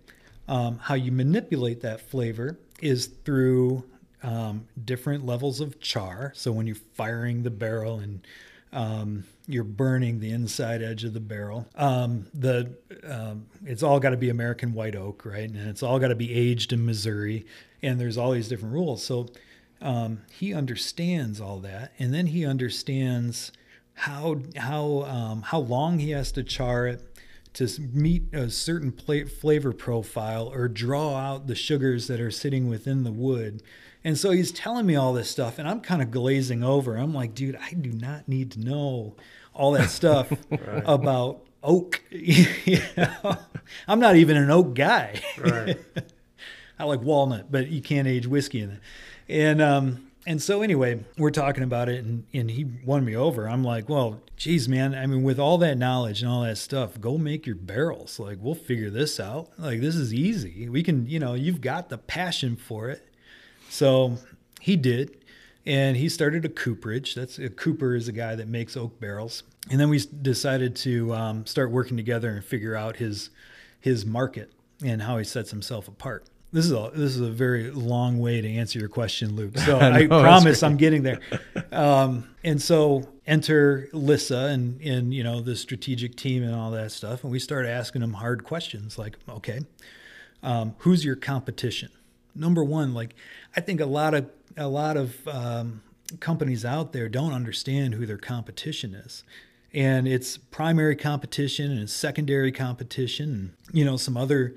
um, 0.47 0.79
how 0.79 0.95
you 0.95 1.12
manipulate 1.12 1.83
that 1.83 2.01
flavor 2.01 2.59
is 2.81 3.07
through 3.07 3.85
um, 4.23 4.67
different 4.83 5.27
levels 5.27 5.61
of 5.61 5.81
char. 5.81 6.33
So 6.35 6.53
when 6.53 6.67
you're 6.67 6.77
firing 6.95 7.43
the 7.43 7.51
barrel 7.51 7.99
and 7.99 8.27
um, 8.73 9.25
you're 9.47 9.64
burning 9.64 10.21
the 10.21 10.31
inside 10.31 10.83
edge 10.83 11.05
of 11.05 11.14
the 11.14 11.21
barrel. 11.21 11.67
Um, 11.75 12.27
the 12.35 12.75
um, 13.05 13.47
it's 13.64 13.83
all 13.83 13.99
got 13.99 14.11
to 14.11 14.17
be 14.17 14.29
American 14.29 14.75
white 14.75 14.95
oak, 14.95 15.25
right? 15.25 15.49
And 15.49 15.69
it's 15.69 15.83
all 15.83 15.99
got 15.99 16.09
to 16.09 16.14
be 16.14 16.35
aged 16.35 16.73
in 16.73 16.85
Missouri. 16.85 17.47
And 17.83 17.99
there's 17.99 18.19
all 18.19 18.33
these 18.33 18.49
different 18.49 18.75
rules. 18.75 19.03
So 19.03 19.29
um, 19.81 20.23
he 20.31 20.53
understands 20.55 21.41
all 21.41 21.59
that, 21.61 21.93
and 21.99 22.12
then 22.12 22.27
he 22.27 22.45
understands 22.45 23.53
how 23.95 24.41
how 24.57 25.03
um, 25.03 25.43
how 25.43 25.59
long 25.59 25.99
he 25.99 26.11
has 26.11 26.33
to 26.33 26.43
char 26.43 26.87
it 26.87 27.03
to 27.55 27.69
meet 27.93 28.33
a 28.33 28.51
certain 28.51 28.93
pla- 28.93 29.25
flavor 29.25 29.73
profile 29.73 30.49
or 30.49 30.69
draw 30.69 31.17
out 31.17 31.47
the 31.47 31.55
sugars 31.55 32.07
that 32.07 32.21
are 32.21 32.31
sitting 32.31 32.69
within 32.69 33.03
the 33.03 33.12
wood. 33.12 33.62
And 34.05 34.17
so 34.17 34.31
he's 34.31 34.53
telling 34.53 34.87
me 34.87 34.95
all 34.95 35.12
this 35.12 35.29
stuff, 35.29 35.59
and 35.59 35.69
I'm 35.69 35.81
kind 35.81 36.01
of 36.01 36.11
glazing 36.11 36.62
over. 36.62 36.97
I'm 36.97 37.12
like, 37.12 37.35
dude, 37.35 37.57
I 37.57 37.73
do 37.73 37.91
not 37.91 38.29
need 38.29 38.53
to 38.53 38.61
know 38.61 39.17
all 39.55 39.73
that 39.73 39.91
stuff 39.91 40.33
about 40.85 41.45
oak. 41.62 42.03
You 42.11 42.81
know? 42.97 43.37
I'm 43.87 43.99
not 43.99 44.17
even 44.17 44.37
an 44.37 44.51
oak 44.51 44.75
guy. 44.75 45.21
Right. 45.38 45.79
I 46.79 46.85
like 46.85 47.01
walnut, 47.01 47.51
but 47.51 47.69
you 47.69 47.83
can't 47.83 48.07
age 48.07 48.27
whiskey 48.27 48.61
in 48.61 48.71
it. 48.71 48.81
And 49.29 49.61
um, 49.61 50.11
and 50.27 50.43
so 50.43 50.62
anyway, 50.62 51.05
we're 51.17 51.31
talking 51.31 51.62
about 51.62 51.88
it, 51.88 52.05
and 52.05 52.25
and 52.33 52.51
he 52.51 52.67
won 52.85 53.05
me 53.05 53.17
over. 53.17 53.49
I'm 53.49 53.64
like, 53.64 53.88
well, 53.88 54.21
geez, 54.37 54.69
man. 54.69 54.95
I 54.95 55.07
mean, 55.07 55.23
with 55.23 55.39
all 55.39 55.59
that 55.59 55.76
knowledge 55.79 56.22
and 56.22 56.31
all 56.31 56.43
that 56.43 56.59
stuff, 56.59 57.01
go 57.01 57.18
make 57.18 57.47
your 57.47 57.57
barrels. 57.57 58.18
Like, 58.18 58.39
we'll 58.41 58.55
figure 58.55 58.91
this 58.91 59.20
out. 59.20 59.51
Like, 59.59 59.81
this 59.81 59.97
is 59.97 60.14
easy. 60.14 60.68
We 60.68 60.83
can, 60.83 61.07
you 61.07 61.18
know, 61.18 61.35
you've 61.35 61.61
got 61.61 61.89
the 61.89 61.99
passion 61.99 62.57
for 62.57 62.89
it. 62.89 63.07
So 63.68 64.16
he 64.61 64.76
did. 64.76 65.16
And 65.66 65.99
he 65.99 66.09
started 66.09 66.47
a 66.47 66.49
cooperage. 66.49 67.14
That's 67.14 67.39
a 67.39 67.51
cooper 67.51 67.95
is 67.95 68.09
a 68.09 68.12
guy 68.12 68.35
that 68.37 68.49
makes 68.49 68.74
oak 68.74 68.99
barrels. 68.99 69.43
And 69.70 69.79
then 69.79 69.91
we 69.91 70.01
decided 70.22 70.74
to 70.76 71.12
um, 71.12 71.45
start 71.45 71.70
working 71.70 71.99
together 71.99 72.31
and 72.31 72.43
figure 72.43 72.74
out 72.74 72.97
his 72.97 73.31
his 73.81 74.07
market 74.07 74.51
and 74.83 75.03
how 75.03 75.18
he 75.18 75.24
sets 75.24 75.51
himself 75.51 75.87
apart. 75.87 76.24
This 76.51 76.64
is 76.64 76.72
a 76.72 76.90
this 76.94 77.14
is 77.14 77.20
a 77.20 77.30
very 77.30 77.70
long 77.70 78.18
way 78.18 78.40
to 78.40 78.49
answer 78.49 78.78
your 78.78 78.88
question, 78.88 79.36
Luke. 79.36 79.59
So 79.59 79.78
I 79.80 79.88
I, 79.88 80.03
know, 80.07 80.20
promise. 80.22 80.62
I'm 80.62 80.76
getting 80.76 81.03
there. 81.03 81.20
Um, 81.70 82.30
and 82.42 82.61
so 82.61 83.05
enter 83.26 83.88
Lissa 83.92 84.46
and 84.46 84.80
and 84.80 85.12
you 85.12 85.22
know 85.22 85.40
the 85.40 85.55
strategic 85.57 86.16
team 86.16 86.42
and 86.42 86.55
all 86.55 86.70
that 86.70 86.90
stuff, 86.92 87.22
and 87.22 87.30
we 87.30 87.38
start 87.38 87.66
asking 87.66 88.01
them 88.01 88.14
hard 88.14 88.44
questions 88.44 88.99
like, 88.99 89.18
okay, 89.28 89.61
um, 90.42 90.74
who's 90.78 91.05
your 91.05 91.16
competition? 91.16 91.90
Number 92.34 92.64
one, 92.64 92.94
like 92.94 93.14
I 93.55 93.61
think 93.61 93.80
a 93.80 93.86
lot 93.86 94.14
of 94.14 94.30
a 94.57 94.68
lot 94.68 94.96
of 94.96 95.28
um, 95.28 95.82
companies 96.18 96.64
out 96.64 96.92
there 96.92 97.11
don't 97.11 97.32
understand 97.32 97.94
who 97.94 98.07
their 98.07 98.16
competition 98.18 98.94
is, 98.94 99.22
and 99.74 100.09
it's 100.09 100.38
primary 100.38 100.96
competition 100.96 101.70
and 101.70 101.80
it's 101.80 101.92
secondary 101.92 102.53
competition, 102.53 103.30
and 103.68 103.76
you 103.76 103.84
know 103.84 103.99
some 103.99 104.16
other 104.16 104.55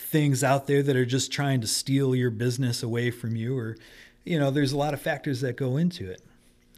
things 0.00 0.42
out 0.42 0.66
there 0.66 0.82
that 0.82 0.96
are 0.96 1.06
just 1.06 1.30
trying 1.30 1.60
to 1.60 1.66
steal 1.66 2.14
your 2.14 2.30
business 2.30 2.82
away 2.82 3.10
from 3.10 3.36
you, 3.36 3.56
or 3.56 3.76
you 4.24 4.38
know 4.38 4.50
there's 4.50 4.72
a 4.72 4.76
lot 4.78 4.94
of 4.94 5.00
factors 5.00 5.40
that 5.42 5.56
go 5.56 5.76
into 5.76 6.10
it. 6.10 6.22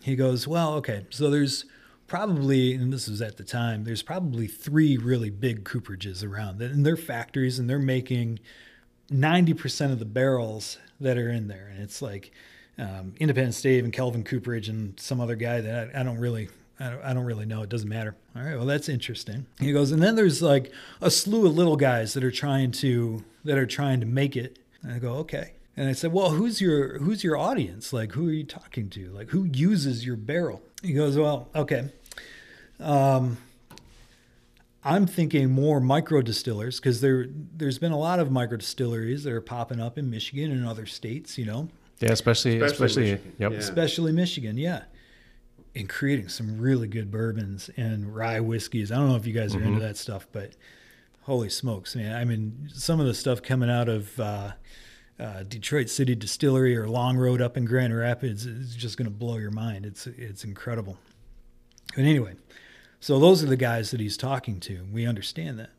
He 0.02 0.16
goes, 0.16 0.48
well, 0.48 0.74
okay, 0.74 1.06
so 1.10 1.30
there's 1.30 1.64
probably, 2.08 2.74
and 2.74 2.92
this 2.92 3.08
was 3.08 3.22
at 3.22 3.36
the 3.36 3.44
time, 3.44 3.84
there's 3.84 4.02
probably 4.02 4.46
three 4.46 4.96
really 4.96 5.30
big 5.30 5.64
cooperages 5.64 6.28
around, 6.28 6.60
and 6.60 6.84
they're 6.84 6.96
factories, 6.96 7.58
and 7.58 7.70
they're 7.70 7.78
making 7.78 8.40
90% 9.10 9.92
of 9.92 9.98
the 9.98 10.04
barrels 10.04 10.78
that 11.00 11.16
are 11.16 11.30
in 11.30 11.48
there. 11.48 11.68
And 11.72 11.82
it's 11.82 12.02
like 12.02 12.32
um, 12.78 13.14
Independent 13.18 13.54
Stave 13.54 13.84
and 13.84 13.92
Kelvin 13.92 14.24
Cooperage 14.24 14.68
and 14.68 14.98
some 14.98 15.20
other 15.20 15.36
guy 15.36 15.60
that 15.60 15.90
I, 15.94 16.00
I 16.00 16.02
don't 16.02 16.18
really. 16.18 16.48
I 16.80 16.90
don't, 16.90 17.02
I 17.02 17.14
don't 17.14 17.24
really 17.24 17.46
know. 17.46 17.62
It 17.62 17.68
doesn't 17.68 17.88
matter. 17.88 18.16
All 18.34 18.42
right. 18.42 18.56
Well, 18.56 18.66
that's 18.66 18.88
interesting. 18.88 19.46
He 19.60 19.72
goes, 19.72 19.92
and 19.92 20.02
then 20.02 20.14
there's 20.16 20.42
like 20.42 20.72
a 21.00 21.10
slew 21.10 21.46
of 21.46 21.54
little 21.54 21.76
guys 21.76 22.14
that 22.14 22.24
are 22.24 22.30
trying 22.30 22.72
to 22.72 23.24
that 23.44 23.58
are 23.58 23.66
trying 23.66 24.00
to 24.00 24.06
make 24.06 24.36
it. 24.36 24.58
And 24.82 24.92
I 24.92 24.98
go, 24.98 25.14
okay. 25.16 25.52
And 25.76 25.88
I 25.88 25.92
said, 25.92 26.12
well, 26.12 26.30
who's 26.30 26.60
your 26.60 26.98
who's 26.98 27.22
your 27.24 27.36
audience? 27.36 27.92
Like, 27.92 28.12
who 28.12 28.28
are 28.28 28.32
you 28.32 28.44
talking 28.44 28.90
to? 28.90 29.10
Like, 29.10 29.30
who 29.30 29.44
uses 29.44 30.04
your 30.04 30.16
barrel? 30.16 30.60
He 30.82 30.92
goes, 30.92 31.16
well, 31.16 31.48
okay. 31.54 31.90
Um, 32.80 33.38
I'm 34.84 35.06
thinking 35.06 35.50
more 35.50 35.80
micro 35.80 36.22
distillers 36.22 36.80
because 36.80 37.00
there 37.00 37.26
there's 37.56 37.78
been 37.78 37.92
a 37.92 37.98
lot 37.98 38.18
of 38.18 38.30
micro 38.32 38.56
distilleries 38.56 39.22
that 39.24 39.32
are 39.32 39.40
popping 39.40 39.80
up 39.80 39.96
in 39.96 40.10
Michigan 40.10 40.50
and 40.50 40.66
other 40.66 40.86
states, 40.86 41.38
you 41.38 41.46
know, 41.46 41.68
Yeah, 42.00 42.10
especially 42.10 42.56
Especially 42.60 42.86
especially, 42.86 43.02
Michigan, 43.12 43.32
yep. 43.38 43.52
yeah. 43.52 43.58
especially 43.58 44.12
Michigan, 44.12 44.58
yeah, 44.58 44.82
and 45.74 45.88
creating 45.88 46.28
some 46.28 46.58
really 46.58 46.86
good 46.86 47.10
bourbons 47.10 47.70
and 47.76 48.14
rye 48.14 48.40
whiskeys. 48.40 48.92
I 48.92 48.96
don't 48.96 49.08
know 49.08 49.16
if 49.16 49.26
you 49.26 49.32
guys 49.32 49.54
are 49.54 49.62
into 49.62 49.80
that 49.80 49.96
stuff, 49.96 50.26
but 50.32 50.52
holy 51.22 51.48
smokes, 51.48 51.96
man! 51.96 52.14
I 52.14 52.24
mean, 52.24 52.68
some 52.72 53.00
of 53.00 53.06
the 53.06 53.14
stuff 53.14 53.42
coming 53.42 53.70
out 53.70 53.88
of 53.88 54.20
uh, 54.20 54.52
uh, 55.18 55.42
Detroit 55.44 55.88
City 55.88 56.14
Distillery 56.14 56.76
or 56.76 56.88
Long 56.88 57.16
Road 57.16 57.40
up 57.40 57.56
in 57.56 57.64
Grand 57.64 57.96
Rapids 57.96 58.44
is 58.44 58.74
just 58.74 58.96
going 58.96 59.06
to 59.06 59.10
blow 59.10 59.38
your 59.38 59.50
mind. 59.50 59.86
It's 59.86 60.06
it's 60.06 60.44
incredible. 60.44 60.98
But 61.94 62.04
anyway, 62.04 62.34
so 63.00 63.18
those 63.18 63.42
are 63.42 63.46
the 63.46 63.56
guys 63.56 63.90
that 63.90 64.00
he's 64.00 64.16
talking 64.16 64.60
to. 64.60 64.86
We 64.92 65.06
understand 65.06 65.58
that. 65.58 65.70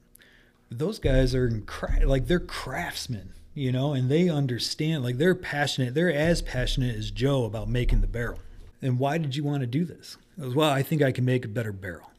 Those 0.72 0.98
guys 0.98 1.36
are 1.36 1.64
like 2.04 2.28
they're 2.28 2.40
craftsmen, 2.40 3.34
you 3.54 3.72
know, 3.72 3.94
and 3.94 4.10
they 4.10 4.30
understand 4.30 5.04
like 5.04 5.18
they're 5.18 5.36
passionate. 5.36 5.94
They're 5.94 6.14
as 6.14 6.42
passionate 6.42 6.96
as 6.96 7.12
Joe 7.12 7.46
about 7.46 7.70
making 7.70 8.02
the 8.02 8.08
barrel. 8.08 8.40
And 8.84 9.00
why 9.00 9.18
did 9.18 9.36
you 9.36 9.44
want 9.44 9.62
to 9.62 9.68
do 9.68 9.86
this? 9.86 10.18
He 10.36 10.42
goes, 10.42 10.56
well, 10.56 10.70
I 10.70 10.84
think 10.84 11.02
I 11.02 11.12
can 11.12 11.26
make 11.26 11.46
a 11.46 11.50
better 11.50 11.72
barrel. 11.72 12.12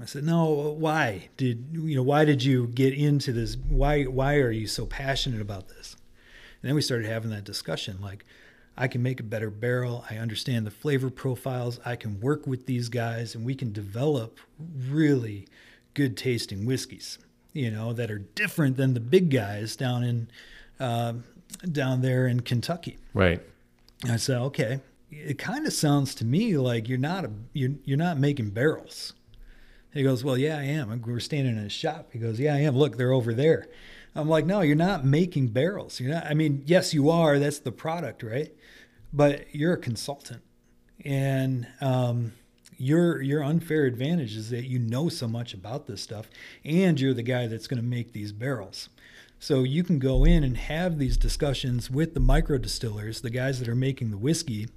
I 0.00 0.06
said, 0.06 0.24
no, 0.24 0.46
why 0.78 1.28
did 1.36 1.66
you 1.72 1.96
know 1.96 2.04
why 2.04 2.24
did 2.24 2.44
you 2.44 2.68
get 2.68 2.94
into 2.94 3.32
this? 3.32 3.56
Why 3.68 4.04
why 4.04 4.36
are 4.36 4.50
you 4.50 4.66
so 4.68 4.86
passionate 4.86 5.40
about 5.40 5.68
this? 5.68 5.96
And 6.62 6.68
then 6.68 6.74
we 6.74 6.82
started 6.82 7.06
having 7.06 7.30
that 7.30 7.44
discussion 7.44 7.98
like 8.00 8.24
I 8.76 8.86
can 8.86 9.02
make 9.02 9.18
a 9.18 9.24
better 9.24 9.50
barrel. 9.50 10.04
I 10.08 10.18
understand 10.18 10.66
the 10.66 10.70
flavor 10.70 11.10
profiles. 11.10 11.80
I 11.84 11.96
can 11.96 12.20
work 12.20 12.46
with 12.46 12.66
these 12.66 12.88
guys 12.88 13.34
and 13.34 13.44
we 13.44 13.56
can 13.56 13.72
develop 13.72 14.38
really 14.88 15.48
good 15.94 16.16
tasting 16.16 16.64
whiskeys, 16.64 17.18
you 17.52 17.70
know, 17.72 17.92
that 17.92 18.08
are 18.08 18.18
different 18.18 18.76
than 18.76 18.94
the 18.94 19.00
big 19.00 19.30
guys 19.30 19.74
down 19.74 20.04
in 20.04 20.28
um 20.78 21.24
down 21.72 22.02
there 22.02 22.28
in 22.28 22.40
Kentucky. 22.40 22.98
Right. 23.14 23.42
I 24.04 24.16
said, 24.16 24.38
okay. 24.42 24.78
It 25.10 25.38
kind 25.38 25.66
of 25.66 25.72
sounds 25.72 26.14
to 26.16 26.24
me 26.24 26.56
like 26.56 26.88
you're 26.88 26.98
not 26.98 27.24
a 27.24 27.30
you're 27.52 27.72
you're 27.84 27.98
not 27.98 28.18
making 28.18 28.50
barrels. 28.50 29.14
He 29.92 30.02
goes, 30.02 30.22
well, 30.22 30.36
yeah, 30.36 30.58
I 30.58 30.64
am. 30.64 31.02
We're 31.04 31.18
standing 31.18 31.56
in 31.56 31.64
a 31.64 31.70
shop. 31.70 32.10
He 32.12 32.18
goes, 32.18 32.38
yeah, 32.38 32.54
I 32.54 32.58
am. 32.58 32.76
Look, 32.76 32.98
they're 32.98 33.12
over 33.12 33.32
there. 33.32 33.68
I'm 34.14 34.28
like, 34.28 34.44
no, 34.44 34.60
you're 34.60 34.76
not 34.76 35.04
making 35.04 35.48
barrels. 35.48 35.98
You're 36.00 36.12
not. 36.12 36.26
I 36.26 36.34
mean, 36.34 36.62
yes, 36.66 36.92
you 36.92 37.10
are. 37.10 37.38
That's 37.38 37.60
the 37.60 37.72
product, 37.72 38.22
right? 38.22 38.52
But 39.12 39.54
you're 39.54 39.74
a 39.74 39.78
consultant, 39.78 40.42
and 41.04 41.66
um, 41.80 42.32
your 42.76 43.22
your 43.22 43.42
unfair 43.42 43.86
advantage 43.86 44.36
is 44.36 44.50
that 44.50 44.64
you 44.64 44.78
know 44.78 45.08
so 45.08 45.26
much 45.28 45.54
about 45.54 45.86
this 45.86 46.02
stuff, 46.02 46.28
and 46.64 47.00
you're 47.00 47.14
the 47.14 47.22
guy 47.22 47.46
that's 47.46 47.66
going 47.66 47.80
to 47.80 47.86
make 47.86 48.12
these 48.12 48.32
barrels. 48.32 48.88
So 49.38 49.62
you 49.62 49.84
can 49.84 49.98
go 49.98 50.24
in 50.24 50.42
and 50.42 50.56
have 50.56 50.98
these 50.98 51.16
discussions 51.16 51.90
with 51.90 52.14
the 52.14 52.20
micro 52.20 52.58
distillers, 52.58 53.20
the 53.20 53.30
guys 53.30 53.60
that 53.60 53.68
are 53.68 53.76
making 53.76 54.10
the 54.10 54.18
whiskey, 54.18 54.68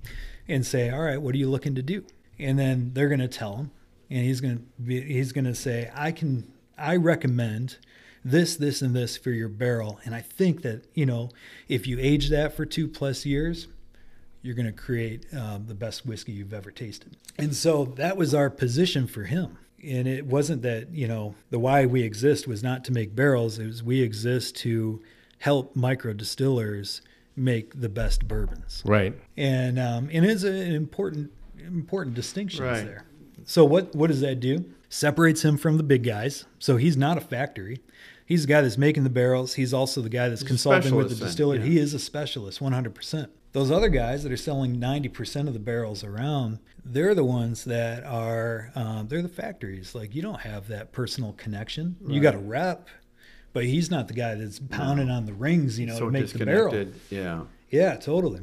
and 0.47 0.65
say, 0.65 0.89
"All 0.89 1.01
right, 1.01 1.21
what 1.21 1.33
are 1.33 1.37
you 1.37 1.49
looking 1.49 1.75
to 1.75 1.81
do?" 1.81 2.05
And 2.37 2.59
then 2.59 2.91
they're 2.93 3.07
going 3.07 3.19
to 3.19 3.27
tell 3.27 3.57
him, 3.57 3.71
and 4.09 4.23
he's 4.23 4.41
going 4.41 4.57
to 4.57 4.63
be, 4.81 5.01
he's 5.01 5.31
going 5.31 5.45
to 5.45 5.55
say, 5.55 5.91
"I 5.95 6.11
can 6.11 6.51
I 6.77 6.95
recommend 6.95 7.77
this, 8.23 8.55
this, 8.55 8.81
and 8.81 8.95
this 8.95 9.17
for 9.17 9.31
your 9.31 9.49
barrel, 9.49 9.99
and 10.05 10.13
I 10.13 10.21
think 10.21 10.61
that 10.61 10.85
you 10.93 11.05
know 11.05 11.29
if 11.67 11.87
you 11.87 11.97
age 11.99 12.29
that 12.29 12.53
for 12.55 12.65
two 12.65 12.87
plus 12.87 13.25
years." 13.25 13.67
You're 14.43 14.55
going 14.55 14.65
to 14.65 14.71
create 14.71 15.27
um, 15.35 15.67
the 15.67 15.75
best 15.75 16.03
whiskey 16.03 16.31
you've 16.31 16.51
ever 16.51 16.71
tasted. 16.71 17.15
And 17.37 17.55
so 17.55 17.85
that 17.97 18.17
was 18.17 18.33
our 18.33 18.49
position 18.49 19.05
for 19.05 19.25
him 19.25 19.59
and 19.83 20.07
it 20.07 20.25
wasn't 20.25 20.61
that 20.61 20.93
you 20.93 21.07
know 21.07 21.35
the 21.49 21.59
why 21.59 21.85
we 21.85 22.03
exist 22.03 22.47
was 22.47 22.61
not 22.63 22.83
to 22.85 22.91
make 22.91 23.15
barrels 23.15 23.57
it 23.59 23.65
was 23.67 23.81
we 23.83 24.01
exist 24.01 24.55
to 24.57 25.01
help 25.39 25.75
micro 25.75 26.13
distillers 26.13 27.01
make 27.35 27.79
the 27.79 27.89
best 27.89 28.27
bourbons. 28.27 28.83
Right. 28.85 29.13
and 29.37 29.79
um, 29.79 30.09
and 30.11 30.25
it's 30.25 30.43
an 30.43 30.73
important 30.73 31.31
important 31.65 32.15
distinctions 32.15 32.61
Right. 32.61 32.85
there. 32.85 33.05
So 33.45 33.65
what 33.65 33.95
what 33.95 34.07
does 34.07 34.21
that 34.21 34.39
do? 34.39 34.65
Separates 34.89 35.43
him 35.43 35.57
from 35.57 35.77
the 35.77 35.83
big 35.83 36.03
guys. 36.03 36.45
So 36.59 36.77
he's 36.77 36.97
not 36.97 37.17
a 37.17 37.21
factory. 37.21 37.79
He's 38.25 38.43
the 38.43 38.47
guy 38.53 38.61
that's 38.61 38.77
making 38.77 39.03
the 39.03 39.09
barrels. 39.09 39.53
He's 39.55 39.73
also 39.73 40.01
the 40.01 40.09
guy 40.09 40.29
that's 40.29 40.41
He's 40.41 40.47
consulting 40.47 40.93
with 40.95 41.09
the 41.09 41.15
specialist 41.15 41.37
then, 41.37 41.47
distiller. 41.49 41.55
yeah. 41.55 41.71
he 41.71 41.79
is 41.79 41.93
a 41.93 41.99
specialist 41.99 42.59
100% 42.59 43.27
those 43.53 43.69
other 43.71 43.89
guys 43.89 44.23
that 44.23 44.31
are 44.31 44.37
selling 44.37 44.77
90% 44.77 45.47
of 45.47 45.53
the 45.53 45.59
barrels 45.59 46.03
around 46.03 46.59
they're 46.85 47.13
the 47.13 47.23
ones 47.23 47.65
that 47.65 48.03
are 48.03 48.71
um, 48.75 49.07
they're 49.07 49.21
the 49.21 49.29
factories 49.29 49.93
like 49.93 50.15
you 50.15 50.21
don't 50.21 50.41
have 50.41 50.67
that 50.67 50.91
personal 50.91 51.33
connection 51.33 51.95
you 52.07 52.19
got 52.19 52.33
a 52.35 52.39
rep 52.39 52.87
but 53.53 53.65
he's 53.65 53.91
not 53.91 54.07
the 54.07 54.13
guy 54.13 54.35
that's 54.35 54.59
pounding 54.59 55.09
on 55.09 55.25
the 55.25 55.33
rings 55.33 55.79
you 55.79 55.85
know 55.85 55.97
so 55.97 56.05
to 56.05 56.11
make 56.11 56.27
the 56.27 56.45
barrel. 56.45 56.85
Yeah. 57.09 57.43
yeah, 57.69 57.95
totally. 57.95 58.41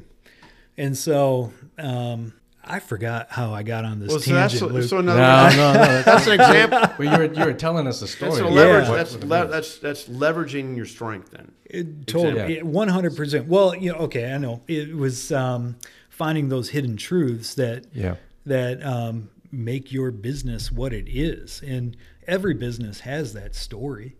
And 0.76 0.96
so 0.96 1.52
um, 1.78 2.34
I 2.70 2.80
forgot 2.80 3.28
how 3.30 3.52
I 3.54 3.62
got 3.62 3.84
on 3.84 3.98
this 4.00 4.10
Well, 4.10 4.20
so 4.20 4.32
that's 4.32 4.52
tangent. 4.52 4.70
so, 4.70 4.74
Luke. 4.76 4.88
so 4.88 5.00
No, 5.00 5.12
another, 5.14 5.56
no, 5.56 5.72
no. 5.72 5.72
That's, 5.78 6.04
that's 6.04 6.26
an 6.26 6.32
example. 6.34 6.78
well, 6.98 7.12
you 7.12 7.18
were 7.28 7.34
you 7.34 7.44
were 7.46 7.52
telling 7.54 7.86
us 7.86 8.02
a 8.02 8.08
story. 8.08 8.30
That's, 8.32 8.42
a 8.42 8.46
leverage, 8.48 8.88
What- 8.88 8.96
that's, 8.96 9.14
le- 9.16 9.46
that's 9.48 9.78
that's 9.78 10.04
leveraging 10.08 10.76
your 10.76 10.86
strength 10.86 11.30
then. 11.30 11.52
It, 11.64 12.06
totally, 12.06 12.62
one 12.62 12.88
hundred 12.88 13.16
percent. 13.16 13.46
Well, 13.46 13.74
you 13.74 13.92
know, 13.92 13.98
okay, 14.00 14.32
I 14.32 14.38
know 14.38 14.62
it 14.68 14.94
was 14.96 15.32
um, 15.32 15.76
finding 16.10 16.48
those 16.48 16.68
hidden 16.70 16.96
truths 16.96 17.54
that 17.54 17.86
Yeah. 17.92 18.16
that 18.46 18.84
um, 18.84 19.30
make 19.50 19.90
your 19.92 20.10
business 20.10 20.70
what 20.70 20.92
it 20.92 21.06
is, 21.08 21.62
and 21.66 21.96
every 22.26 22.54
business 22.54 23.00
has 23.00 23.32
that 23.32 23.54
story. 23.54 24.16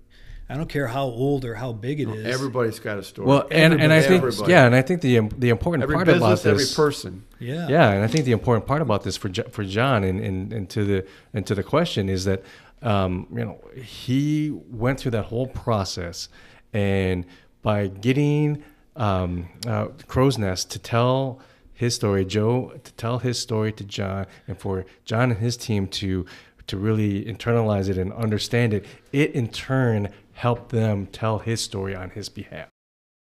I 0.51 0.57
don't 0.57 0.69
care 0.69 0.87
how 0.87 1.05
old 1.05 1.45
or 1.45 1.55
how 1.55 1.73
big 1.73 2.01
it 2.01 2.09
is. 2.09 2.27
Everybody's 2.27 2.79
got 2.79 2.99
a 2.99 3.03
story. 3.03 3.29
Well, 3.29 3.47
and, 3.51 3.75
and 3.75 3.93
I 3.93 4.01
think 4.01 4.23
Everybody. 4.25 4.51
yeah, 4.51 4.65
and 4.65 4.75
I 4.75 4.81
think 4.81 5.03
the 5.03 5.21
the 5.37 5.51
important 5.51 5.83
every 5.83 5.95
part 5.95 6.09
about 6.09 6.21
business, 6.21 6.47
every 6.47 6.63
this, 6.65 6.75
person. 6.75 7.25
yeah, 7.39 7.69
yeah, 7.69 7.91
and 7.91 8.03
I 8.03 8.07
think 8.07 8.25
the 8.25 8.33
important 8.33 8.67
part 8.67 8.81
about 8.81 9.03
this 9.03 9.17
for 9.17 9.31
for 9.51 9.63
John 9.63 10.05
and, 10.05 10.21
and, 10.21 10.53
and 10.53 10.71
to 10.71 10.85
the 10.85 11.07
and 11.35 11.47
to 11.47 11.55
the 11.55 11.63
question 11.63 12.09
is 12.09 12.25
that 12.25 12.43
um, 12.81 13.27
you 13.31 13.45
know 13.45 13.61
he 13.77 14.51
went 14.71 15.01
through 15.01 15.11
that 15.13 15.27
whole 15.27 15.49
process, 15.49 16.31
and 16.73 17.27
by 17.61 17.89
getting 17.89 18.63
um, 18.97 19.49
uh, 19.67 19.89
Crow's 20.07 20.39
Nest 20.39 20.71
to 20.71 20.79
tell 20.79 21.41
his 21.75 21.95
story, 21.95 22.25
Joe 22.25 22.73
to 22.83 22.93
tell 22.95 23.19
his 23.19 23.39
story 23.39 23.71
to 23.73 23.85
John, 23.85 24.27
and 24.47 24.57
for 24.59 24.87
John 25.05 25.31
and 25.31 25.41
his 25.41 25.59
team 25.59 25.89
to 25.89 26.25
to 26.69 26.77
really 26.77 27.25
internalize 27.25 27.89
it 27.89 27.99
and 27.99 28.13
understand 28.13 28.73
it, 28.75 28.87
it 29.13 29.33
in 29.33 29.49
turn 29.49 30.09
helped 30.39 30.71
them 30.71 31.07
tell 31.07 31.41
his 31.41 31.61
story 31.61 31.97
on 31.97 32.11
his 32.11 32.29
behalf. 32.29 32.69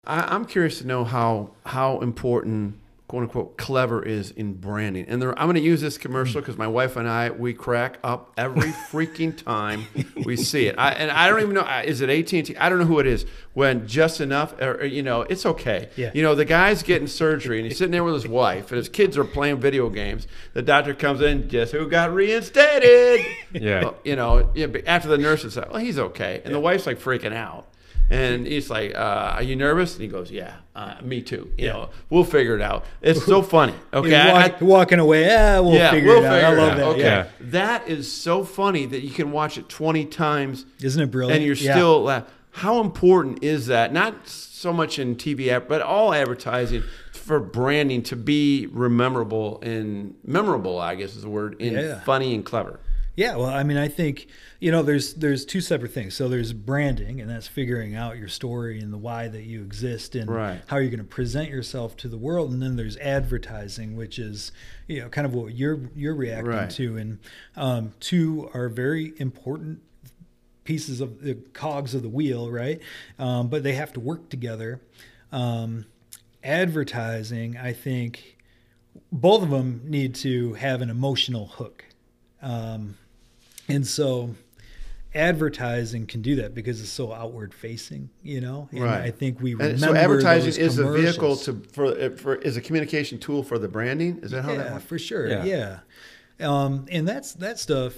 I, 0.06 0.22
I'm 0.22 0.46
curious 0.46 0.80
to 0.80 0.88
know 0.88 1.04
how 1.04 1.52
how 1.66 2.00
important 2.00 2.76
quote 3.12 3.24
unquote 3.24 3.58
clever 3.58 4.02
is 4.02 4.32
in 4.32 4.54
branding. 4.54 5.04
And 5.10 5.22
there, 5.22 5.38
I'm 5.38 5.46
going 5.46 5.56
to 5.56 5.62
use 5.62 5.82
this 5.82 5.98
commercial 5.98 6.36
hmm. 6.36 6.46
because 6.46 6.58
my 6.58 6.68
wife 6.68 6.96
and 6.96 7.10
I 7.10 7.30
we 7.30 7.54
crack 7.54 7.98
up 8.06 8.32
every 8.38 8.70
freaking 8.90 9.36
time 9.36 9.86
we 10.24 10.38
see 10.38 10.68
it. 10.68 10.76
I, 10.78 10.92
and 10.92 11.12
I 11.12 11.28
don't 11.28 11.42
even 11.42 11.54
know 11.54 11.68
is 11.84 12.00
it 12.00 12.10
AT&T? 12.10 12.56
I 12.56 12.70
don't 12.70 12.80
know 12.80 12.86
who 12.86 13.00
it 13.00 13.08
is. 13.08 13.26
When 13.54 13.86
just 13.86 14.22
enough, 14.22 14.54
or, 14.62 14.76
or, 14.76 14.86
you 14.86 15.04
know, 15.04 15.24
it's 15.24 15.46
okay. 15.46 15.90
Yeah. 15.98 16.12
You 16.14 16.24
know, 16.24 16.36
the 16.36 16.46
guy's 16.46 16.84
getting 16.84 17.06
surgery 17.06 17.58
and 17.58 17.68
he's 17.68 17.78
sitting 17.78 17.92
there 17.92 18.06
with 18.06 18.14
his 18.14 18.30
wife 18.30 18.72
and 18.72 18.78
his 18.78 18.88
kids 18.88 19.18
are 19.18 19.26
playing 19.26 19.60
video 19.60 19.90
games. 19.90 20.26
The 20.54 20.62
doctor 20.62 20.94
comes 20.94 21.20
in, 21.20 21.50
guess 21.50 21.72
who 21.72 21.90
got 21.90 22.14
reinstated? 22.14 23.26
Yeah. 23.52 23.82
Well, 23.82 23.98
you 24.06 24.16
know, 24.16 24.50
yeah, 24.56 24.68
after 24.88 25.10
the 25.10 25.18
nurse 25.18 25.44
is 25.44 25.58
like, 25.58 25.70
well, 25.70 25.82
he's 25.82 26.00
okay, 26.00 26.42
and 26.46 26.56
the 26.56 26.60
wife's 26.60 26.88
like 26.88 27.00
freaking 27.00 27.34
out. 27.34 27.68
And 28.12 28.46
he's 28.46 28.70
like, 28.70 28.94
uh, 28.94 29.34
"Are 29.38 29.44
you 29.44 29.56
nervous?" 29.56 29.94
And 29.94 30.02
he 30.02 30.08
goes, 30.10 30.30
"Yeah, 30.30 30.54
uh, 30.76 30.96
me 31.02 31.22
too. 31.22 31.50
You 31.58 31.68
know, 31.70 31.90
we'll 32.10 32.26
figure 32.26 32.56
it 32.56 32.62
out." 32.62 32.84
It's 33.02 33.24
so 33.34 33.42
funny. 33.42 33.74
Okay, 33.94 34.12
walk- 34.34 34.62
I- 34.62 34.66
walking 34.66 35.00
away. 35.00 35.22
Yeah, 35.26 35.60
we'll 35.62 35.74
yeah, 35.76 35.92
figure 35.92 36.10
we'll 36.10 36.24
it 36.24 36.26
out. 36.28 36.34
figure 36.34 36.48
I 36.48 36.54
love 36.54 36.72
out. 36.74 36.78
that. 36.78 36.88
Okay, 36.88 37.00
Yeah. 37.02 37.28
that 37.40 37.88
is 37.88 38.12
so 38.12 38.44
funny 38.44 38.86
that 38.86 39.02
you 39.02 39.12
can 39.12 39.32
watch 39.32 39.58
it 39.58 39.70
twenty 39.70 40.06
times 40.06 40.66
Isn't 40.82 41.02
it 41.02 41.10
brilliant? 41.10 41.38
and 41.38 41.46
you're 41.46 41.56
Yeah. 41.56 41.74
still 41.74 42.04
laugh. 42.04 42.26
How 42.54 42.82
important 42.82 43.44
is 43.46 43.68
that? 43.68 43.94
Not 43.94 44.28
so 44.28 44.74
much 44.74 45.00
in 45.00 45.16
TV, 45.16 45.48
ad- 45.50 45.70
but 45.70 45.82
all 45.82 46.14
advertising 46.14 46.84
for 47.14 47.40
branding 47.40 48.02
to 48.04 48.18
be 48.18 48.68
memorable 48.74 49.62
and 49.62 50.16
memorable. 50.26 50.78
I 50.80 50.96
guess 50.96 51.16
is 51.16 51.22
the 51.22 51.30
word. 51.30 51.56
Yeah. 51.60 52.02
funny 52.02 52.36
and 52.36 52.44
clever. 52.44 52.82
Yeah, 53.16 53.36
well, 53.36 53.50
I 53.50 53.64
mean, 53.64 53.78
I 53.78 53.88
think 53.90 54.28
you 54.60 54.72
know, 54.72 54.84
there's 54.84 55.16
there's 55.16 55.44
two 55.46 55.60
separate 55.60 55.92
things. 55.92 56.14
So 56.14 56.30
there's 56.30 56.54
branding, 56.54 57.20
and 57.20 57.30
that's 57.30 57.48
figuring 57.48 57.96
out 57.96 58.18
your 58.18 58.28
story 58.30 58.80
and 58.80 58.94
the 58.94 58.98
why 58.98 59.28
that 59.28 59.44
you 59.44 59.62
exist 59.64 60.16
and 60.16 60.30
Right. 60.30 60.62
how 60.68 60.78
you're 60.78 60.90
going 60.90 61.00
to 61.00 61.04
present 61.04 61.50
yourself 61.50 61.98
to 61.98 62.08
the 62.08 62.18
world. 62.18 62.52
And 62.52 62.62
then 62.62 62.76
there's 62.78 62.96
advertising, 62.98 63.96
which 63.98 64.18
is 64.18 64.52
you 64.88 65.02
know 65.02 65.10
kind 65.10 65.26
of 65.26 65.34
what 65.34 65.54
you're 65.56 65.90
you're 65.96 66.16
reacting 66.16 66.46
Right. 66.54 66.70
to, 66.72 66.98
and 66.98 67.20
um, 67.56 67.94
two 68.00 68.50
are 68.54 68.70
very 68.70 69.14
important 69.18 69.82
pieces 70.64 71.02
of 71.02 71.22
the 71.22 71.36
cogs 71.54 71.94
of 71.96 72.04
the 72.04 72.10
wheel, 72.10 72.50
right? 72.52 72.80
Um, 73.20 73.50
but 73.50 73.64
they 73.64 73.74
have 73.74 73.92
to 73.94 74.00
work 74.00 74.30
together. 74.30 74.80
Um, 75.32 75.86
advertising, 76.44 77.58
I 77.58 77.74
think, 77.74 78.38
both 79.12 79.42
of 79.44 79.50
them 79.50 79.82
need 79.86 80.16
to 80.16 80.54
have 80.54 80.82
an 80.82 80.90
emotional 80.90 81.48
hook. 81.48 81.86
Um, 82.42 82.98
and 83.68 83.86
so 83.86 84.36
advertising 85.14 86.06
can 86.08 86.22
do 86.22 86.36
that 86.38 86.56
because 86.56 86.80
it's 86.80 86.90
so 86.90 87.12
outward 87.12 87.54
facing, 87.54 88.10
you 88.24 88.40
know? 88.40 88.70
And 88.72 88.84
Right. 88.84 89.02
I 89.02 89.12
think 89.12 89.42
we 89.42 89.54
remember 89.54 89.72
And 89.72 89.80
so 89.80 89.94
advertising 89.94 90.46
those 90.52 90.58
is 90.58 90.78
a 90.80 90.92
vehicle 90.92 91.36
to 91.38 91.62
for 91.74 92.16
for 92.18 92.36
is 92.36 92.58
a 92.58 92.62
communication 92.62 93.20
tool 93.20 93.44
for 93.44 93.60
the 93.60 93.68
branding. 93.68 94.20
Is 94.24 94.32
that 94.32 94.44
how 94.44 94.56
that 94.56 94.66
yeah, 94.68 94.74
works? 94.74 94.86
for 94.86 95.00
sure. 95.00 95.28
Yeah. 95.28 95.44
Yeah. 95.44 95.80
Um, 96.40 96.86
and 96.90 97.08
that's 97.08 97.34
that 97.34 97.60
stuff 97.60 97.94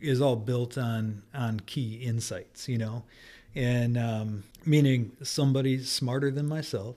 is 0.00 0.20
all 0.20 0.36
built 0.36 0.76
on 0.76 1.22
on 1.32 1.60
key 1.60 1.94
insights, 2.02 2.68
you 2.68 2.78
know, 2.78 3.04
and 3.54 3.96
um, 3.96 4.42
meaning 4.64 5.12
somebody 5.22 5.82
smarter 5.82 6.30
than 6.30 6.46
myself 6.48 6.96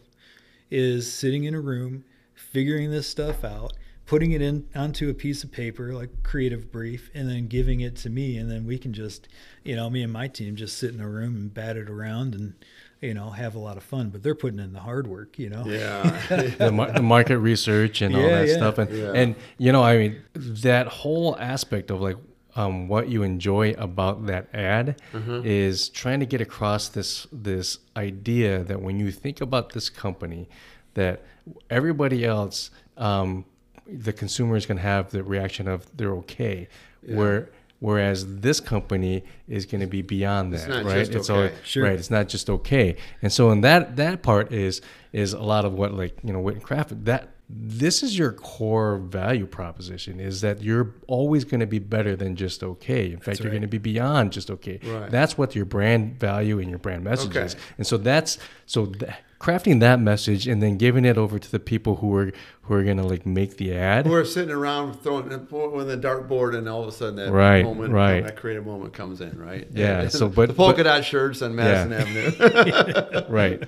is 0.72 1.12
sitting 1.12 1.44
in 1.46 1.54
a 1.54 1.60
room 1.62 2.04
figuring 2.36 2.90
this 2.90 3.08
stuff 3.08 3.44
out 3.44 3.74
putting 4.10 4.32
it 4.32 4.42
in 4.42 4.66
onto 4.76 5.08
a 5.10 5.14
piece 5.14 5.44
of 5.44 5.52
paper 5.52 5.94
like 5.94 6.10
creative 6.24 6.72
brief 6.72 7.12
and 7.14 7.30
then 7.30 7.48
giving 7.48 7.80
it 7.80 7.96
to 7.96 8.10
me 8.10 8.38
and 8.38 8.50
then 8.50 8.66
we 8.66 8.76
can 8.78 8.92
just 8.92 9.28
you 9.64 9.76
know 9.76 9.88
me 9.88 10.02
and 10.02 10.12
my 10.12 10.28
team 10.28 10.56
just 10.56 10.78
sit 10.80 10.92
in 10.94 11.00
a 11.00 11.08
room 11.08 11.36
and 11.36 11.54
bat 11.54 11.78
it 11.78 11.88
around 11.90 12.34
and 12.34 12.54
you 13.02 13.14
know 13.14 13.30
have 13.30 13.54
a 13.54 13.60
lot 13.60 13.78
of 13.78 13.84
fun 13.84 14.10
but 14.10 14.24
they're 14.24 14.34
putting 14.34 14.60
in 14.60 14.74
the 14.74 14.80
hard 14.80 15.06
work 15.06 15.38
you 15.38 15.48
know 15.48 15.64
Yeah. 15.66 16.02
the, 16.58 16.72
mar- 16.72 16.92
the 16.92 17.04
market 17.04 17.38
research 17.38 18.02
and 18.02 18.16
all 18.16 18.22
that 18.24 18.48
yeah. 18.48 18.56
stuff 18.58 18.80
and 18.80 18.90
Yeah. 18.92 19.12
and 19.14 19.36
you 19.60 19.72
know 19.72 19.84
i 19.84 19.96
mean 19.96 20.22
that 20.34 20.88
whole 20.88 21.38
aspect 21.40 21.92
of 21.92 22.02
like 22.02 22.18
um, 22.56 22.88
what 22.88 23.10
you 23.10 23.22
enjoy 23.22 23.76
about 23.78 24.26
that 24.26 24.48
ad 24.56 25.00
Mm-hmm. 25.14 25.42
is 25.46 25.88
trying 25.88 26.20
to 26.20 26.26
get 26.26 26.42
across 26.42 26.90
this 26.90 27.28
this 27.32 27.78
idea 27.96 28.64
that 28.64 28.82
when 28.82 29.00
you 29.00 29.12
think 29.12 29.40
about 29.40 29.74
this 29.74 29.88
company 29.92 30.50
that 30.96 31.24
everybody 31.70 32.26
else 32.26 32.72
um, 32.98 33.46
the 33.92 34.14
consumer 34.14 34.56
is 34.56 34.66
going 34.66 34.78
to 34.78 34.84
have 34.84 35.12
the 35.12 35.24
reaction 35.24 35.68
of 35.68 35.86
they're 35.98 36.14
okay 36.14 36.68
where 37.08 37.50
whereas 37.80 38.40
this 38.42 38.60
company 38.60 39.24
is 39.48 39.66
going 39.66 39.80
to 39.82 39.88
be 39.88 40.02
beyond 40.02 40.54
that 40.54 40.68
not 40.68 40.84
right 40.86 41.16
all- 41.30 41.38
okay. 41.38 41.56
Sure. 41.64 41.84
right 41.86 41.94
it's 41.98 42.12
not 42.12 42.28
just 42.28 42.50
okay 42.50 42.96
and 43.22 43.32
so 43.32 43.52
in 43.52 43.62
that 43.62 43.96
that 43.96 44.22
part 44.22 44.52
is 44.52 44.82
is 45.14 45.34
a 45.34 45.40
lot 45.42 45.64
of 45.66 45.74
what 45.74 45.94
like 45.94 46.18
you 46.24 46.34
know 46.34 46.40
Whit 46.42 46.62
Craft 46.62 47.06
that 47.06 47.30
this 47.52 48.04
is 48.04 48.16
your 48.16 48.32
core 48.34 48.98
value 48.98 49.48
proposition 49.48 50.20
is 50.20 50.42
that 50.42 50.62
you're 50.62 50.94
always 51.08 51.46
going 51.46 51.62
to 51.62 51.66
be 51.66 51.80
better 51.80 52.16
than 52.16 52.36
just 52.36 52.64
okay 52.64 53.12
in 53.12 53.20
fact 53.20 53.40
you're 53.40 53.46
right. 53.48 53.54
going 53.54 53.62
to 53.64 53.68
be 53.68 53.78
beyond 53.80 54.32
just 54.34 54.52
okay 54.52 54.80
Right. 54.84 55.10
that's 55.10 55.38
what 55.38 55.56
your 55.56 55.66
brand 55.66 56.20
value 56.20 56.60
and 56.60 56.70
your 56.70 56.80
brand 56.80 57.04
message 57.04 57.30
Okay. 57.36 57.46
is 57.46 57.56
and 57.78 57.88
so 57.88 57.98
that's 57.98 58.38
so 58.68 58.86
th- 58.88 59.14
crafting 59.40 59.80
that 59.80 60.00
message 60.02 60.48
and 60.48 60.62
then 60.62 60.78
giving 60.78 61.06
it 61.06 61.18
over 61.18 61.40
to 61.40 61.50
the 61.52 61.60
people 61.60 61.98
who 61.98 62.14
are 62.16 62.32
who 62.64 62.74
are 62.76 62.84
going 62.84 62.98
to 62.98 63.04
like 63.04 63.26
make 63.26 63.58
the 63.58 63.74
ad 63.74 64.06
We're 64.08 64.26
sitting 64.26 64.54
around 64.54 65.02
throwing 65.02 65.28
with 65.30 65.88
the 65.88 65.98
dartboard, 65.98 66.56
and 66.56 66.68
all 66.70 66.82
of 66.84 66.88
a 66.88 66.92
sudden 66.92 67.16
that 67.16 67.32
Right, 67.32 67.64
moment, 67.64 67.92
right. 67.94 68.24
that 68.24 68.36
creative 68.36 68.66
moment 68.66 68.94
comes 68.94 69.22
in, 69.22 69.40
right? 69.40 69.68
Yeah, 69.74 70.02
And 70.02 70.12
so, 70.12 70.30
but- 70.30 70.50
the 70.50 70.54
polka 70.54 70.78
but- 70.78 70.84
dot 70.84 71.06
shirts 71.06 71.42
on 71.42 71.56
Madison 71.56 71.94
Avenue. 71.94 73.26
right 73.30 73.64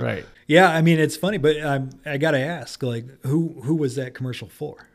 right 0.00 0.24
yeah 0.46 0.70
i 0.70 0.80
mean 0.82 0.98
it's 0.98 1.16
funny 1.16 1.38
but 1.38 1.60
um, 1.62 1.90
i 2.04 2.16
gotta 2.16 2.38
ask 2.38 2.82
like 2.82 3.04
who 3.26 3.60
who 3.64 3.74
was 3.74 3.96
that 3.96 4.14
commercial 4.14 4.48
for 4.48 4.88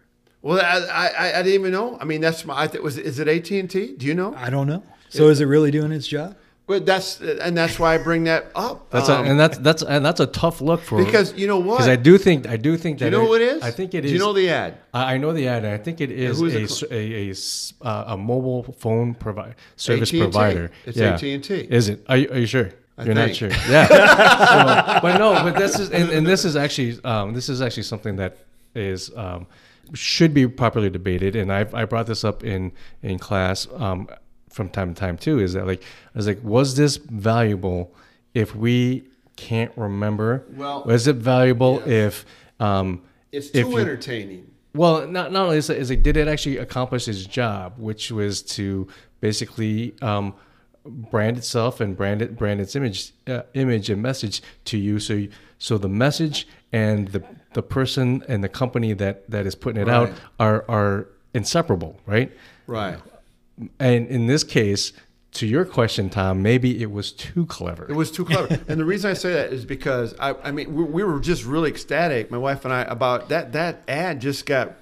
well, 0.44 0.60
I, 0.60 1.08
I 1.08 1.30
I 1.40 1.44
didn't 1.44 1.54
even 1.60 1.72
know. 1.72 2.00
I 2.02 2.04
mean, 2.06 2.20
that's 2.20 2.44
my. 2.46 2.64
I 2.64 2.66
th- 2.66 2.84
was 2.84 2.98
is 2.98 3.20
it 3.20 3.28
AT 3.28 3.52
and 3.52 3.70
T? 3.70 3.94
Do 3.96 4.08
you 4.08 4.16
know? 4.16 4.34
i 4.36 4.50
don't 4.50 4.66
know 4.66 4.82
so 5.08 5.28
is 5.28 5.40
it 5.40 5.46
really 5.46 5.70
doing 5.70 5.92
its 5.92 6.08
job 6.08 6.36
But 6.72 6.86
that's 6.86 7.20
and 7.20 7.58
that's 7.58 7.78
why 7.78 7.96
I 7.96 7.98
bring 7.98 8.24
that 8.32 8.44
up. 8.56 8.90
that's 8.92 9.10
Um, 9.10 9.26
a, 9.26 9.30
and 9.30 9.38
that's 9.38 9.58
that's 9.58 9.84
and 9.84 10.06
that's 10.06 10.22
a 10.22 10.26
tough 10.28 10.62
look 10.62 10.82
for 10.82 11.04
because 11.04 11.34
you 11.34 11.46
know 11.46 11.60
what? 11.60 11.76
because 11.80 11.90
I 11.90 11.98
do 11.98 12.18
think 12.18 12.48
I 12.48 12.56
do 12.56 12.78
think 12.78 13.00
Do 13.00 13.06
you 13.06 13.12
know 13.12 13.26
what 13.26 13.42
it 13.42 13.58
is? 13.58 13.62
I 13.62 13.72
think 13.72 13.94
it 13.94 14.02
Do 14.02 14.06
is 14.08 14.14
you 14.14 14.20
know 14.20 14.32
the 14.32 14.50
ad? 14.50 14.78
I 14.94 15.16
I 15.16 15.18
know 15.18 15.34
the 15.34 15.48
ad. 15.50 15.66
and 15.66 15.74
I 15.74 15.78
think 15.78 16.00
it 16.00 16.12
is 16.12 16.40
a, 16.42 16.94
a, 16.94 17.32
a 17.32 17.36
uh, 17.86 18.14
a 18.14 18.18
mobile 18.18 18.64
phone 18.80 19.14
provider 19.16 19.56
service 19.76 20.10
AT&T. 20.10 20.20
provider. 20.22 20.72
It's 20.86 20.98
yeah. 20.98 21.14
AT&T. 21.16 21.68
Is 21.78 21.90
it? 21.90 22.06
Are 22.08 22.18
you, 22.18 22.30
are 22.32 22.38
you 22.40 22.46
sure? 22.46 22.70
I 22.98 23.04
You're 23.04 23.16
not 23.16 23.36
sure. 23.36 23.50
Yeah. 23.70 23.88
so, 23.88 25.00
but 25.02 25.18
no. 25.18 25.34
But 25.44 25.56
this 25.58 25.78
is 25.80 25.90
and, 25.92 26.10
and 26.10 26.26
this 26.26 26.46
is 26.46 26.56
actually 26.56 27.00
um, 27.04 27.34
this 27.34 27.50
is 27.50 27.62
actually 27.62 27.84
something 27.84 28.16
that 28.18 28.38
is 28.76 29.12
um, 29.16 29.48
should 29.94 30.34
be 30.34 30.48
properly 30.48 30.90
debated. 30.90 31.36
And 31.36 31.52
I 31.52 31.68
I 31.74 31.86
brought 31.86 32.08
this 32.08 32.24
up 32.24 32.44
in 32.44 32.72
in 33.02 33.18
class 33.20 33.68
um, 33.76 34.08
from 34.52 34.70
time 34.70 34.94
to 34.94 35.00
time 35.00 35.18
too. 35.18 35.40
Is 35.40 35.54
that 35.54 35.66
like 35.68 35.82
I 35.82 36.18
was 36.18 36.28
like, 36.28 36.40
was 36.44 36.76
this 36.76 36.98
valuable 36.98 37.94
if 38.34 38.56
we 38.56 39.04
can't 39.36 39.72
remember? 39.76 40.46
Well, 40.56 40.84
was 40.86 41.08
it 41.08 41.16
valuable 41.16 41.82
yes. 41.86 41.88
if 41.88 42.26
um, 42.60 43.02
It's 43.32 43.48
if 43.50 43.66
too 43.66 43.72
you- 43.72 43.78
entertaining. 43.80 44.52
well, 44.76 45.08
not 45.08 45.32
not 45.32 45.44
only 45.46 45.58
is 45.58 45.70
it, 45.70 45.78
is 45.78 45.90
it 45.92 46.04
did 46.04 46.18
it 46.18 46.28
actually 46.28 46.58
accomplish 46.58 47.08
its 47.08 47.26
job, 47.26 47.74
which 47.78 48.12
was 48.12 48.42
to 48.58 48.88
basically 49.20 49.96
um, 50.02 50.34
brand 50.86 51.38
itself 51.38 51.80
and 51.80 51.96
brand 51.98 52.22
it 52.22 52.36
brand 52.38 52.60
its 52.62 52.76
image 52.76 53.14
uh, 53.28 53.42
image 53.54 53.90
and 53.90 54.02
message 54.02 54.42
to 54.66 54.78
you. 54.78 55.00
So 55.00 55.14
you, 55.14 55.30
so 55.58 55.78
the 55.78 55.90
message 55.90 56.48
and 56.74 57.08
the 57.10 57.24
the 57.54 57.64
person 57.64 58.24
and 58.28 58.44
the 58.44 58.50
company 58.50 58.94
that 58.94 59.30
that 59.30 59.46
is 59.46 59.56
putting 59.56 59.82
it 59.82 59.90
out 59.90 60.12
are 60.40 60.66
are 60.70 61.08
inseparable, 61.34 62.00
right? 62.06 62.32
Right. 62.68 62.98
And 63.80 64.08
in 64.08 64.28
this 64.28 64.44
case, 64.44 64.94
to 65.34 65.48
your 65.48 65.64
question, 65.66 66.10
Tom, 66.10 66.42
maybe 66.42 66.82
it 66.82 66.92
was 66.92 67.12
too 67.12 67.46
clever. 67.46 67.86
It 67.90 67.96
was 67.96 68.12
too 68.12 68.26
clever. 68.26 68.60
and 68.68 68.80
the 68.80 68.86
reason 68.86 69.10
I 69.12 69.14
say 69.14 69.34
that 69.34 69.54
is 69.54 69.66
because 69.66 70.14
I, 70.20 70.34
I 70.44 70.52
mean, 70.52 70.74
we, 70.76 70.84
we 70.84 71.04
were 71.04 71.20
just 71.20 71.46
really 71.46 71.70
ecstatic, 71.70 72.30
my 72.32 72.38
wife 72.38 72.66
and 72.66 72.74
I, 72.74 72.82
about 72.82 73.30
that. 73.30 73.54
That 73.54 73.84
ad 73.88 74.20
just 74.20 74.46
got 74.46 74.74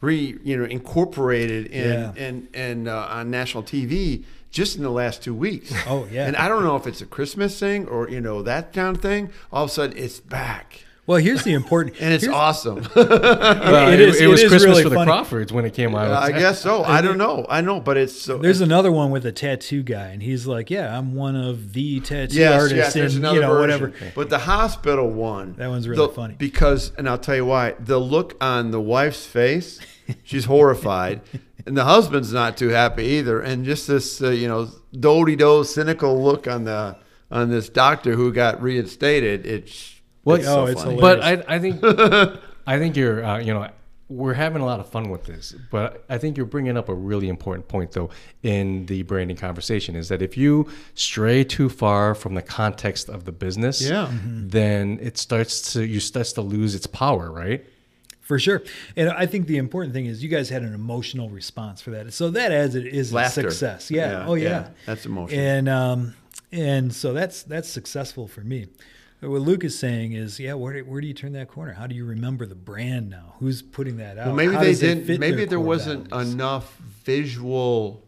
re, 0.00 0.38
you 0.42 0.56
know, 0.56 0.64
incorporated 0.64 1.66
in 1.66 1.84
Yeah. 1.90 2.14
in, 2.14 2.48
in 2.54 2.88
uh, 2.88 3.06
on 3.10 3.30
national 3.30 3.64
TV 3.64 4.24
just 4.50 4.76
in 4.76 4.82
the 4.82 4.90
last 4.90 5.22
two 5.22 5.34
weeks. 5.34 5.72
Oh, 5.86 6.08
yeah. 6.10 6.26
And 6.26 6.34
I 6.36 6.48
don't 6.48 6.64
know 6.64 6.76
if 6.76 6.86
it's 6.86 7.02
a 7.02 7.06
Christmas 7.06 7.58
thing 7.60 7.86
or 7.86 8.08
you 8.08 8.20
know 8.20 8.42
that 8.42 8.72
kind 8.72 8.96
of 8.96 9.02
thing. 9.02 9.30
All 9.52 9.64
of 9.64 9.70
a 9.70 9.72
sudden, 9.72 9.96
it's 9.98 10.20
back. 10.20 10.84
Well 11.08 11.18
here's 11.18 11.42
the 11.42 11.52
important 11.54 11.96
And 12.00 12.14
it's 12.14 12.28
awesome. 12.28 12.86
Well, 12.94 13.88
it 13.92 13.98
it, 14.00 14.08
is- 14.08 14.20
it 14.20 14.24
it 14.24 14.26
was 14.28 14.40
is 14.42 14.48
Christmas 14.50 14.64
really 14.70 14.82
for 14.84 14.88
the 14.90 14.94
funny. 14.94 15.10
Crawfords 15.10 15.52
when 15.52 15.64
it 15.64 15.74
came 15.74 15.94
out. 15.96 16.12
I 16.12 16.30
guess 16.30 16.60
so. 16.60 16.84
I 16.84 17.00
don't 17.00 17.18
know. 17.18 17.44
I 17.48 17.60
know, 17.62 17.80
but 17.80 17.96
it's 17.96 18.14
so. 18.20 18.38
There's 18.38 18.60
another 18.60 18.92
one 18.92 19.10
with 19.10 19.26
a 19.26 19.32
tattoo 19.32 19.82
guy, 19.82 20.08
and 20.08 20.22
he's 20.22 20.46
like, 20.46 20.70
"Yeah, 20.70 20.96
I'm 20.96 21.14
one 21.14 21.34
of 21.34 21.72
the 21.72 21.98
tattoo 22.00 22.36
Yes, 22.36 22.52
artists, 22.52 22.76
yes, 22.76 22.94
there's 22.94 23.16
and 23.16 23.24
another 23.24 23.36
you 23.36 23.42
know 23.42 23.52
version. 23.54 23.80
whatever." 23.90 24.12
But 24.14 24.30
the 24.30 24.38
hospital 24.38 25.10
one, 25.10 25.54
That 25.56 25.68
one's 25.68 25.88
really 25.88 26.06
the- 26.06 26.12
funny. 26.12 26.34
because, 26.38 26.92
and 26.98 27.08
I'll 27.08 27.18
tell 27.18 27.34
you 27.36 27.46
why. 27.46 27.74
The 27.80 27.98
look 27.98 28.36
on 28.40 28.70
the 28.70 28.80
wife's 28.80 29.26
face, 29.26 29.80
she's 30.22 30.44
horrified, 30.44 31.20
and 31.66 31.76
the 31.76 31.84
husband's 31.84 32.32
not 32.32 32.56
too 32.56 32.68
happy 32.68 33.04
either. 33.04 33.40
And 33.40 33.64
just 33.64 33.86
this, 33.88 34.22
uh, 34.22 34.30
you 34.30 34.46
know, 34.48 34.68
do 34.98 35.24
do 35.36 35.64
cynical 35.64 36.22
look 36.22 36.46
on 36.46 36.64
the 36.64 36.96
on 37.30 37.50
this 37.50 37.68
doctor 37.68 38.12
who 38.14 38.32
got 38.32 38.60
reinstated. 38.62 39.46
It's 39.46 39.97
Well, 40.28 40.36
It's 40.36 40.46
Oh, 40.46 40.66
so 40.66 40.66
it's 40.66 40.82
funny. 40.82 40.94
hilarious. 40.96 41.44
But 41.46 41.48
I, 41.50 41.54
I 41.56 41.58
think 41.58 42.40
I 42.66 42.78
think 42.78 42.96
you're 42.96 43.24
uh, 43.24 43.38
you 43.38 43.52
know 43.54 43.68
we're 44.10 44.32
having 44.34 44.62
a 44.62 44.64
lot 44.64 44.80
of 44.80 44.88
fun 44.88 45.10
with 45.10 45.24
this, 45.24 45.54
but 45.70 46.02
I 46.08 46.16
think 46.16 46.38
you're 46.38 46.46
bringing 46.46 46.78
up 46.78 46.88
a 46.88 46.94
really 46.94 47.28
important 47.28 47.68
point 47.68 47.92
though 47.92 48.08
in 48.42 48.86
the 48.86 49.02
branding 49.02 49.36
conversation 49.36 49.94
is 49.96 50.08
that 50.08 50.22
if 50.22 50.34
you 50.36 50.66
stray 50.94 51.44
too 51.44 51.68
far 51.68 52.14
from 52.14 52.32
the 52.34 52.40
context 52.40 53.10
of 53.10 53.26
the 53.26 53.32
business, 53.32 53.82
Yeah. 53.82 54.10
then 54.12 54.98
it 55.02 55.18
starts 55.18 55.74
to 55.74 55.84
you 55.86 56.00
starts 56.00 56.32
to 56.34 56.40
lose 56.40 56.74
its 56.74 56.86
power, 56.86 57.30
right? 57.30 57.66
For 58.22 58.38
sure. 58.38 58.62
And 58.96 59.08
I 59.10 59.24
think 59.26 59.46
the 59.46 59.56
important 59.58 59.92
thing 59.94 60.06
is 60.06 60.22
you 60.22 60.28
guys 60.30 60.48
had 60.50 60.62
an 60.62 60.74
emotional 60.74 61.28
response 61.30 61.80
for 61.82 61.90
that. 61.92 62.12
So 62.14 62.30
that 62.30 62.50
as 62.52 62.74
it 62.74 62.86
is 62.86 63.12
Laughter. 63.12 63.40
a 63.46 63.50
success. 63.50 63.90
Yeah. 63.90 64.10
Yeah, 64.20 64.26
oh 64.26 64.34
yeah. 64.34 64.48
yeah. 64.48 64.68
That's 64.86 65.04
emotional. 65.06 65.38
And 65.40 65.68
um 65.68 66.14
and 66.52 66.94
so 66.94 67.12
that's 67.12 67.42
that's 67.42 67.68
successful 67.68 68.26
for 68.26 68.40
me. 68.40 68.68
What 69.20 69.40
Luke 69.40 69.64
is 69.64 69.76
saying 69.76 70.12
is, 70.12 70.38
yeah, 70.38 70.54
where, 70.54 70.78
where 70.80 71.00
do 71.00 71.06
you 71.08 71.14
turn 71.14 71.32
that 71.32 71.48
corner? 71.48 71.72
How 71.72 71.88
do 71.88 71.94
you 71.96 72.04
remember 72.04 72.46
the 72.46 72.54
brand 72.54 73.10
now? 73.10 73.34
Who's 73.40 73.62
putting 73.62 73.96
that 73.96 74.16
out? 74.16 74.26
Well, 74.26 74.36
maybe 74.36 74.54
How 74.54 74.60
they 74.60 74.74
didn't. 74.74 75.18
Maybe 75.18 75.44
there 75.44 75.58
wasn't 75.58 76.10
values? 76.10 76.32
enough 76.32 76.76
visual. 77.02 78.04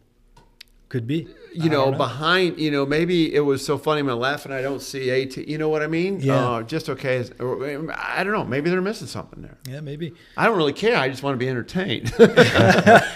Could 0.89 1.09
be. 1.09 1.29
You 1.53 1.65
I 1.65 1.69
know, 1.69 1.93
behind. 1.93 2.61
You 2.61 2.71
know, 2.71 2.87
maybe 2.87 3.35
it 3.35 3.41
was 3.41 3.65
so 3.65 3.77
funny. 3.77 4.01
I'm 4.01 4.07
laughing. 4.07 4.53
I 4.53 4.63
don't 4.63 4.81
see 4.81 5.11
at. 5.11 5.37
You 5.37 5.59
know 5.59 5.69
what 5.69 5.83
I 5.83 5.89
mean? 5.89 6.21
Yeah. 6.21 6.49
Uh, 6.49 6.63
just 6.63 6.89
okay. 6.89 7.19
as- 7.19 7.33
or, 7.41 7.93
I 7.93 8.23
don't 8.23 8.33
know. 8.33 8.45
Maybe 8.45 8.71
they're 8.71 8.81
missing 8.81 9.09
something 9.09 9.43
there. 9.43 9.59
Yeah, 9.69 9.81
maybe. 9.81 10.15
I 10.37 10.47
don't 10.47 10.57
really 10.57 10.73
care. 10.73 10.97
I 10.97 11.09
just 11.09 11.25
want 11.25 11.35
to 11.35 11.39
be 11.39 11.49
entertained, 11.49 12.13
and 12.19 12.39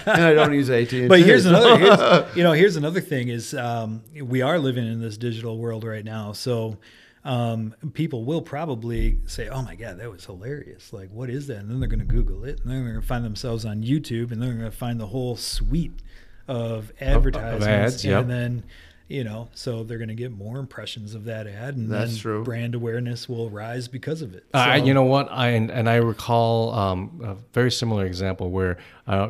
I 0.05 0.33
don't 0.33 0.53
use 0.53 0.69
AT. 0.69 1.07
But 1.07 1.21
here's 1.21 1.45
another, 1.45 1.77
here's, 1.77 2.35
you 2.35 2.43
know, 2.43 2.51
here's 2.51 2.75
another 2.75 3.01
thing 3.01 3.29
is 3.29 3.53
um, 3.53 4.03
we 4.21 4.41
are 4.41 4.59
living 4.59 4.85
in 4.85 4.99
this 4.99 5.17
digital 5.17 5.57
world 5.57 5.85
right 5.85 6.03
now. 6.03 6.33
So 6.33 6.77
um, 7.25 7.75
people 7.93 8.23
will 8.23 8.41
probably 8.41 9.17
say, 9.25 9.49
"Oh 9.49 9.61
my 9.63 9.75
God, 9.75 9.99
that 9.99 10.09
was 10.09 10.25
hilarious! 10.25 10.93
Like, 10.93 11.09
what 11.11 11.29
is 11.29 11.47
that?" 11.47 11.57
And 11.57 11.69
then 11.69 11.79
they're 11.79 11.89
going 11.89 11.99
to 11.99 12.05
Google 12.05 12.45
it, 12.45 12.61
and 12.61 12.69
then 12.71 12.83
they're 12.83 12.91
going 12.93 13.01
to 13.01 13.07
find 13.07 13.25
themselves 13.25 13.65
on 13.65 13.81
YouTube, 13.83 14.31
and 14.31 14.41
then 14.41 14.49
they're 14.49 14.57
going 14.59 14.71
to 14.71 14.77
find 14.77 14.99
the 14.99 15.07
whole 15.07 15.35
suite 15.35 16.01
of 16.47 16.91
advertisements, 17.01 17.65
of 17.65 17.69
ads, 17.69 18.05
yep. 18.05 18.21
and 18.21 18.29
then. 18.29 18.63
You 19.07 19.23
know, 19.23 19.49
so 19.53 19.83
they're 19.83 19.99
going 19.99 20.07
to 20.07 20.15
get 20.15 20.31
more 20.31 20.57
impressions 20.57 21.13
of 21.13 21.25
that 21.25 21.45
ad, 21.45 21.75
and 21.75 21.91
That's 21.91 22.13
then 22.13 22.19
true. 22.21 22.43
brand 22.43 22.73
awareness 22.73 23.29
will 23.29 23.51
rise 23.51 23.87
because 23.87 24.23
of 24.23 24.33
it. 24.33 24.45
I, 24.51 24.79
So- 24.79 24.85
you 24.85 24.95
know 24.95 25.03
what? 25.03 25.31
I 25.31 25.49
and, 25.49 25.69
and 25.69 25.87
I 25.87 25.97
recall 25.97 26.73
um, 26.73 27.21
a 27.23 27.35
very 27.53 27.71
similar 27.71 28.05
example 28.07 28.49
where. 28.49 28.77
Uh, 29.05 29.29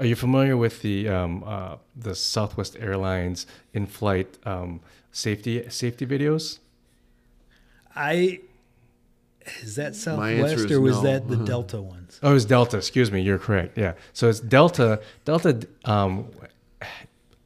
are 0.00 0.06
you 0.06 0.16
familiar 0.16 0.56
with 0.56 0.80
the 0.82 1.08
um, 1.08 1.44
uh, 1.46 1.76
the 1.94 2.14
Southwest 2.16 2.74
Airlines 2.80 3.46
in-flight 3.74 4.38
um, 4.44 4.80
safety 5.12 5.68
safety 5.68 6.04
videos? 6.06 6.58
I 7.94 8.40
is 9.62 9.76
that 9.76 9.94
Southwest 9.94 10.54
is 10.54 10.72
or 10.72 10.80
was 10.80 10.96
no. 10.96 11.02
that 11.02 11.28
the 11.28 11.36
Delta 11.36 11.80
ones? 11.80 12.20
Oh, 12.22 12.30
it 12.30 12.34
was 12.34 12.44
Delta. 12.44 12.76
Excuse 12.76 13.10
me. 13.10 13.22
You're 13.22 13.38
correct. 13.38 13.76
Yeah. 13.76 13.94
So 14.12 14.28
it's 14.28 14.40
Delta. 14.40 15.00
Delta. 15.24 15.66
Um, 15.84 16.28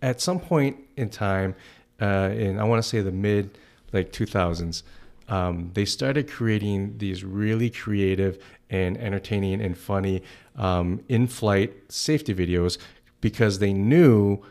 at 0.03 0.21
some 0.21 0.39
point 0.39 0.77
in 0.97 1.09
time, 1.09 1.55
uh, 2.01 2.31
in 2.33 2.59
I 2.59 2.65
want 2.65 2.83
to 2.83 2.89
say 2.89 3.01
the 3.01 3.13
mid 3.13 3.59
like 3.93 4.13
2000s, 4.13 4.83
um, 5.29 5.71
they 5.75 5.85
started 5.85 6.31
creating 6.31 6.99
these 6.99 7.25
really 7.25 7.71
creative 7.71 8.43
and 8.69 8.99
entertaining 8.99 9.61
and 9.61 9.79
funny 9.79 10.23
um, 10.57 11.03
in-flight 11.09 11.73
safety 11.89 12.35
videos 12.35 12.77
because 13.21 13.61
they 13.61 13.73
knew 13.73 14.43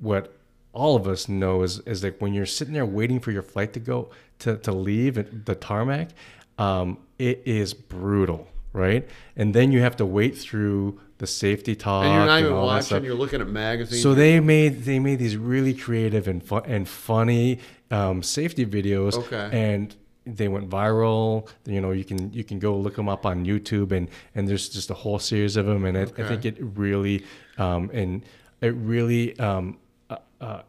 what 0.00 0.34
all 0.72 0.96
of 0.96 1.06
us 1.06 1.28
know 1.28 1.62
is, 1.62 1.78
is 1.80 2.02
like 2.02 2.20
when 2.20 2.34
you're 2.34 2.46
sitting 2.46 2.74
there 2.74 2.86
waiting 2.86 3.20
for 3.20 3.30
your 3.30 3.42
flight 3.42 3.72
to 3.74 3.80
go 3.80 4.10
to, 4.40 4.56
to 4.58 4.72
leave 4.72 5.44
the 5.44 5.54
tarmac, 5.54 6.10
um, 6.58 6.98
it 7.18 7.42
is 7.44 7.74
brutal, 7.74 8.48
right? 8.72 9.08
And 9.36 9.54
then 9.54 9.72
you 9.72 9.80
have 9.80 9.96
to 9.96 10.06
wait 10.06 10.36
through 10.36 11.00
the 11.18 11.26
safety 11.26 11.74
talk. 11.74 12.04
and 12.04 12.14
you're 12.14 12.26
not 12.26 12.40
even 12.40 12.56
watching. 12.56 13.04
You're 13.04 13.14
looking 13.14 13.40
at 13.40 13.48
magazines. 13.48 14.02
So 14.02 14.14
they 14.14 14.40
made 14.40 14.84
they 14.84 14.98
made 14.98 15.18
these 15.18 15.36
really 15.36 15.74
creative 15.74 16.28
and 16.28 16.42
fun 16.42 16.62
and 16.66 16.88
funny 16.88 17.60
um, 17.90 18.22
safety 18.22 18.66
videos, 18.66 19.14
Okay. 19.14 19.48
and 19.52 19.94
they 20.26 20.48
went 20.48 20.68
viral. 20.68 21.48
You 21.64 21.80
know, 21.80 21.92
you 21.92 22.04
can 22.04 22.32
you 22.32 22.44
can 22.44 22.58
go 22.58 22.76
look 22.76 22.96
them 22.96 23.08
up 23.08 23.24
on 23.24 23.46
YouTube, 23.46 23.92
and 23.92 24.08
and 24.34 24.46
there's 24.48 24.68
just 24.68 24.90
a 24.90 24.94
whole 24.94 25.18
series 25.18 25.56
of 25.56 25.66
them, 25.66 25.84
and 25.84 25.96
I, 25.96 26.02
I 26.02 26.28
think 26.28 26.44
it 26.44 26.56
really 26.60 27.24
um, 27.56 27.90
and 27.94 28.22
it 28.60 28.74
really 28.74 29.38
um, 29.38 29.78
uh, 30.10 30.16
uh, 30.40 30.62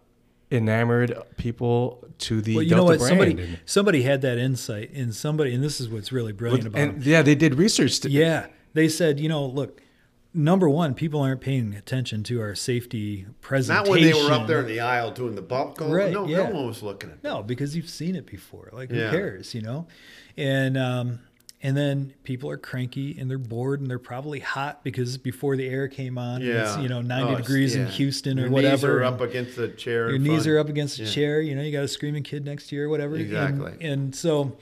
enamored 0.52 1.14
people 1.38 2.04
to 2.20 2.42
the 2.42 2.56
Well, 2.56 2.64
you 2.64 2.70
Delta 2.70 2.82
know 2.82 2.86
what? 2.86 3.00
brand. 3.00 3.10
Somebody 3.20 3.60
somebody 3.66 4.02
had 4.04 4.22
that 4.22 4.38
insight, 4.38 4.92
and 4.94 5.14
somebody, 5.14 5.54
and 5.54 5.64
this 5.64 5.80
is 5.82 5.90
what's 5.90 6.12
really 6.12 6.34
brilliant 6.34 6.68
about 6.68 6.82
and 6.82 7.02
them. 7.02 7.10
yeah, 7.10 7.22
they 7.22 7.36
did 7.36 7.56
research. 7.56 8.00
To, 8.02 8.10
Yeah, 8.10 8.48
they 8.74 8.88
said, 8.88 9.20
you 9.20 9.28
know, 9.30 9.46
look, 9.46 9.82
number 10.34 10.70
one, 10.70 10.94
people 10.94 11.20
aren't 11.22 11.42
paying 11.42 11.74
attention 11.74 12.24
to 12.24 12.40
our 12.42 12.56
safety 12.56 13.26
presentation. 13.42 13.84
not 13.86 13.90
when 13.92 14.02
they 14.04 14.14
were 14.14 14.32
up 14.32 14.48
there 14.48 14.60
in 14.62 14.68
the 14.68 14.80
aisle 14.80 15.12
doing 15.12 15.36
the 15.36 15.42
bump 15.42 15.76
call. 15.78 15.90
Right, 15.94 16.12
no, 16.12 16.28
yeah. 16.28 16.48
no 16.50 16.56
one 16.56 16.68
was 16.68 16.82
looking 16.84 17.10
at. 17.10 17.18
It. 17.18 17.24
No, 17.24 17.44
because 17.44 17.76
you've 17.76 17.90
seen 17.90 18.16
it 18.16 18.26
before. 18.26 18.70
Like, 18.72 18.90
who 18.90 18.98
cares, 19.10 19.54
you 19.54 19.62
know? 19.62 19.88
And 20.38 20.78
um, 20.78 21.20
and 21.64 21.76
then 21.76 22.14
people 22.24 22.50
are 22.50 22.58
cranky 22.58 23.18
and 23.20 23.30
they're 23.30 23.38
bored 23.40 23.82
and 23.82 23.90
they're 23.90 23.98
probably 24.00 24.40
hot 24.40 24.84
because 24.84 25.18
before 25.18 25.56
the 25.58 25.68
air 25.68 25.88
came 25.88 26.18
on, 26.18 26.42
Yeah, 26.42 26.74
it's 26.76 26.78
you 26.84 26.88
know 26.90 27.02
90 27.02 27.24
Oh, 27.24 27.32
it's- 27.34 27.46
degrees 27.48 27.76
in. 27.76 27.88
Houston 27.88 28.40
or 28.40 28.50
whatever. 28.50 28.88
Your 28.88 28.96
whatever. 29.00 29.00
Knees 29.00 29.02
are 29.02 29.04
up 29.16 29.22
against 29.22 29.56
the 29.56 29.68
chair. 29.70 30.10
your 30.10 30.20
knees 30.20 30.46
are 30.48 30.60
up 30.60 30.70
against 30.70 31.00
a 31.00 31.04
Yeah. 31.04 31.10
chair 31.10 31.42
you 31.42 31.56
know 31.56 31.62
you 31.64 31.72
got 31.72 31.84
a 31.84 31.88
screaming 31.88 32.24
kid 32.24 32.46
next 32.46 32.68
to 32.70 32.76
you 32.76 32.84
or 32.84 32.90
whatever 32.90 33.16
And- 33.16 33.26
Exactly. 33.26 33.74
and, 33.82 34.16
so 34.16 34.58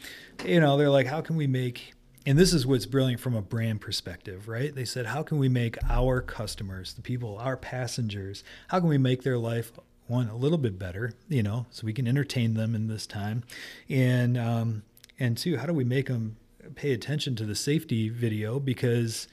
you 0.46 0.60
know 0.60 0.78
they're 0.78 0.90
like 0.90 1.08
how 1.08 1.22
can 1.22 1.36
we 1.36 1.48
make 1.48 1.94
and 2.26 2.38
this 2.40 2.54
is 2.54 2.66
what's 2.66 2.86
brilliant 2.86 3.20
from 3.22 3.36
a 3.36 3.42
brand 3.42 3.82
perspective 3.82 4.48
right 4.48 4.74
they 4.74 4.86
said 4.86 5.06
how 5.08 5.22
can 5.24 5.38
we 5.38 5.48
make 5.50 5.78
our 5.90 6.22
customers 6.22 6.94
the 6.94 7.02
people 7.02 7.38
our 7.38 7.56
passengers 7.58 8.44
how 8.70 8.80
can 8.80 8.90
we 8.90 8.98
make 8.98 9.24
their 9.24 9.38
life 9.38 9.72
one 10.08 10.28
a 10.30 10.36
little 10.36 10.58
bit 10.58 10.78
better 10.80 11.14
you 11.30 11.42
know 11.44 11.66
so 11.72 11.86
we 11.86 11.94
can 11.94 12.08
entertain 12.08 12.54
them 12.56 12.74
in 12.76 12.88
this 12.88 13.06
time 13.08 13.44
and 13.90 14.38
um 14.38 14.84
and 15.20 15.38
two 15.38 15.58
how 15.58 15.66
do 15.66 15.74
we 15.74 15.84
make 15.84 16.08
them 16.08 16.36
pay 16.76 16.92
attention 16.94 17.36
to 17.36 17.46
the 17.46 17.56
safety 17.56 18.10
video 18.10 18.60
because 18.60 19.28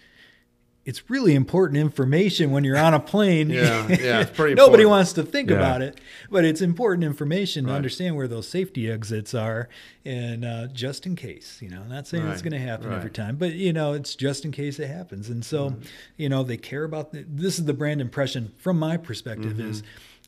it's 0.84 1.08
really 1.08 1.32
important 1.36 1.78
information 1.78 2.50
when 2.50 2.64
you're 2.64 2.76
on 2.76 2.92
a 2.92 2.98
plane. 2.98 3.48
Yeah, 3.50 3.86
yeah, 3.88 4.20
it's 4.22 4.30
pretty 4.36 4.54
Nobody 4.54 4.82
important. 4.82 4.88
wants 4.90 5.12
to 5.12 5.22
think 5.22 5.48
Yeah. 5.48 5.56
about 5.58 5.80
it, 5.80 6.00
but 6.28 6.44
it's 6.44 6.60
important 6.60 7.04
information 7.04 7.66
to 7.66 7.72
understand 7.72 8.16
where 8.16 8.26
those 8.26 8.48
safety 8.48 8.90
exits 8.90 9.32
are, 9.32 9.68
and 10.04 10.44
uh, 10.44 10.66
just 10.72 11.06
in 11.06 11.14
case, 11.14 11.58
you 11.62 11.68
know, 11.70 11.84
not 11.84 12.08
saying 12.08 12.26
it's 12.26 12.42
going 12.42 12.52
to 12.52 12.58
happen 12.58 12.92
every 12.92 13.10
time, 13.10 13.36
but 13.36 13.52
you 13.52 13.72
know, 13.72 13.92
it's 13.92 14.16
just 14.16 14.44
in 14.44 14.50
case 14.50 14.80
it 14.80 14.88
happens. 14.88 15.28
And 15.30 15.44
so, 15.44 15.70
Mm-hmm. 15.70 15.82
you 16.16 16.28
know, 16.28 16.42
they 16.42 16.56
care 16.56 16.82
about 16.82 17.12
the, 17.12 17.24
this 17.28 17.60
is 17.60 17.64
the 17.66 17.74
brand 17.74 18.00
impression 18.00 18.50
from 18.58 18.76
my 18.78 18.96
perspective 18.96 19.52
Mm-hmm. 19.58 19.70
is 19.70 19.82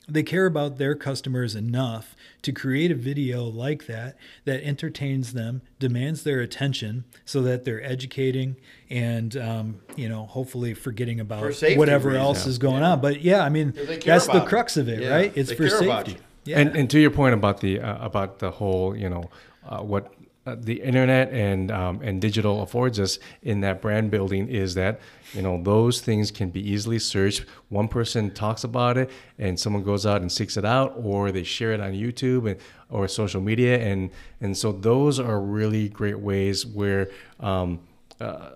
they 0.09 0.23
care 0.23 0.47
about 0.47 0.79
their 0.79 0.95
customers 0.95 1.55
enough 1.55 2.15
to 2.43 2.53
create 2.53 2.91
a 2.91 2.95
video 2.95 3.45
like 3.45 3.87
that 3.87 4.17
that 4.45 4.63
entertains 4.63 5.33
them, 5.33 5.63
demands 5.79 6.25
their 6.25 6.41
attention, 6.41 7.05
so 7.25 7.41
that 7.43 7.65
they're 7.65 7.83
educating 7.83 8.57
and 8.91 9.37
um, 9.37 9.81
you 9.97 10.09
know 10.09 10.27
hopefully 10.27 10.75
forgetting 10.75 11.21
about 11.21 11.55
safety 11.55 11.79
whatever 11.79 12.11
reasons. 12.11 12.25
else 12.25 12.47
is 12.47 12.59
going 12.59 12.83
on. 12.83 13.01
But 13.01 13.23
yeah, 13.23 13.43
I 13.43 13.49
mean 13.49 13.73
that's 14.05 14.27
the 14.27 14.45
crux 14.47 14.77
of 14.77 14.89
it, 14.89 15.01
Yeah, 15.01 15.11
right? 15.11 15.33
It's 15.35 15.51
they 15.51 15.57
for 15.57 15.69
safety. 15.69 16.19
Yeah. 16.45 16.59
And, 16.61 16.77
and 16.77 16.91
to 16.91 16.99
your 16.99 17.11
point 17.11 17.33
about 17.35 17.61
the 17.61 17.81
uh, 17.81 18.05
about 18.05 18.39
the 18.39 18.51
whole, 18.51 18.95
you 18.95 19.09
know, 19.09 19.31
uh, 19.67 19.79
what 19.79 20.13
uh, 20.47 20.57
the 20.59 20.81
internet 20.83 21.33
and 21.33 21.71
um, 21.71 22.01
and 22.03 22.21
digital 22.21 22.63
affords 22.63 23.01
us 23.01 23.19
in 23.43 23.61
that 23.61 23.81
brand 23.81 24.11
building 24.11 24.49
is 24.49 24.75
that 24.75 25.01
you 25.33 25.43
know 25.43 25.63
those 25.63 26.01
things 26.01 26.31
can 26.31 26.51
be 26.51 26.61
easily 26.61 26.99
searched. 26.99 27.45
One 27.71 27.89
person 27.89 28.31
talks 28.31 28.63
about 28.65 28.99
it, 28.99 29.11
and 29.39 29.59
someone 29.59 29.83
goes 29.83 30.05
out 30.05 30.21
and 30.21 30.31
seeks 30.31 30.57
it 30.57 30.65
out, 30.65 30.95
or 30.97 31.33
they 31.33 31.45
share 31.45 31.73
it 31.73 31.81
on 31.81 31.93
YouTube 31.93 32.51
and 32.51 32.61
or 32.91 33.09
social 33.09 33.41
media, 33.41 33.79
and 33.79 34.11
and 34.41 34.57
so 34.57 34.73
those 34.73 35.19
are 35.19 35.41
really 35.41 35.89
great 35.89 36.19
ways 36.19 36.67
where. 36.67 37.11
Um, 37.41 37.81
uh, 38.21 38.51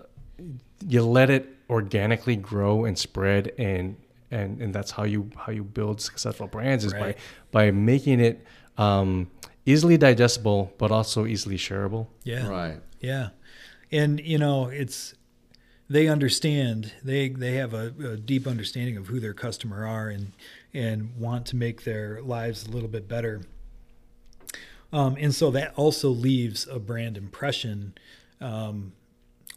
you 0.87 1.03
let 1.03 1.31
it 1.31 1.57
organically 1.69 2.37
grow 2.37 2.85
and 2.85 2.97
spread 2.99 3.53
and 3.59 3.97
and 4.31 4.61
and 4.61 4.75
that's 4.75 4.91
how 4.91 5.05
you 5.05 5.31
how 5.37 5.53
you 5.53 5.65
build 5.65 6.01
successful 6.01 6.47
brands 6.47 6.85
is 6.85 6.93
Right. 6.93 7.17
by 7.53 7.67
by 7.67 7.71
making 7.73 8.21
it 8.21 8.45
um, 8.77 9.29
easily 9.69 9.97
digestible 9.99 10.73
but 10.79 10.91
also 10.91 11.27
easily 11.27 11.57
shareable 11.57 12.07
yeah. 12.25 12.49
Right. 12.49 12.81
Yeah, 13.01 13.29
and 13.93 14.19
you 14.21 14.39
know 14.39 14.67
it's 14.67 15.15
they 15.89 16.09
understand 16.09 16.93
they 17.05 17.29
they 17.29 17.55
have 17.55 17.73
a, 17.75 17.93
a 18.13 18.17
deep 18.17 18.47
understanding 18.47 18.97
of 18.97 19.07
who 19.07 19.21
their 19.21 19.35
customer 19.35 19.87
are 19.87 20.09
and 20.09 20.33
and 20.75 21.17
want 21.17 21.47
to 21.47 21.57
make 21.57 21.85
their 21.85 22.21
lives 22.23 22.67
a 22.67 22.71
little 22.71 22.89
bit 22.89 23.07
better. 23.09 23.43
Um, 24.93 25.17
and 25.21 25.35
so 25.35 25.51
that 25.53 25.75
also 25.77 26.09
leaves 26.09 26.67
a 26.67 26.79
brand 26.79 27.17
impression, 27.19 27.93
um, 28.41 28.93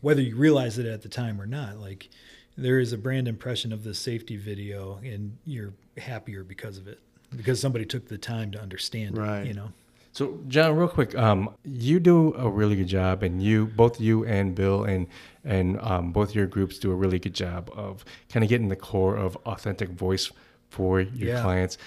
whether 0.01 0.22
you 0.22 0.36
realize 0.36 0.78
it 0.78 0.86
at 0.86 1.01
the 1.03 1.09
time 1.09 1.39
or 1.39 1.45
not. 1.45 1.78
Like 1.80 2.09
there 2.57 2.80
is 2.80 2.91
a 2.93 2.97
brand 2.97 3.28
impression 3.28 3.72
of 3.74 3.84
the 3.84 3.93
safety 3.93 4.36
video, 4.38 4.99
and 5.03 5.38
you're 5.45 5.74
happier 5.97 6.43
because 6.43 6.78
of 6.78 6.88
it 6.88 6.99
because 7.36 7.59
somebody 7.62 7.86
took 7.86 8.07
the 8.07 8.18
time 8.18 8.51
to 8.51 8.62
understand 8.62 9.18
Right. 9.18 9.41
it. 9.41 9.47
You 9.47 9.53
know. 9.53 9.72
So, 10.14 10.39
John, 10.49 10.76
real 10.76 10.89
quick, 10.89 11.18
um, 11.18 11.49
you 11.64 11.99
do 11.99 12.34
a 12.36 12.49
really 12.49 12.76
good 12.76 12.88
job, 12.88 13.24
and 13.24 13.41
you, 13.41 13.68
both 13.68 13.99
you 14.01 14.26
and 14.26 14.53
Bill, 14.53 14.84
and 14.84 15.07
and 15.45 15.80
um, 15.82 16.12
both 16.12 16.36
your 16.36 16.45
groups 16.47 16.78
do 16.80 16.91
a 16.91 16.95
really 16.95 17.18
good 17.18 17.34
job 17.34 17.72
of 17.74 18.03
kind 18.30 18.43
of 18.43 18.49
getting 18.49 18.68
the 18.68 18.76
core 18.76 19.16
of 19.16 19.36
authentic 19.45 19.89
voice 19.89 20.30
for 20.70 20.99
your 21.01 21.30
Yeah. 21.36 21.41
clients. 21.41 21.78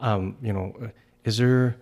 Um, 0.00 0.36
you 0.42 0.52
know, 0.52 0.74
is 1.24 1.38
there 1.38 1.76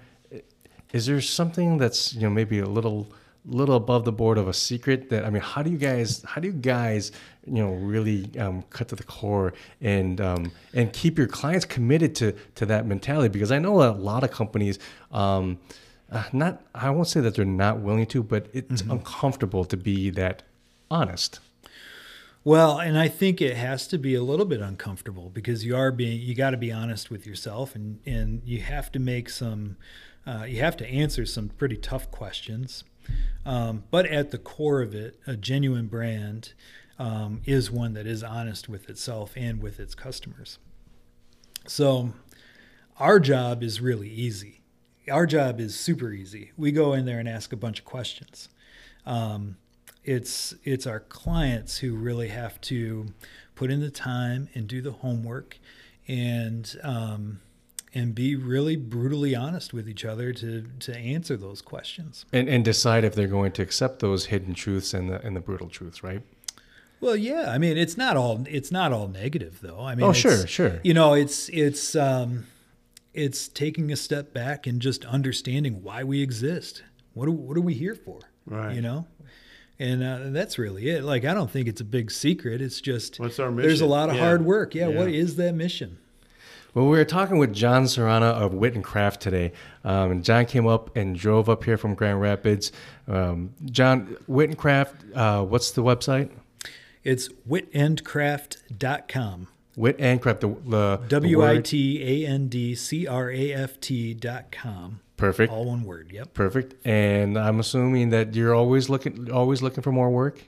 is 0.92 1.06
there 1.06 1.20
something 1.20 1.78
that's 1.78 2.14
you 2.14 2.22
know 2.22 2.30
maybe 2.30 2.60
a 2.60 2.66
little 2.66 3.08
little 3.44 3.76
above 3.76 4.04
the 4.04 4.12
board 4.12 4.36
of 4.38 4.46
a 4.46 4.52
secret 4.52 5.08
that 5.10 5.24
I 5.24 5.30
mean, 5.30 5.42
how 5.42 5.62
do 5.62 5.70
you 5.70 5.78
guys 5.78 6.22
how 6.22 6.40
do 6.40 6.46
you 6.48 6.54
guys 6.54 7.10
you 7.44 7.54
know 7.62 7.72
really 7.72 8.30
um, 8.38 8.62
cut 8.70 8.88
to 8.88 8.94
the 8.96 9.02
core 9.02 9.52
and 9.80 10.20
um, 10.20 10.52
and 10.74 10.92
keep 10.92 11.18
your 11.18 11.26
clients 11.26 11.64
committed 11.64 12.14
to 12.16 12.32
to 12.54 12.66
that 12.66 12.86
mentality? 12.86 13.28
Because 13.30 13.50
I 13.50 13.58
know 13.58 13.82
a 13.82 13.90
lot 13.90 14.22
of 14.22 14.30
companies. 14.30 14.78
Um, 15.10 15.58
uh, 16.10 16.24
not, 16.32 16.62
I 16.74 16.90
won't 16.90 17.08
say 17.08 17.20
that 17.20 17.34
they're 17.34 17.44
not 17.44 17.80
willing 17.80 18.06
to, 18.06 18.22
but 18.22 18.46
it's 18.52 18.82
uncomfortable 18.82 19.64
to 19.66 19.76
be 19.76 20.10
that 20.10 20.42
honest. 20.90 21.40
Well, 22.44 22.78
and 22.78 22.98
I 22.98 23.08
think 23.08 23.42
it 23.42 23.56
has 23.56 23.86
to 23.88 23.98
be 23.98 24.14
a 24.14 24.22
little 24.22 24.46
bit 24.46 24.60
uncomfortable 24.60 25.28
because 25.28 25.64
you 25.64 25.76
are 25.76 25.92
being 25.92 26.20
you 26.20 26.34
got 26.34 26.50
to 26.50 26.56
be 26.56 26.72
honest 26.72 27.10
with 27.10 27.26
yourself 27.26 27.74
and 27.74 28.00
and 28.06 28.40
you 28.46 28.62
have 28.62 28.90
to 28.92 28.98
make 28.98 29.28
some 29.28 29.76
uh, 30.26 30.44
you 30.44 30.60
have 30.60 30.76
to 30.78 30.86
answer 30.86 31.26
some 31.26 31.50
pretty 31.50 31.76
tough 31.76 32.10
questions. 32.10 32.84
Um, 33.44 33.84
but 33.90 34.06
at 34.06 34.30
the 34.30 34.38
core 34.38 34.82
of 34.82 34.94
it, 34.94 35.18
a 35.26 35.36
genuine 35.36 35.86
brand 35.86 36.52
um, 36.98 37.40
is 37.44 37.70
one 37.70 37.94
that 37.94 38.06
is 38.06 38.22
honest 38.22 38.68
with 38.68 38.88
itself 38.88 39.32
and 39.36 39.62
with 39.62 39.80
its 39.80 39.94
customers. 39.94 40.58
So 41.66 42.12
our 42.98 43.20
job 43.20 43.62
is 43.62 43.80
really 43.80 44.08
easy. 44.08 44.57
Our 45.10 45.26
job 45.26 45.60
is 45.60 45.78
super 45.78 46.12
easy. 46.12 46.52
We 46.56 46.72
go 46.72 46.92
in 46.92 47.04
there 47.04 47.18
and 47.18 47.28
ask 47.28 47.52
a 47.52 47.56
bunch 47.56 47.78
of 47.78 47.84
questions. 47.84 48.48
Um, 49.06 49.56
it's 50.04 50.54
it's 50.64 50.86
our 50.86 51.00
clients 51.00 51.78
who 51.78 51.94
really 51.94 52.28
have 52.28 52.60
to 52.62 53.06
put 53.54 53.70
in 53.70 53.80
the 53.80 53.90
time 53.90 54.48
and 54.54 54.66
do 54.66 54.80
the 54.80 54.92
homework 54.92 55.58
and 56.06 56.76
um, 56.82 57.40
and 57.94 58.14
be 58.14 58.36
really 58.36 58.76
brutally 58.76 59.34
honest 59.34 59.72
with 59.72 59.88
each 59.88 60.04
other 60.04 60.32
to 60.32 60.64
to 60.80 60.96
answer 60.96 61.36
those 61.36 61.60
questions. 61.60 62.24
And, 62.32 62.48
and 62.48 62.64
decide 62.64 63.04
if 63.04 63.14
they're 63.14 63.26
going 63.26 63.52
to 63.52 63.62
accept 63.62 64.00
those 64.00 64.26
hidden 64.26 64.54
truths 64.54 64.94
and 64.94 65.10
the 65.10 65.20
and 65.24 65.36
the 65.36 65.40
brutal 65.40 65.68
truths, 65.68 66.02
right? 66.02 66.22
Well, 67.00 67.16
yeah, 67.16 67.50
I 67.50 67.58
mean 67.58 67.76
it's 67.76 67.96
not 67.96 68.16
all 68.16 68.44
it's 68.48 68.72
not 68.72 68.92
all 68.92 69.08
negative 69.08 69.58
though. 69.62 69.80
I 69.80 69.94
mean, 69.94 70.06
Oh, 70.06 70.12
sure, 70.12 70.46
sure. 70.46 70.80
You 70.82 70.94
know, 70.94 71.14
it's 71.14 71.48
it's 71.50 71.94
um, 71.94 72.46
it's 73.18 73.48
taking 73.48 73.90
a 73.92 73.96
step 73.96 74.32
back 74.32 74.66
and 74.66 74.80
just 74.80 75.04
understanding 75.04 75.82
why 75.82 76.04
we 76.04 76.22
exist. 76.22 76.82
What 77.14 77.28
are, 77.28 77.32
what 77.32 77.56
are 77.56 77.60
we 77.62 77.74
here 77.74 77.94
for? 77.96 78.20
Right. 78.46 78.74
You 78.74 78.80
know, 78.82 79.06
and 79.78 80.02
uh, 80.02 80.18
that's 80.30 80.58
really 80.58 80.88
it. 80.88 81.04
Like 81.04 81.24
I 81.24 81.34
don't 81.34 81.50
think 81.50 81.68
it's 81.68 81.80
a 81.80 81.84
big 81.84 82.10
secret. 82.10 82.60
It's 82.62 82.80
just 82.80 83.18
What's 83.20 83.38
our 83.38 83.50
There's 83.50 83.80
a 83.80 83.86
lot 83.86 84.08
of 84.08 84.16
Yeah. 84.16 84.24
hard 84.24 84.44
work. 84.44 84.74
Yeah, 84.74 84.88
Yeah. 84.88 84.98
What 84.98 85.08
is 85.08 85.36
that 85.36 85.54
mission? 85.54 85.98
Well, 86.74 86.86
we 86.86 86.96
were 86.98 87.04
talking 87.04 87.38
with 87.38 87.52
John 87.54 87.84
Serrana 87.84 88.30
of 88.30 88.52
Wit 88.54 88.74
and 88.74 88.84
Craft 88.84 89.20
today. 89.20 89.52
Um, 89.84 90.10
and 90.12 90.24
John 90.24 90.46
came 90.46 90.66
up 90.66 90.94
and 90.96 91.16
drove 91.18 91.48
up 91.48 91.64
here 91.64 91.76
from 91.78 91.94
Grand 91.94 92.20
Rapids. 92.20 92.70
Um, 93.08 93.52
John, 93.64 94.16
Wit 94.26 94.50
and 94.50 94.58
Craft, 94.58 94.94
uh, 95.14 95.42
what's 95.44 95.70
the 95.72 95.82
website? 95.82 96.30
It's 97.04 97.28
witandcraft.com. 97.48 99.48
Wit 99.78 99.96
and 99.98 100.20
Craft, 100.20 100.40
the, 100.42 100.48
the 100.48 100.96
the 101.02 101.06
W 101.08 101.42
I 101.42 101.54
word- 101.54 101.64
T 101.64 102.24
A 102.24 102.28
N 102.28 102.48
D 102.48 102.74
C 102.74 103.06
R 103.06 103.30
A 103.30 103.52
F 103.52 103.80
T 103.80 104.12
dot 104.14 104.50
com. 104.52 105.00
Perfect. 105.16 105.52
All 105.52 105.64
one 105.66 105.84
word. 105.84 106.10
Yep. 106.12 106.34
Perfect. 106.34 106.86
And 106.86 107.36
I'm 107.38 107.58
assuming 107.60 108.10
that 108.10 108.34
you're 108.34 108.54
always 108.54 108.88
looking 108.88 109.30
always 109.32 109.62
looking 109.62 109.82
for 109.82 109.92
more 109.92 110.10
work. 110.10 110.40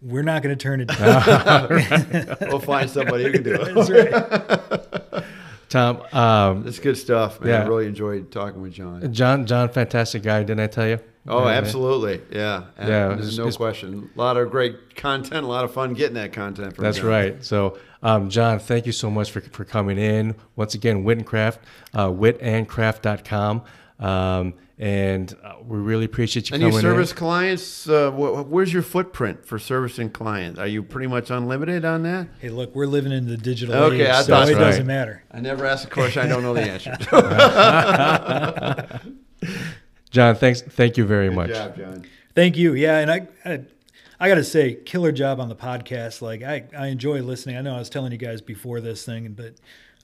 We're 0.00 0.22
not 0.22 0.42
going 0.42 0.56
to 0.56 0.62
turn 0.62 0.80
it 0.80 0.88
down. 0.96 2.36
We'll 2.50 2.60
find 2.60 2.88
somebody 2.88 3.24
who 3.24 3.32
can 3.32 3.42
do 3.42 3.54
it. 3.54 3.74
That's 3.74 3.90
right. 3.90 5.24
Tom, 5.68 6.02
um, 6.12 6.64
That's 6.64 6.78
good 6.78 6.98
stuff, 6.98 7.40
man. 7.40 7.48
Yeah. 7.50 7.62
I 7.64 7.66
really 7.66 7.86
enjoyed 7.86 8.30
talking 8.30 8.60
with 8.60 8.74
John. 8.74 9.10
John, 9.12 9.46
John, 9.46 9.70
fantastic 9.70 10.22
guy, 10.22 10.40
didn't 10.42 10.60
I 10.60 10.66
tell 10.66 10.86
you? 10.86 10.98
Oh, 11.26 11.44
Yeah, 11.48 11.54
absolutely. 11.54 12.20
Yeah. 12.30 12.64
And 12.76 12.88
Yeah, 12.88 13.08
There's 13.08 13.20
it's- 13.20 13.36
no 13.38 13.44
it's- 13.44 13.56
question. 13.56 14.10
A 14.14 14.18
lot 14.18 14.36
of 14.36 14.50
great 14.50 14.94
content, 14.96 15.44
a 15.44 15.48
lot 15.48 15.64
of 15.64 15.72
fun 15.72 15.94
getting 15.94 16.14
that 16.16 16.32
content 16.34 16.74
from 16.76 16.84
That's 16.84 16.98
John. 16.98 17.06
right. 17.06 17.42
So, 17.44 17.78
um, 18.02 18.28
John, 18.30 18.58
thank 18.58 18.86
you 18.86 18.92
so 18.92 19.10
much 19.10 19.30
for, 19.30 19.40
for 19.40 19.64
coming 19.64 19.98
in. 19.98 20.34
Once 20.56 20.74
again, 20.74 21.04
Wit 21.04 21.18
and 21.18 21.26
Craft, 21.26 21.60
uh, 21.94 22.08
witandcraft.com. 22.08 23.62
Um, 24.00 24.54
and 24.78 25.36
uh, 25.44 25.54
we 25.64 25.78
really 25.78 26.06
appreciate 26.06 26.50
you 26.50 26.54
And 26.54 26.62
you 26.64 26.72
service 26.80 27.12
in. 27.12 27.16
clients, 27.16 27.88
uh, 27.88 28.10
wh- 28.10 28.50
where's 28.50 28.72
your 28.72 28.82
footprint 28.82 29.46
for 29.46 29.60
servicing 29.60 30.10
clients? 30.10 30.58
Are 30.58 30.66
you 30.66 30.82
pretty 30.82 31.06
much 31.06 31.30
unlimited 31.30 31.84
on 31.84 32.02
that? 32.02 32.26
Hey, 32.40 32.48
look, 32.48 32.74
we're 32.74 32.86
living 32.86 33.12
in 33.12 33.28
the 33.28 33.36
digital 33.36 33.76
Okay, 33.76 34.02
age, 34.02 34.08
I 34.08 34.22
so 34.22 34.32
thought 34.32 34.48
it 34.48 34.54
so. 34.54 34.58
doesn't 34.58 34.86
matter. 34.86 35.22
I 35.30 35.40
never 35.40 35.64
ask 35.66 35.86
a 35.86 35.90
question 35.90 36.24
I 36.24 36.28
don't 36.28 36.42
know 36.42 36.54
the 36.54 36.62
answer 36.62 36.96
to. 36.96 39.00
John, 40.10 40.34
thanks. 40.36 40.62
Thank 40.62 40.96
you 40.96 41.04
very 41.04 41.28
Good 41.28 41.36
much. 41.36 41.50
job, 41.50 41.76
John. 41.76 42.04
Thank 42.34 42.56
you. 42.56 42.74
Yeah, 42.74 42.98
and 42.98 43.10
I, 43.10 43.28
I, 43.44 43.60
I 44.22 44.28
got 44.28 44.36
to 44.36 44.44
say, 44.44 44.74
killer 44.74 45.10
job 45.10 45.40
on 45.40 45.48
the 45.48 45.56
podcast. 45.56 46.22
Like 46.22 46.42
I, 46.44 46.64
I 46.78 46.86
enjoy 46.86 47.22
listening. 47.22 47.56
I 47.56 47.60
know 47.60 47.74
I 47.74 47.78
was 47.80 47.90
telling 47.90 48.12
you 48.12 48.18
guys 48.18 48.40
before 48.40 48.80
this 48.80 49.04
thing, 49.04 49.32
but 49.32 49.54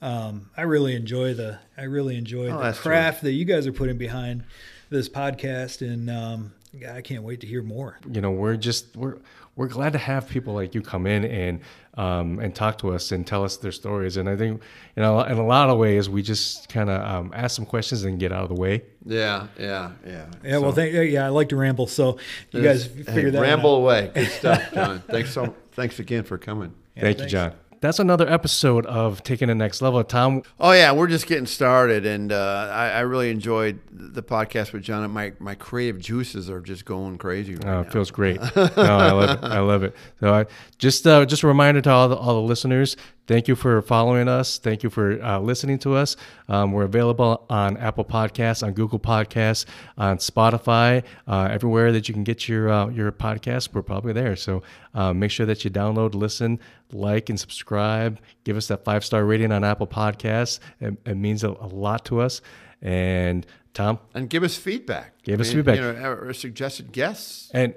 um, 0.05 0.51
I 0.57 0.63
really 0.63 0.97
enjoy 0.97 1.35
the, 1.35 1.61
I 1.77 1.83
really 1.85 2.17
enjoy 2.17 2.49
Oh, 2.49 2.57
the 2.59 2.63
that's 2.65 2.81
craft 2.81 3.23
that 3.23 3.33
you 3.33 3.45
guys 3.45 3.67
are 3.69 3.73
putting 3.73 3.97
behind 3.97 4.43
this 4.91 5.09
podcast, 5.09 5.83
and 5.83 6.11
um, 6.11 6.53
I 6.93 7.01
can't 7.01 7.23
wait 7.23 7.41
to 7.43 7.47
hear 7.47 7.63
more. 7.63 7.99
you 8.13 8.21
know 8.21 8.31
we're 8.33 8.57
just 8.57 8.97
we're 8.97 9.19
we're 9.55 9.69
glad 9.69 9.93
to 9.93 9.99
have 9.99 10.29
people 10.29 10.53
like 10.55 10.75
you 10.75 10.83
come 10.83 11.07
in 11.07 11.25
and 11.25 11.61
um, 11.99 12.39
and 12.39 12.55
talk 12.55 12.79
to 12.79 12.91
us 12.95 13.13
and 13.13 13.27
tell 13.27 13.43
us 13.45 13.57
their 13.59 13.73
stories 13.73 14.17
and 14.17 14.29
i 14.29 14.37
think 14.37 14.63
you 14.97 15.03
know 15.03 15.21
in 15.23 15.37
a 15.39 15.47
lot 15.47 15.69
of 15.69 15.77
ways 15.79 16.09
we 16.09 16.23
just 16.23 16.69
kind 16.69 16.89
of 16.89 16.99
um, 17.03 17.33
ask 17.35 17.57
some 17.57 17.67
questions 17.67 18.05
and 18.05 18.19
get 18.21 18.31
out 18.33 18.45
of 18.45 18.49
the 18.55 18.61
way 18.65 18.83
Yeah, 19.05 19.49
yeah, 19.59 19.91
yeah. 20.07 20.27
Yeah, 20.45 20.59
well, 20.59 20.73
thank, 20.73 20.93
yeah, 21.13 21.27
I 21.27 21.31
like 21.31 21.49
to 21.51 21.57
ramble, 21.57 21.87
so 21.87 22.19
you 22.53 22.63
guys 22.63 22.87
Hey, 22.87 23.03
figure 23.15 23.31
that 23.33 23.41
ramble 23.41 23.75
Out. 23.77 23.83
away. 23.83 24.11
Good 24.15 24.29
stuff, 24.41 24.73
John. 24.75 25.03
thanks 25.09 25.33
so. 25.33 25.55
Thanks 25.73 25.99
again 25.99 26.25
for 26.25 26.39
coming. 26.39 26.73
thank 26.97 27.19
you 27.21 27.27
john 27.27 27.53
that's 27.81 27.99
another 27.99 28.29
episode 28.29 28.87
of 28.87 29.23
taking 29.23 29.49
the 29.49 29.55
next 29.55 29.81
level 29.83 30.03
tom 30.05 30.43
Oh 30.61 30.73
yeah, 30.73 30.93
we're 30.93 31.07
just 31.07 31.27
getting 31.27 31.47
started, 31.47 32.05
and 32.07 32.33
uh, 32.33 32.71
I, 32.73 32.89
I 32.91 33.01
really 33.01 33.31
enjoyed 33.31 33.81
the 33.91 34.23
podcast 34.23 34.73
with 34.73 34.83
John. 34.83 35.09
My 35.11 35.33
my 35.39 35.55
creative 35.55 36.01
juices 36.01 36.49
are 36.51 36.61
just 36.61 36.85
going 36.85 37.19
crazy 37.19 37.55
right 37.55 37.65
Oh, 37.65 37.69
now. 37.69 37.81
it 37.83 37.93
feels 37.93 38.11
great. 38.11 38.41
No, 38.57 38.69
I 38.77 39.13
love 39.13 39.31
it. 39.31 39.45
I 39.45 39.59
love 39.61 39.83
it. 39.83 39.95
So, 40.21 40.35
I, 40.35 40.47
just 40.79 41.07
uh, 41.07 41.25
just 41.27 41.43
a 41.43 41.47
reminder 41.47 41.81
to 41.83 41.91
all 41.91 42.09
the, 42.09 42.17
all 42.17 42.35
the 42.35 42.47
listeners. 42.49 42.97
Thank 43.29 43.47
you 43.47 43.57
for 43.57 43.83
following 43.83 44.27
us. 44.27 44.57
Thank 44.57 44.83
you 44.83 44.89
for 44.89 45.23
uh, 45.23 45.39
listening 45.39 45.79
to 45.81 45.95
us. 45.95 46.17
Um, 46.49 46.73
we're 46.73 46.85
available 46.85 47.45
on 47.51 47.77
Apple 47.77 48.07
Podcasts, 48.07 48.67
on 48.67 48.73
Google 48.73 48.99
Podcasts, 48.99 49.67
on 49.99 50.17
Spotify, 50.17 51.05
uh, 51.27 51.49
everywhere 51.51 51.93
that 51.93 52.09
you 52.09 52.15
can 52.15 52.25
get 52.25 52.49
your 52.49 52.71
uh, 52.71 52.89
your 52.89 53.13
podcast. 53.13 53.75
We're 53.75 53.83
probably 53.83 54.15
there. 54.15 54.35
So 54.35 54.63
uh, 54.95 55.13
make 55.13 55.31
sure 55.31 55.45
that 55.45 55.63
you 55.63 55.71
download, 55.71 56.15
listen, 56.15 56.59
like, 56.91 57.29
and 57.29 57.39
subscribe. 57.39 58.19
Give 58.45 58.57
us 58.57 58.67
that 58.69 58.83
five 58.83 59.05
star 59.05 59.27
rating 59.27 59.53
on 59.53 59.63
Apple 59.63 59.87
Podcasts. 59.87 60.59
It, 60.81 60.97
it 61.05 61.19
means 61.19 61.45
a, 61.45 61.51
a 61.51 61.69
lot 61.69 62.07
to 62.07 62.23
us. 62.23 62.41
And 62.81 63.47
Tom, 63.75 63.99
and 64.15 64.31
give 64.31 64.43
us 64.43 64.57
feedback. 64.57 65.23
Give 65.23 65.39
us 65.39 65.49
I 65.49 65.51
mean, 65.51 65.59
feedback. 65.59 65.77
You 65.77 65.83
know, 65.83 66.13
or 66.13 66.33
suggested 66.33 66.93
guests. 66.93 67.51
And 67.53 67.75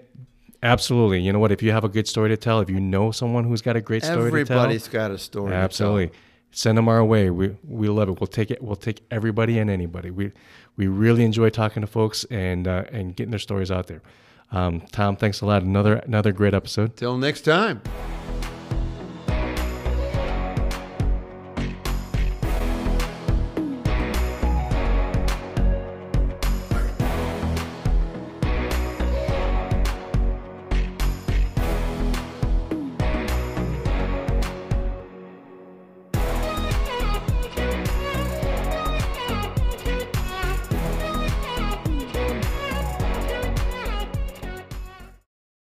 absolutely, 0.64 1.22
you 1.22 1.34
know 1.34 1.39
what? 1.39 1.51
If 1.51 1.62
you 1.62 1.72
have 1.72 1.84
a 1.84 1.89
good 1.89 2.07
story 2.07 2.30
to 2.30 2.38
tell, 2.38 2.59
if 2.59 2.70
you 2.70 2.80
know 2.80 3.12
someone 3.12 3.43
who's 3.43 3.62
got 3.62 3.76
a 3.76 3.82
great 3.82 4.03
story 4.03 4.28
Everybody's 4.28 4.84
to 4.84 4.89
tell, 4.91 5.07
got 5.07 5.12
a 5.12 5.18
story. 5.18 5.51
to 5.51 5.55
absolutely, 5.55 6.12
send 6.51 6.78
them 6.78 6.88
our 6.88 7.03
way. 7.03 7.30
We 7.30 7.55
we 7.68 7.88
love 7.89 8.09
it. 8.09 8.20
We'll 8.20 8.28
take 8.28 8.51
it. 8.51 8.62
We'll 8.62 8.76
take 8.76 9.01
everybody 9.12 9.59
and 9.59 9.70
anybody. 9.70 10.12
We 10.12 10.32
we 10.78 10.88
really 10.88 11.24
enjoy 11.24 11.49
talking 11.49 11.82
to 11.82 11.88
folks 11.88 12.24
and 12.26 12.68
uh, 12.68 12.86
and 12.91 13.16
getting 13.16 13.32
their 13.32 13.39
stories 13.39 13.72
out 13.72 13.88
there. 13.88 14.01
Um, 14.51 14.82
Tom, 14.91 15.16
thanks 15.16 15.41
a 15.41 15.45
lot. 15.45 15.64
Another 15.64 15.95
another 15.95 16.32
great 16.32 16.53
episode. 16.53 16.97
Till 16.97 17.18
next 17.18 17.41
time. 17.41 17.82